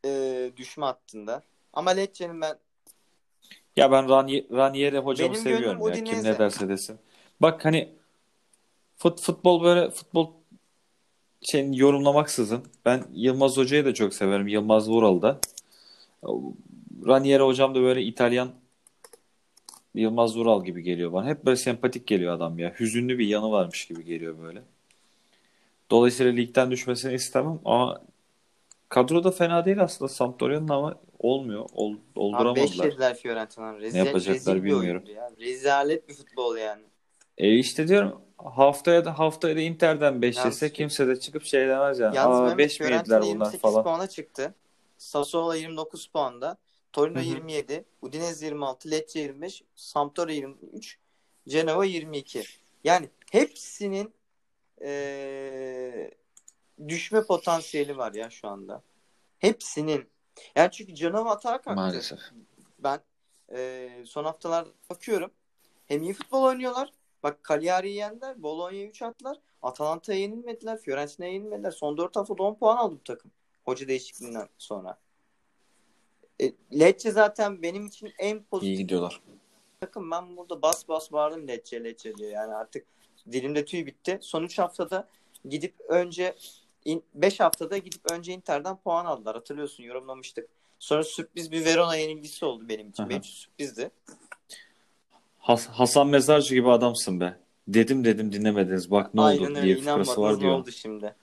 e, 0.06 0.52
düşme 0.58 0.86
hattında. 0.86 1.44
Ama 1.74 1.92
Lecce'nin 1.92 2.42
ben 2.42 2.58
Ya 3.76 3.92
ben 3.92 4.10
Rani- 4.10 4.48
Ranieri 4.52 4.98
hocamı 4.98 5.34
Benim 5.34 5.44
seviyorum 5.44 5.88
ya. 5.88 5.94
Kim 5.94 6.04
Udinese. 6.06 6.32
ne 6.34 6.40
derse 6.40 6.70
desin. 6.70 7.00
Bak 7.42 7.66
hani 7.66 7.96
fut, 8.98 9.22
futbol 9.22 9.64
böyle 9.64 9.90
futbol 9.92 10.34
şeyini 11.42 11.80
yorumlamaksızın 11.80 12.64
ben 12.86 13.04
Yılmaz 13.14 13.58
Hoca'yı 13.58 13.86
da 13.86 13.94
çok 13.94 14.14
severim. 14.14 14.48
Yılmaz 14.48 14.90
Vural'ı 14.90 15.22
da. 15.22 15.40
Ranieri 17.08 17.44
hocam 17.44 17.76
da 17.76 17.82
böyle 17.82 18.02
İtalyan 18.02 18.50
Yılmaz 19.96 20.38
Vural 20.38 20.66
gibi 20.66 20.84
geliyor 20.84 21.14
bana. 21.14 21.28
Hep 21.28 21.46
böyle 21.46 21.58
sempatik 21.58 22.08
geliyor 22.08 22.34
adam 22.34 22.60
ya. 22.60 22.74
Hüzünlü 22.80 23.20
bir 23.20 23.28
yanı 23.28 23.52
varmış 23.52 23.86
gibi 23.86 24.06
geliyor 24.06 24.36
böyle. 24.44 24.62
Dolayısıyla 25.92 26.32
ligden 26.32 26.72
düşmesini 26.72 27.14
istemem 27.14 27.60
ama 27.66 28.02
kadro 28.90 29.24
da 29.24 29.32
fena 29.32 29.66
değil 29.66 29.82
aslında 29.84 30.10
Sampdoria'nın 30.10 30.68
ama 30.68 30.96
olmuyor. 31.20 31.66
Ol, 31.74 31.92
Abi 31.92 31.96
5 31.96 32.02
olduramadılar. 32.16 32.86
yediler 32.86 33.16
Fiorentina'nın. 33.18 33.80
Rezil, 33.80 33.98
yapacaklar 33.98 34.36
rezil 34.36 34.54
bir 34.56 34.64
bilmiyorum. 34.64 35.04
oyundu 35.06 35.12
ya. 35.12 35.32
Rezalet 35.40 36.10
bir 36.10 36.14
futbol 36.14 36.58
yani. 36.58 36.82
E 37.38 37.54
işte 37.56 37.88
diyorum 37.88 38.22
haftaya 38.38 39.06
da 39.06 39.20
haftaya 39.20 39.56
da 39.56 39.60
Inter'den 39.60 40.22
5 40.22 40.38
Yalnız- 40.38 40.54
yese 40.54 40.74
kimse 40.74 41.08
de 41.08 41.20
çıkıp 41.20 41.44
şey 41.46 41.68
demez 41.68 42.00
yani. 42.00 42.16
Yalnız 42.16 42.40
Aa 42.40 42.42
Mehmet 42.44 42.58
5 42.58 42.80
mi 42.80 42.86
yediler 42.92 43.22
bunlar 43.22 43.28
28 43.28 43.62
falan. 43.62 43.84
puana 43.84 44.08
çıktı. 44.08 44.54
Sassuolo 44.98 45.54
29 45.54 46.08
puanda. 46.08 46.58
Torino 46.94 47.16
Hı 47.18 47.22
hı. 47.22 47.26
27. 47.26 47.86
Udinese 48.02 48.46
26. 48.46 48.92
Lecce 48.92 49.20
25. 49.20 49.64
Sampdoria 49.76 50.34
23. 50.36 50.98
Genova 51.48 51.86
22. 51.86 52.44
Yani 52.84 53.10
hepsinin 53.32 54.14
eee, 54.82 56.12
düşme 56.88 57.24
potansiyeli 57.24 57.98
var 57.98 58.14
ya 58.14 58.30
şu 58.30 58.48
anda. 58.48 58.82
Hepsinin. 59.40 60.10
Yani 60.56 60.72
çünkü 60.72 60.92
Genova 60.94 61.32
atağa 61.32 61.52
kalktı. 61.62 61.72
Maalesef. 61.82 62.20
Ben 62.80 63.00
eee, 63.52 64.04
son 64.06 64.24
haftalarda 64.24 64.70
bakıyorum. 64.90 65.32
Hem 65.86 66.04
iyi 66.04 66.14
futbol 66.14 66.44
oynuyorlar. 66.44 66.90
Bak 67.28 67.44
Cagliari'yi 67.50 67.96
yendiler. 67.96 68.44
Bologna'yı 68.44 68.88
3 68.90 69.02
attılar. 69.02 69.38
Atalanta'ya 69.62 70.20
yenilmediler. 70.20 70.78
Fiorentina'ya 70.78 71.34
yenilmediler. 71.34 71.72
Son 71.72 71.98
4 71.98 72.16
haftada 72.16 72.44
10 72.44 72.56
puan 72.56 72.78
aldı 72.78 72.96
bu 73.00 73.04
takım. 73.04 73.32
Hoca 73.66 73.88
değişikliğinden 73.88 74.50
sonra. 74.58 74.98
E, 76.42 76.52
Lecce 76.80 77.12
zaten 77.12 77.62
benim 77.62 77.86
için 77.86 78.14
en 78.20 78.36
İyi 78.36 78.44
pozitif 78.44 78.78
gidiyorlar. 78.78 79.22
takım. 79.80 80.12
Ben 80.12 80.38
burada 80.38 80.62
bas 80.62 80.88
bas 80.88 81.12
bağırdım 81.12 81.48
Lecce 81.48 81.84
Lecce 81.84 82.16
diyor. 82.16 82.32
Yani 82.32 82.54
artık 82.54 82.88
dilimde 83.32 83.66
tüy 83.66 83.86
bitti. 83.86 84.18
Son 84.22 84.44
3 84.44 84.60
haftada 84.60 85.08
gidip 85.46 85.76
önce 85.88 86.36
5 87.14 87.40
haftada 87.40 87.78
gidip 87.78 88.12
önce 88.12 88.34
Inter'den 88.34 88.78
puan 88.78 89.06
aldılar. 89.06 89.36
Hatırlıyorsun 89.36 89.84
yorumlamıştık. 89.84 90.50
Sonra 90.80 91.04
sürpriz 91.04 91.52
bir 91.52 91.66
Verona 91.66 91.96
yenilgisi 91.96 92.46
oldu 92.46 92.70
benim 92.70 92.90
için. 92.90 93.04
Aha. 93.04 93.10
Benim 93.10 93.22
için 93.22 93.34
sürprizdi. 93.34 93.92
Has- 95.48 95.68
Hasan 95.70 96.08
Mezarcı 96.08 96.56
gibi 96.56 96.70
adamsın 96.72 97.20
be. 97.20 97.36
Dedim 97.68 98.06
dedim 98.06 98.32
dinlemediniz. 98.34 98.92
Bak 98.92 99.14
ne 99.14 99.22
Aynen 99.22 99.40
oldu 99.42 99.50
öyle. 99.50 99.62
diye 99.62 99.76
bir 99.76 99.80
fıkrası 99.82 99.90
İnanmadınız 99.90 100.18
var 100.18 100.36
ne 100.36 100.40
diyor. 100.40 100.52
oldu 100.54 100.72
şimdi. 100.72 101.16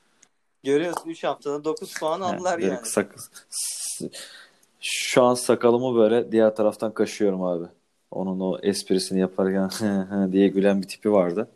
Görüyorsun 0.64 1.10
3 1.10 1.24
haftada 1.24 1.64
9 1.64 1.94
puan 1.94 2.20
He, 2.20 2.24
aldılar 2.24 2.56
böyle 2.60 2.66
yani. 2.72 2.80
kısa 2.82 3.08
kısa. 3.08 3.30
S- 3.50 4.10
Şu 4.80 5.22
an 5.22 5.34
sakalımı 5.34 5.94
böyle 5.98 6.32
diğer 6.32 6.56
taraftan 6.56 6.94
kaşıyorum 6.94 7.42
abi. 7.42 7.64
Onun 8.10 8.40
o 8.40 8.58
esprisini 8.62 9.20
yaparken 9.20 9.70
diye 10.32 10.48
gülen 10.48 10.82
bir 10.82 10.88
tipi 10.88 11.12
vardı. 11.12 11.48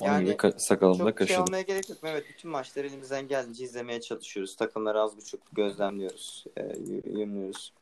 Onun 0.00 0.10
Yani 0.12 0.24
gibi 0.24 0.34
ka- 0.34 0.54
sakalımı 0.58 0.98
da 0.98 1.10
Çok 1.10 1.18
şey 1.18 1.26
kaşıdım. 1.26 1.42
olmaya 1.42 1.62
gerek 1.62 1.88
yok. 1.90 1.98
Evet 2.02 2.24
bütün 2.34 2.50
maçları 2.50 2.86
elimizden 2.86 3.28
geldiğince 3.28 3.64
izlemeye 3.64 4.00
çalışıyoruz. 4.00 4.56
Takımları 4.56 5.00
az 5.00 5.16
buçuk 5.16 5.40
gözlemliyoruz. 5.52 6.44
E, 6.56 6.62
y- 6.62 7.20
yumluyoruz. 7.20 7.72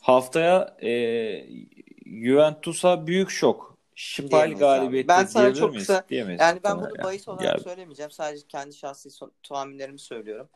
Haftaya 0.00 0.76
e, 0.82 0.90
Juventus'a 2.06 3.06
büyük 3.06 3.30
şok. 3.30 3.69
Şipal 4.04 4.52
galibiyeti 4.58 5.08
Ben 5.08 5.24
sana 5.24 5.54
çok 5.54 5.70
miyiz? 5.70 5.86
kısa- 5.86 6.08
Diyemeyiz 6.08 6.40
Yani 6.40 6.60
ben 6.64 6.78
bunu 6.80 6.90
bahis 7.04 7.26
ya. 7.28 7.34
olarak 7.34 7.58
Ya, 7.58 7.64
söylemeyeceğim. 7.64 8.10
Sadece 8.10 8.46
kendi 8.46 8.74
şahsi 8.76 9.10
son- 9.10 9.32
tahminlerimi 9.42 9.98
söylüyorum. 9.98 10.48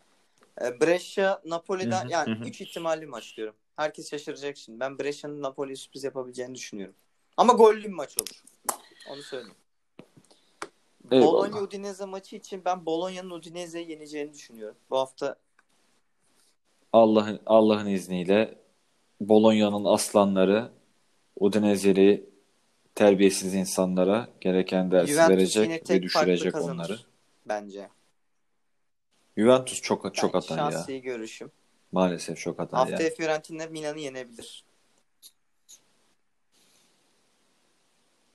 E, 0.63 0.81
Brescia 0.81 1.41
Napoli'den 1.45 2.03
Hı 2.05 2.07
hı, 2.09 2.11
yani 2.13 2.35
hı. 2.39 2.45
3 2.45 2.61
ihtimalli 2.61 3.07
maç 3.07 3.37
diyorum. 3.37 3.55
Herkes 3.77 4.11
şaşıracak 4.11 4.57
şimdi. 4.57 4.81
Ben 4.81 4.99
Brescia'nın 4.99 5.43
Napoli'ye 5.43 5.77
sürpriz 5.77 6.05
yapabileceğini 6.05 6.55
düşünüyorum. 6.55 6.95
Ama 7.37 7.53
gollü 7.53 7.85
bir 7.85 7.89
maç 7.93 8.19
olur. 8.19 8.43
Onu 9.11 9.23
söyleyeyim. 9.23 9.57
Eyvallah. 11.11 11.27
Bologna 11.33 11.61
Udinese 11.61 12.05
maçı 12.05 12.37
için 12.37 12.65
ben 12.65 12.87
Bologna'nın 12.87 13.31
Udinese'yi 13.31 13.91
yeneceğini 13.91 14.35
düşünüyorum. 14.35 14.77
Bu 14.91 14.99
hafta 14.99 15.37
Allah'ın 16.93 17.41
Allah'ın 17.47 17.87
izniyle 17.87 18.59
Bologna'nın 19.21 19.85
aslanları 19.85 20.71
Udinese'li 21.37 22.34
terbiyesiz 22.95 23.55
insanlara 23.55 24.29
gereken 24.41 24.91
dersi 24.91 25.13
Juventus 25.13 25.31
verecek 25.31 25.91
ve 25.91 26.03
düşürecek 26.03 26.55
onları. 26.55 26.99
bence. 27.47 27.89
Juventus 29.39 29.81
çok 29.83 30.15
çok 30.15 30.35
Ben 30.35 30.39
atar 30.39 30.59
ya. 30.59 30.71
şahsi 30.71 31.03
görüşüm. 31.03 31.51
Maalesef 31.93 32.39
çok 32.39 32.61
atar 32.61 32.81
Haftaya 32.81 33.03
yani. 33.03 33.15
Fiorentina 33.15 33.67
Milan'ı 33.67 34.01
yenebilir. 34.01 34.65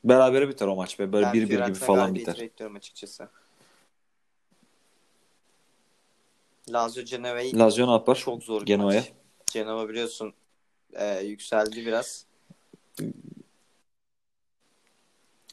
Berabere 0.04 0.50
biter 0.50 0.68
o 0.68 0.76
maç 0.76 1.00
be. 1.00 1.12
Böyle 1.14 1.26
Ben 1.26 1.34
1-1 1.34 1.42
gibi 1.42 1.48
Fiorentina 1.48 1.86
falan 1.88 2.06
galibiyeti 2.06 2.32
biter. 2.32 2.44
bekliyorum 2.46 2.76
açıkçası. 2.76 3.30
Lazio 6.70 7.04
Genova'yı 7.04 7.58
Lazio 7.60 7.88
ne 7.88 7.92
yapar? 7.92 8.16
çok 8.16 8.44
zor 8.44 8.66
bir 8.66 8.76
maç. 8.76 9.12
Genova 9.54 9.90
biliyorsun 9.90 10.34
e, 10.94 11.20
yükseldi 11.20 11.86
biraz. 11.86 12.26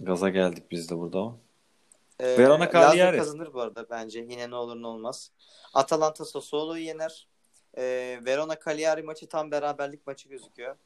Gaza 0.00 0.28
geldik 0.28 0.70
biz 0.70 0.90
de 0.90 0.98
burada 0.98 1.18
ama. 1.18 1.36
E, 2.20 2.38
Verona 2.38 2.70
Cagliari. 2.72 3.16
kazanır 3.16 3.54
bu 3.54 3.60
arada 3.60 3.86
bence. 3.90 4.20
Yine 4.20 4.50
ne 4.50 4.54
olur 4.54 4.82
ne 4.82 4.86
olmaz. 4.86 5.30
Atalanta 5.74 6.24
Sassuolo'yu 6.24 6.84
yener. 6.84 7.28
E, 7.78 7.82
Verona 8.26 8.56
Cagliari 8.64 9.02
maçı 9.02 9.28
tam 9.28 9.50
beraberlik 9.50 10.06
maçı 10.06 10.28
gözüküyor. 10.28 10.76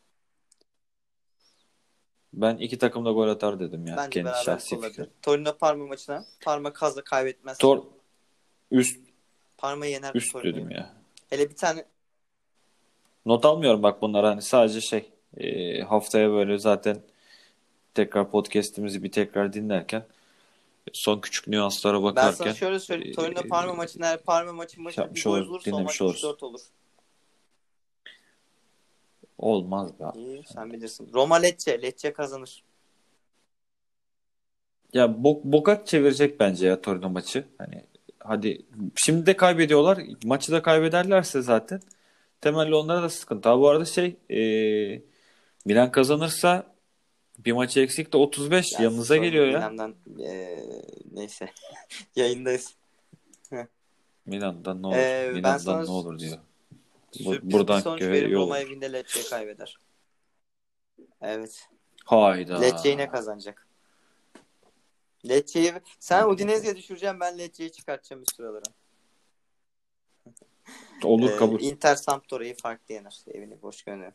Ben 2.32 2.56
iki 2.56 2.78
takım 2.78 3.04
da 3.04 3.10
gol 3.10 3.28
atar 3.28 3.60
dedim 3.60 3.86
ya. 3.86 3.96
Bence 3.96 4.22
Kendi 4.22 4.36
şahsi 4.44 4.80
fikrim. 4.80 5.10
Torino 5.22 5.56
Parma 5.58 5.86
maçına 5.86 6.24
Parma 6.44 6.72
kazı 6.72 7.04
kaybetmez. 7.04 7.58
Tor 7.58 7.82
üst 8.70 9.00
Parma 9.58 9.86
yener 9.86 10.14
üst 10.14 10.32
Torino'yu. 10.32 10.54
dedim 10.54 10.70
ya. 10.70 10.94
Hele 11.30 11.50
bir 11.50 11.56
tane 11.56 11.84
Not 13.26 13.44
almıyorum 13.44 13.82
bak 13.82 14.02
bunlar 14.02 14.24
hani 14.24 14.42
sadece 14.42 14.80
şey 14.80 15.10
e, 15.36 15.80
haftaya 15.82 16.30
böyle 16.30 16.58
zaten 16.58 17.02
tekrar 17.94 18.30
podcast'imizi 18.30 19.02
bir 19.02 19.12
tekrar 19.12 19.52
dinlerken 19.52 20.04
son 20.92 21.20
küçük 21.20 21.48
nüanslara 21.48 21.96
ben 21.96 22.02
bakarken 22.02 22.44
sana 22.44 22.54
şöyle 22.54 22.80
söyleyeyim. 22.80 23.12
e, 23.12 23.14
Torino 23.14 23.48
Parma 23.48 23.74
maçında 23.74 24.06
eğer 24.06 24.22
Parma 24.22 24.52
maçı 24.52 24.80
maçı 24.80 25.00
yapmış 25.00 25.26
bir 25.26 25.30
gol 25.30 25.38
olur- 25.38 25.48
bulursa 25.48 25.76
o 25.76 25.82
maç 25.82 26.02
oluruz. 26.02 26.24
3-4 26.24 26.42
olur. 26.42 26.60
olmaz 29.38 30.00
be. 30.00 30.04
İyi 30.14 30.42
sen 30.52 30.72
bilirsin. 30.72 31.10
Roma 31.14 31.36
Lecce. 31.36 31.82
Lecce 31.82 32.12
kazanır. 32.12 32.62
Ya 34.92 35.24
bok, 35.24 35.44
bokat 35.44 35.86
çevirecek 35.86 36.40
bence 36.40 36.66
ya 36.66 36.80
Torino 36.80 37.10
maçı. 37.10 37.44
Hani 37.58 37.84
hadi 38.18 38.62
şimdi 38.96 39.26
de 39.26 39.36
kaybediyorlar. 39.36 39.98
Maçı 40.24 40.52
da 40.52 40.62
kaybederlerse 40.62 41.42
zaten 41.42 41.80
temelli 42.40 42.74
onlara 42.74 43.02
da 43.02 43.08
sıkıntı. 43.08 43.48
Ha, 43.48 43.58
bu 43.58 43.68
arada 43.68 43.84
şey 43.84 44.16
e, 44.30 44.40
Milan 45.64 45.92
kazanırsa 45.92 46.66
bir 47.44 47.52
maçı 47.52 47.80
eksik 47.80 48.12
de 48.12 48.16
35 48.16 48.72
Yani 48.72 48.84
yanınıza 48.84 49.16
geliyor 49.16 49.46
ya. 49.46 49.58
Milan'dan 49.58 49.94
eee, 50.18 50.64
neyse. 51.12 51.50
Yayındayız. 52.16 52.74
Milan'dan 54.26 54.82
ne 54.82 54.86
olur? 54.86 54.96
Ee, 54.96 55.26
ben 55.26 55.34
Milan'dan 55.34 55.58
sana 55.58 55.84
ne 55.84 55.90
olur 55.90 56.18
diyor. 56.18 56.38
Sürpriz 57.12 57.52
buradan 57.52 57.80
sonuç 57.80 58.02
verim 58.02 58.32
Roma 58.32 58.58
evinde 58.58 58.92
Lecce 58.92 59.22
kaybeder. 59.22 59.78
Evet. 61.22 61.68
Hayda. 62.04 62.60
Lecce 62.60 62.88
yine 62.88 63.08
kazanacak. 63.08 63.66
Lecce'yi 65.28 65.72
sen 66.00 66.28
Udinese'ye 66.28 66.76
düşüreceğim 66.76 67.20
ben 67.20 67.38
Lecce'yi 67.38 67.72
çıkartacağım 67.72 68.22
üst 68.22 68.36
sıralara. 68.36 68.62
Olur 71.04 71.30
Ee, 71.30 71.36
kabul. 71.36 71.60
Inter 71.60 71.94
Sampdoria'yı 71.96 72.56
farklı 72.56 72.94
yener. 72.94 73.20
Evini 73.34 73.62
boş 73.62 73.82
gönderir. 73.82 74.14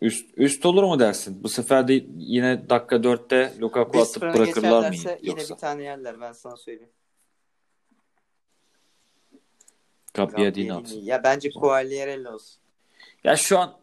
Üst, 0.00 0.30
üst 0.36 0.66
olur 0.66 0.82
mu 0.82 0.98
dersin? 0.98 1.42
Bu 1.42 1.48
sefer 1.48 1.88
de 1.88 2.04
yine 2.16 2.68
dakika 2.70 2.96
4'te 2.96 3.52
Lukaku 3.60 4.00
atıp 4.00 4.22
1-0 4.22 4.34
bırakırlar 4.34 4.78
mı 4.88 4.90
geçerlerse 4.90 5.18
yine 5.22 5.30
yoksa? 5.30 5.54
bir 5.54 5.60
tane 5.60 5.82
yerler 5.82 6.20
ben 6.20 6.32
sana 6.32 6.56
söyleyeyim. 6.56 6.92
Gabbiadini. 10.14 10.74
atsın. 10.74 11.00
Ya 11.00 11.22
bence 11.24 11.50
Quagliarella 11.50 12.34
olsun. 12.34 12.60
Ya 13.24 13.36
şu 13.36 13.58
an 13.58 13.76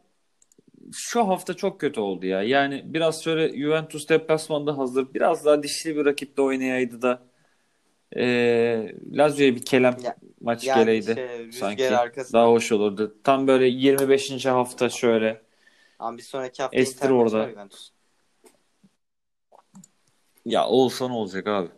şu 0.91 1.27
hafta 1.27 1.53
çok 1.53 1.79
kötü 1.79 1.99
oldu 1.99 2.25
ya. 2.25 2.43
Yani 2.43 2.81
biraz 2.85 3.23
şöyle 3.23 3.57
Juventus 3.57 4.09
deplasmanda 4.09 4.77
hazır. 4.77 5.13
Biraz 5.13 5.45
daha 5.45 5.63
dişli 5.63 5.95
bir 5.95 6.05
rakiple 6.05 6.43
oynayaydı 6.43 7.01
da 7.01 7.23
e, 8.15 8.25
Lazio'ya 9.11 9.55
bir 9.55 9.65
kelem 9.65 9.97
Ya, 10.03 10.15
maç 10.41 10.63
Yani 10.63 10.79
geleydi 10.79 11.15
şey, 11.15 11.51
sanki 11.51 11.97
arkasında. 11.97 12.37
daha 12.37 12.51
hoş 12.51 12.71
olurdu. 12.71 13.15
Tam 13.23 13.47
böyle 13.47 13.67
25. 13.67 14.45
hafta 14.45 14.89
şöyle 14.89 15.41
Ama 16.03 16.17
bir 16.17 16.23
sonraki 16.23 16.63
hafta 16.63 16.77
maçı 16.79 17.13
orada. 17.13 17.49
Juventus. 17.49 17.89
ya 20.45 20.67
olsa 20.67 21.07
ne 21.07 21.13
olacak 21.13 21.47
abi? 21.47 21.69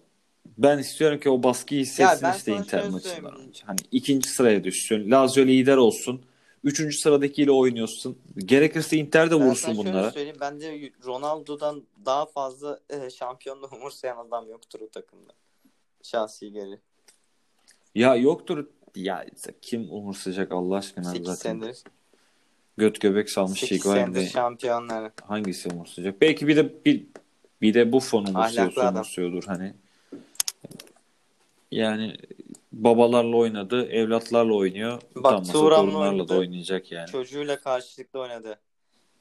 Ben 0.57 0.77
istiyorum 0.77 1.19
ki 1.19 1.29
o 1.29 1.43
baskıyı 1.43 1.81
hissetsin 1.81 2.23
ben 2.23 2.37
işte 2.37 2.55
Inter 2.55 2.89
maçından 2.89 3.35
önce. 3.39 3.63
Hani 3.65 3.77
ikinci 3.91 4.29
sıraya 4.29 4.63
düşsün. 4.63 5.11
Lazio 5.11 5.45
lider 5.45 5.77
olsun. 5.77 6.25
Üçüncü 6.63 6.97
sıradakiyle 6.97 7.51
oynuyorsun. 7.51 8.17
Gerekirse 8.37 8.97
Inter 8.97 9.31
de 9.31 9.39
Ben 9.39 9.49
vursun 9.49 9.73
şöyle 9.73 9.77
bunlara. 9.89 10.11
söyleyeyim. 10.11 10.37
Bence 10.41 10.91
Ronaldo'dan 11.05 11.83
daha 12.05 12.25
fazla 12.25 12.79
e, 12.89 13.09
şampiyonluğu 13.09 13.69
umursayan 13.75 14.17
adam 14.17 14.49
yoktur 14.49 14.79
o 14.79 14.89
takımda. 14.89 15.33
Şahsi 16.03 16.51
geri. 16.51 16.79
Ya 17.95 18.15
yoktur. 18.15 18.65
Ya 18.95 19.25
kim 19.61 19.91
umursayacak 19.91 20.51
Allah 20.51 20.75
aşkına 20.75 21.03
8 21.11 21.25
zaten. 21.27 21.59
senedir. 21.59 21.83
Göt 22.77 23.01
göbek 23.01 23.29
salmış 23.29 23.59
8 23.59 23.79
Higuain 23.79 24.05
senedir 24.05 24.19
de 24.21 24.29
şampiyonlar. 24.29 25.11
hangisi 25.27 25.69
umursayacak? 25.69 26.21
Belki 26.21 26.47
bir 26.47 26.55
de 26.55 26.85
bir, 26.85 27.03
bir 27.61 27.73
de 27.73 27.91
Buffon 27.91 28.25
Ahlaklı 28.25 28.39
umursuyorsa 28.39 28.91
umursuyordur 28.91 29.43
hani. 29.43 29.73
Yani 31.71 32.17
babalarla 32.71 33.37
oynadı, 33.37 33.87
evlatlarla 33.89 34.53
oynuyor. 34.53 35.01
Bak, 35.15 35.45
Turan'la 35.45 35.51
torunlarla 35.51 36.01
da 36.01 36.33
oynadı. 36.33 36.37
oynayacak 36.37 36.91
yani. 36.91 37.07
Çocuğuyla 37.07 37.59
karşılıklı 37.59 38.19
oynadı. 38.19 38.59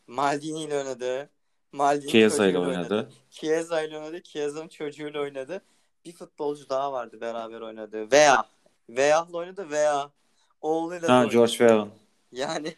Maldini 0.07 0.63
ile 0.63 0.79
oynadı. 0.79 1.31
Maldini 1.73 2.11
Chiesa 2.11 2.47
ile 2.47 2.59
oynadı. 2.59 3.11
Chiesa 3.31 3.83
ile 3.83 3.99
oynadı. 3.99 4.23
Chiesa'nın 4.23 4.69
çocuğuyla 4.69 5.21
oynadı. 5.21 5.63
Bir 6.05 6.13
futbolcu 6.13 6.69
daha 6.69 6.93
vardı 6.93 7.21
beraber 7.21 7.61
oynadı. 7.61 8.11
Veya 8.13 8.45
Veyah'la 8.89 9.39
oynadı 9.39 9.71
veya 9.71 10.11
oğluyla 10.61 11.09
Ha 11.09 11.19
oynadı. 11.19 11.33
George 11.33 11.53
Weah. 11.53 11.87
Yani 12.33 12.75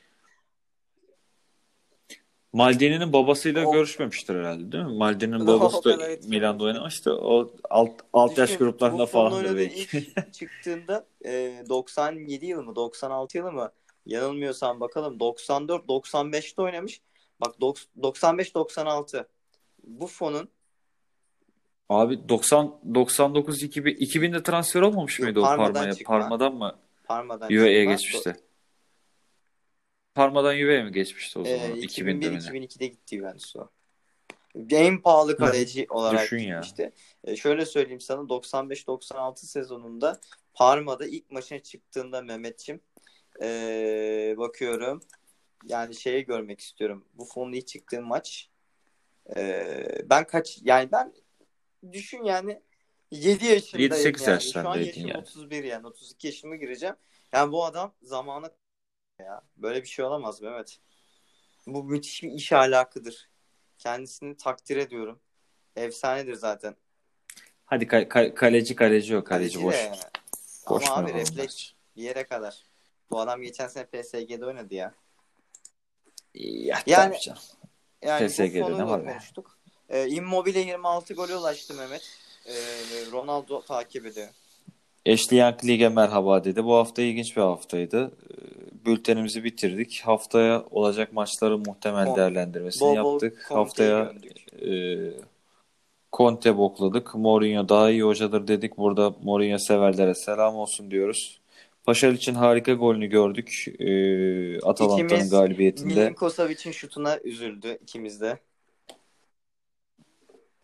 Maldini'nin 2.53 3.12
babasıyla 3.12 3.66
O- 3.66 3.72
görüşmemiştir 3.72 4.34
herhalde 4.34 4.72
değil 4.72 4.84
mi? 4.84 4.97
Maldini'nin 4.97 5.47
babası 5.47 5.84
da. 5.84 6.09
Milan'da 6.28 6.64
oynamıştı. 6.64 7.16
O 7.16 7.51
alt, 7.70 7.90
alt 8.12 8.38
yaş 8.38 8.49
Düşün, 8.51 8.59
gruplarında 8.59 9.03
Buffon'un 9.03 9.28
falandır 9.30 9.44
oynadığı 9.49 9.57
belki. 9.61 9.99
ilk 9.99 10.32
çıktığında 10.32 11.07
e, 11.24 11.64
97 11.68 12.47
yılı 12.47 12.62
mı 12.62 12.76
96 12.76 13.38
yılı 13.38 13.53
mı 13.53 13.72
yanılmıyorsam 14.07 14.80
bakalım 14.80 15.18
94-95'te 15.18 16.62
oynamış. 16.62 17.01
Bak 17.40 17.55
95-96 17.61 19.26
Buffon'un 19.84 20.49
Abi 21.88 22.28
90 22.28 22.80
99 22.94 23.62
2000 23.62 23.94
2000'de 23.94 24.42
transfer 24.42 24.80
olmamış 24.80 25.18
Yok, 25.18 25.26
mıydı 25.26 25.40
o 25.40 25.42
Parma'dan 25.42 25.72
Parma'ya? 25.72 25.94
çıkma. 25.94 26.18
Parma'dan 26.18 26.55
mı? 26.55 26.76
Parma'dan 27.05 27.49
çıkma. 27.49 27.66
geçmişti. 27.92 28.36
Parma'dan 30.16 30.56
Juve'ye 30.56 30.82
mi 30.82 30.92
geçmişti 30.92 31.38
o 31.38 31.42
E, 31.46 31.58
zaman? 31.58 31.76
2000'de 31.76 32.30
mi? 32.30 32.36
2001-2002'de 32.36 32.86
gitti 32.86 33.16
Juventus'a. 33.16 33.68
En 34.70 35.02
pahalı 35.02 35.36
kaleci 35.36 35.86
olarak 35.90 36.22
düşün 36.22 36.38
ya. 36.38 36.60
gitmişti. 36.60 36.92
E, 37.24 37.36
şöyle 37.36 37.66
söyleyeyim 37.66 38.00
sana 38.00 38.20
95-96 38.20 39.46
sezonunda 39.46 40.20
Parma'da 40.54 41.06
ilk 41.06 41.30
maçına 41.30 41.58
çıktığında 41.58 42.22
Mehmetçim 42.22 42.80
e, 43.42 44.34
bakıyorum 44.38 45.00
yani 45.64 45.94
şeyi 45.94 46.24
görmek 46.24 46.60
istiyorum. 46.60 47.04
Buffon'un 47.14 47.52
ilk 47.52 47.66
çıktığı 47.66 48.02
maç 48.02 48.50
e, 49.36 49.66
ben 50.04 50.26
kaç 50.26 50.58
yani 50.62 50.92
ben 50.92 51.12
düşün 51.92 52.24
yani 52.24 52.60
7 53.10 53.46
yaşındayım 53.46 53.92
7-8 53.92 54.30
yani. 54.30 54.40
Şu 54.42 54.68
an 54.68 54.78
yaşım 54.78 55.06
yani. 55.06 55.20
31 55.20 55.64
yani 55.64 55.86
32 55.86 56.26
yaşıma 56.26 56.56
gireceğim. 56.56 56.96
Yani 57.32 57.52
bu 57.52 57.64
adam 57.64 57.94
zamanı 58.02 58.50
ya. 59.20 59.42
Böyle 59.56 59.82
bir 59.82 59.88
şey 59.88 60.04
olamaz 60.04 60.42
Mehmet. 60.42 60.78
Bu 61.66 61.84
müthiş 61.84 62.22
bir 62.22 62.32
iş 62.32 62.52
ahlakıdır. 62.52 63.28
Kendisini 63.78 64.36
takdir 64.36 64.76
ediyorum. 64.76 65.20
Efsanedir 65.76 66.34
zaten. 66.34 66.76
Hadi 67.64 67.84
ka- 67.84 68.08
ka- 68.08 68.34
kaleci 68.34 68.76
kaleci 68.76 69.12
yok 69.12 69.26
kaleci 69.26 69.62
boş. 69.62 69.74
de. 69.74 69.92
Boş 70.68 70.84
Ama 70.86 70.96
abi 70.96 71.14
refleks 71.14 71.70
bir 71.96 72.02
yere 72.02 72.24
kadar. 72.24 72.62
Bu 73.10 73.20
adam 73.20 73.42
geçen 73.42 73.68
sene 73.68 73.84
PSG'de 73.86 74.46
oynadı 74.46 74.74
ya. 74.74 74.94
Ya, 76.34 76.82
Yani-. 76.86 77.18
Yani 78.02 78.28
PSG'de 78.28 78.78
ne 78.78 78.86
var 78.86 79.04
konuştuk. 79.04 79.58
Ee, 79.88 80.08
Immobile 80.08 80.58
26 80.60 81.14
gole 81.14 81.36
ulaştı 81.36 81.74
Mehmet. 81.74 82.18
Ee, 82.46 82.52
Ronaldo 83.12 83.62
takip 83.62 84.06
ediyor. 84.06 84.28
Ashley 85.08 85.40
Young 85.40 85.64
Lig'e 85.64 85.88
merhaba 85.88 86.44
dedi. 86.44 86.64
Bu 86.64 86.74
hafta 86.74 87.02
ilginç 87.02 87.36
bir 87.36 87.42
haftaydı. 87.42 88.12
Ee, 88.30 88.55
Bültenimizi 88.87 89.45
bitirdik. 89.45 90.03
Haftaya 90.05 90.64
olacak 90.70 91.12
maçların 91.12 91.62
muhtemel 91.66 92.07
Kon- 92.07 92.16
değerlendirmesini 92.16 92.80
Bol 92.80 93.05
bol 93.05 93.12
yaptık. 93.12 93.47
Conte'yi 93.49 93.93
Haftaya 93.93 94.12
e, 94.62 94.76
Conte 96.12 96.57
bokladık. 96.57 97.14
Mourinho 97.14 97.68
daha 97.68 97.91
iyi 97.91 98.03
hocadır 98.03 98.49
dedik. 98.49 98.78
Burada 98.78 99.14
Mourinho 99.22 99.59
severlere 99.59 100.14
selam 100.14 100.57
olsun 100.57 100.91
diyoruz. 100.91 101.41
Paşal 101.84 102.14
için 102.14 102.34
harika 102.34 102.72
golünü 102.72 103.07
gördük. 103.07 103.64
Ee, 103.78 104.61
Atalanta'nın 104.61 105.30
galibiyetinde. 105.30 105.95
Milinkosovic'in 105.95 106.72
şutuna 106.72 107.18
üzüldü 107.18 107.78
ikimiz 107.82 108.20
de. 108.20 108.39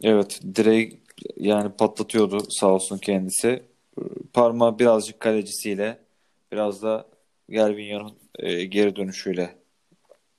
Evet, 0.03 0.41
direği 0.55 1.01
yani 1.37 1.73
patlatıyordu 1.73 2.51
sağ 2.51 2.67
olsun 2.67 2.99
kendisi. 2.99 3.63
Parma 4.33 4.79
birazcık 4.79 5.21
kalecisiyle 5.21 5.99
biraz 6.53 6.83
da 6.83 7.07
Gervinho'nun 7.53 8.13
e, 8.39 8.65
geri 8.65 8.97
dönüşüyle 8.97 9.55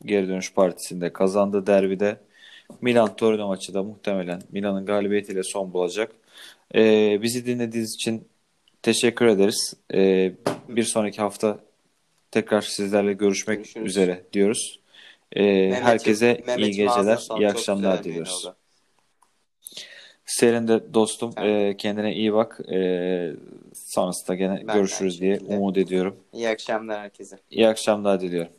geri 0.06 0.28
dönüş 0.28 0.54
partisinde 0.54 1.14
kazandı 1.14 1.68
derbide. 1.68 2.18
Milan 2.82 3.16
Torino 3.16 3.48
maçı 3.48 3.74
da 3.74 3.84
muhtemelen 3.84 4.42
Milan'ın 4.52 4.86
galibiyetiyle 4.86 5.44
son 5.44 5.74
bulacak. 5.74 6.12
E, 6.76 7.22
bizi 7.22 7.46
dinlediğiniz 7.46 7.94
için 7.94 8.28
teşekkür 8.82 9.26
ederiz. 9.26 9.74
E, 9.94 10.32
bir 10.70 10.84
sonraki 10.84 11.22
hafta 11.22 11.60
tekrar 12.32 12.62
sizlerle 12.62 13.14
görüşmek 13.14 13.58
Görüşürüz. 13.58 13.88
üzere 13.88 14.24
diyoruz. 14.34 14.80
E, 15.32 15.42
Mehmet'im- 15.44 15.84
herkese 15.84 16.44
Mehmet'im 16.48 16.64
iyi 16.64 16.76
geceler, 16.76 17.28
iyi 17.40 17.48
akşamlar 17.48 18.04
diliyoruz. 18.04 18.48
Senin 20.26 20.68
de 20.68 20.94
dostum 20.94 21.34
Evet. 21.38 21.74
e, 21.74 21.78
kendine 21.78 22.16
iyi 22.16 22.34
bak. 22.34 22.60
E, 22.72 23.34
sonrasında 23.74 24.36
gene 24.36 24.64
Ben 24.68 24.76
görüşürüz 24.78 25.22
diye 25.22 25.40
umut 25.48 25.78
ediyorum. 25.78 26.16
İyi 26.34 26.50
akşamlar 26.50 27.00
herkese. 27.00 27.40
İyi 27.50 27.68
akşamlar 27.68 28.22
diliyorum. 28.22 28.52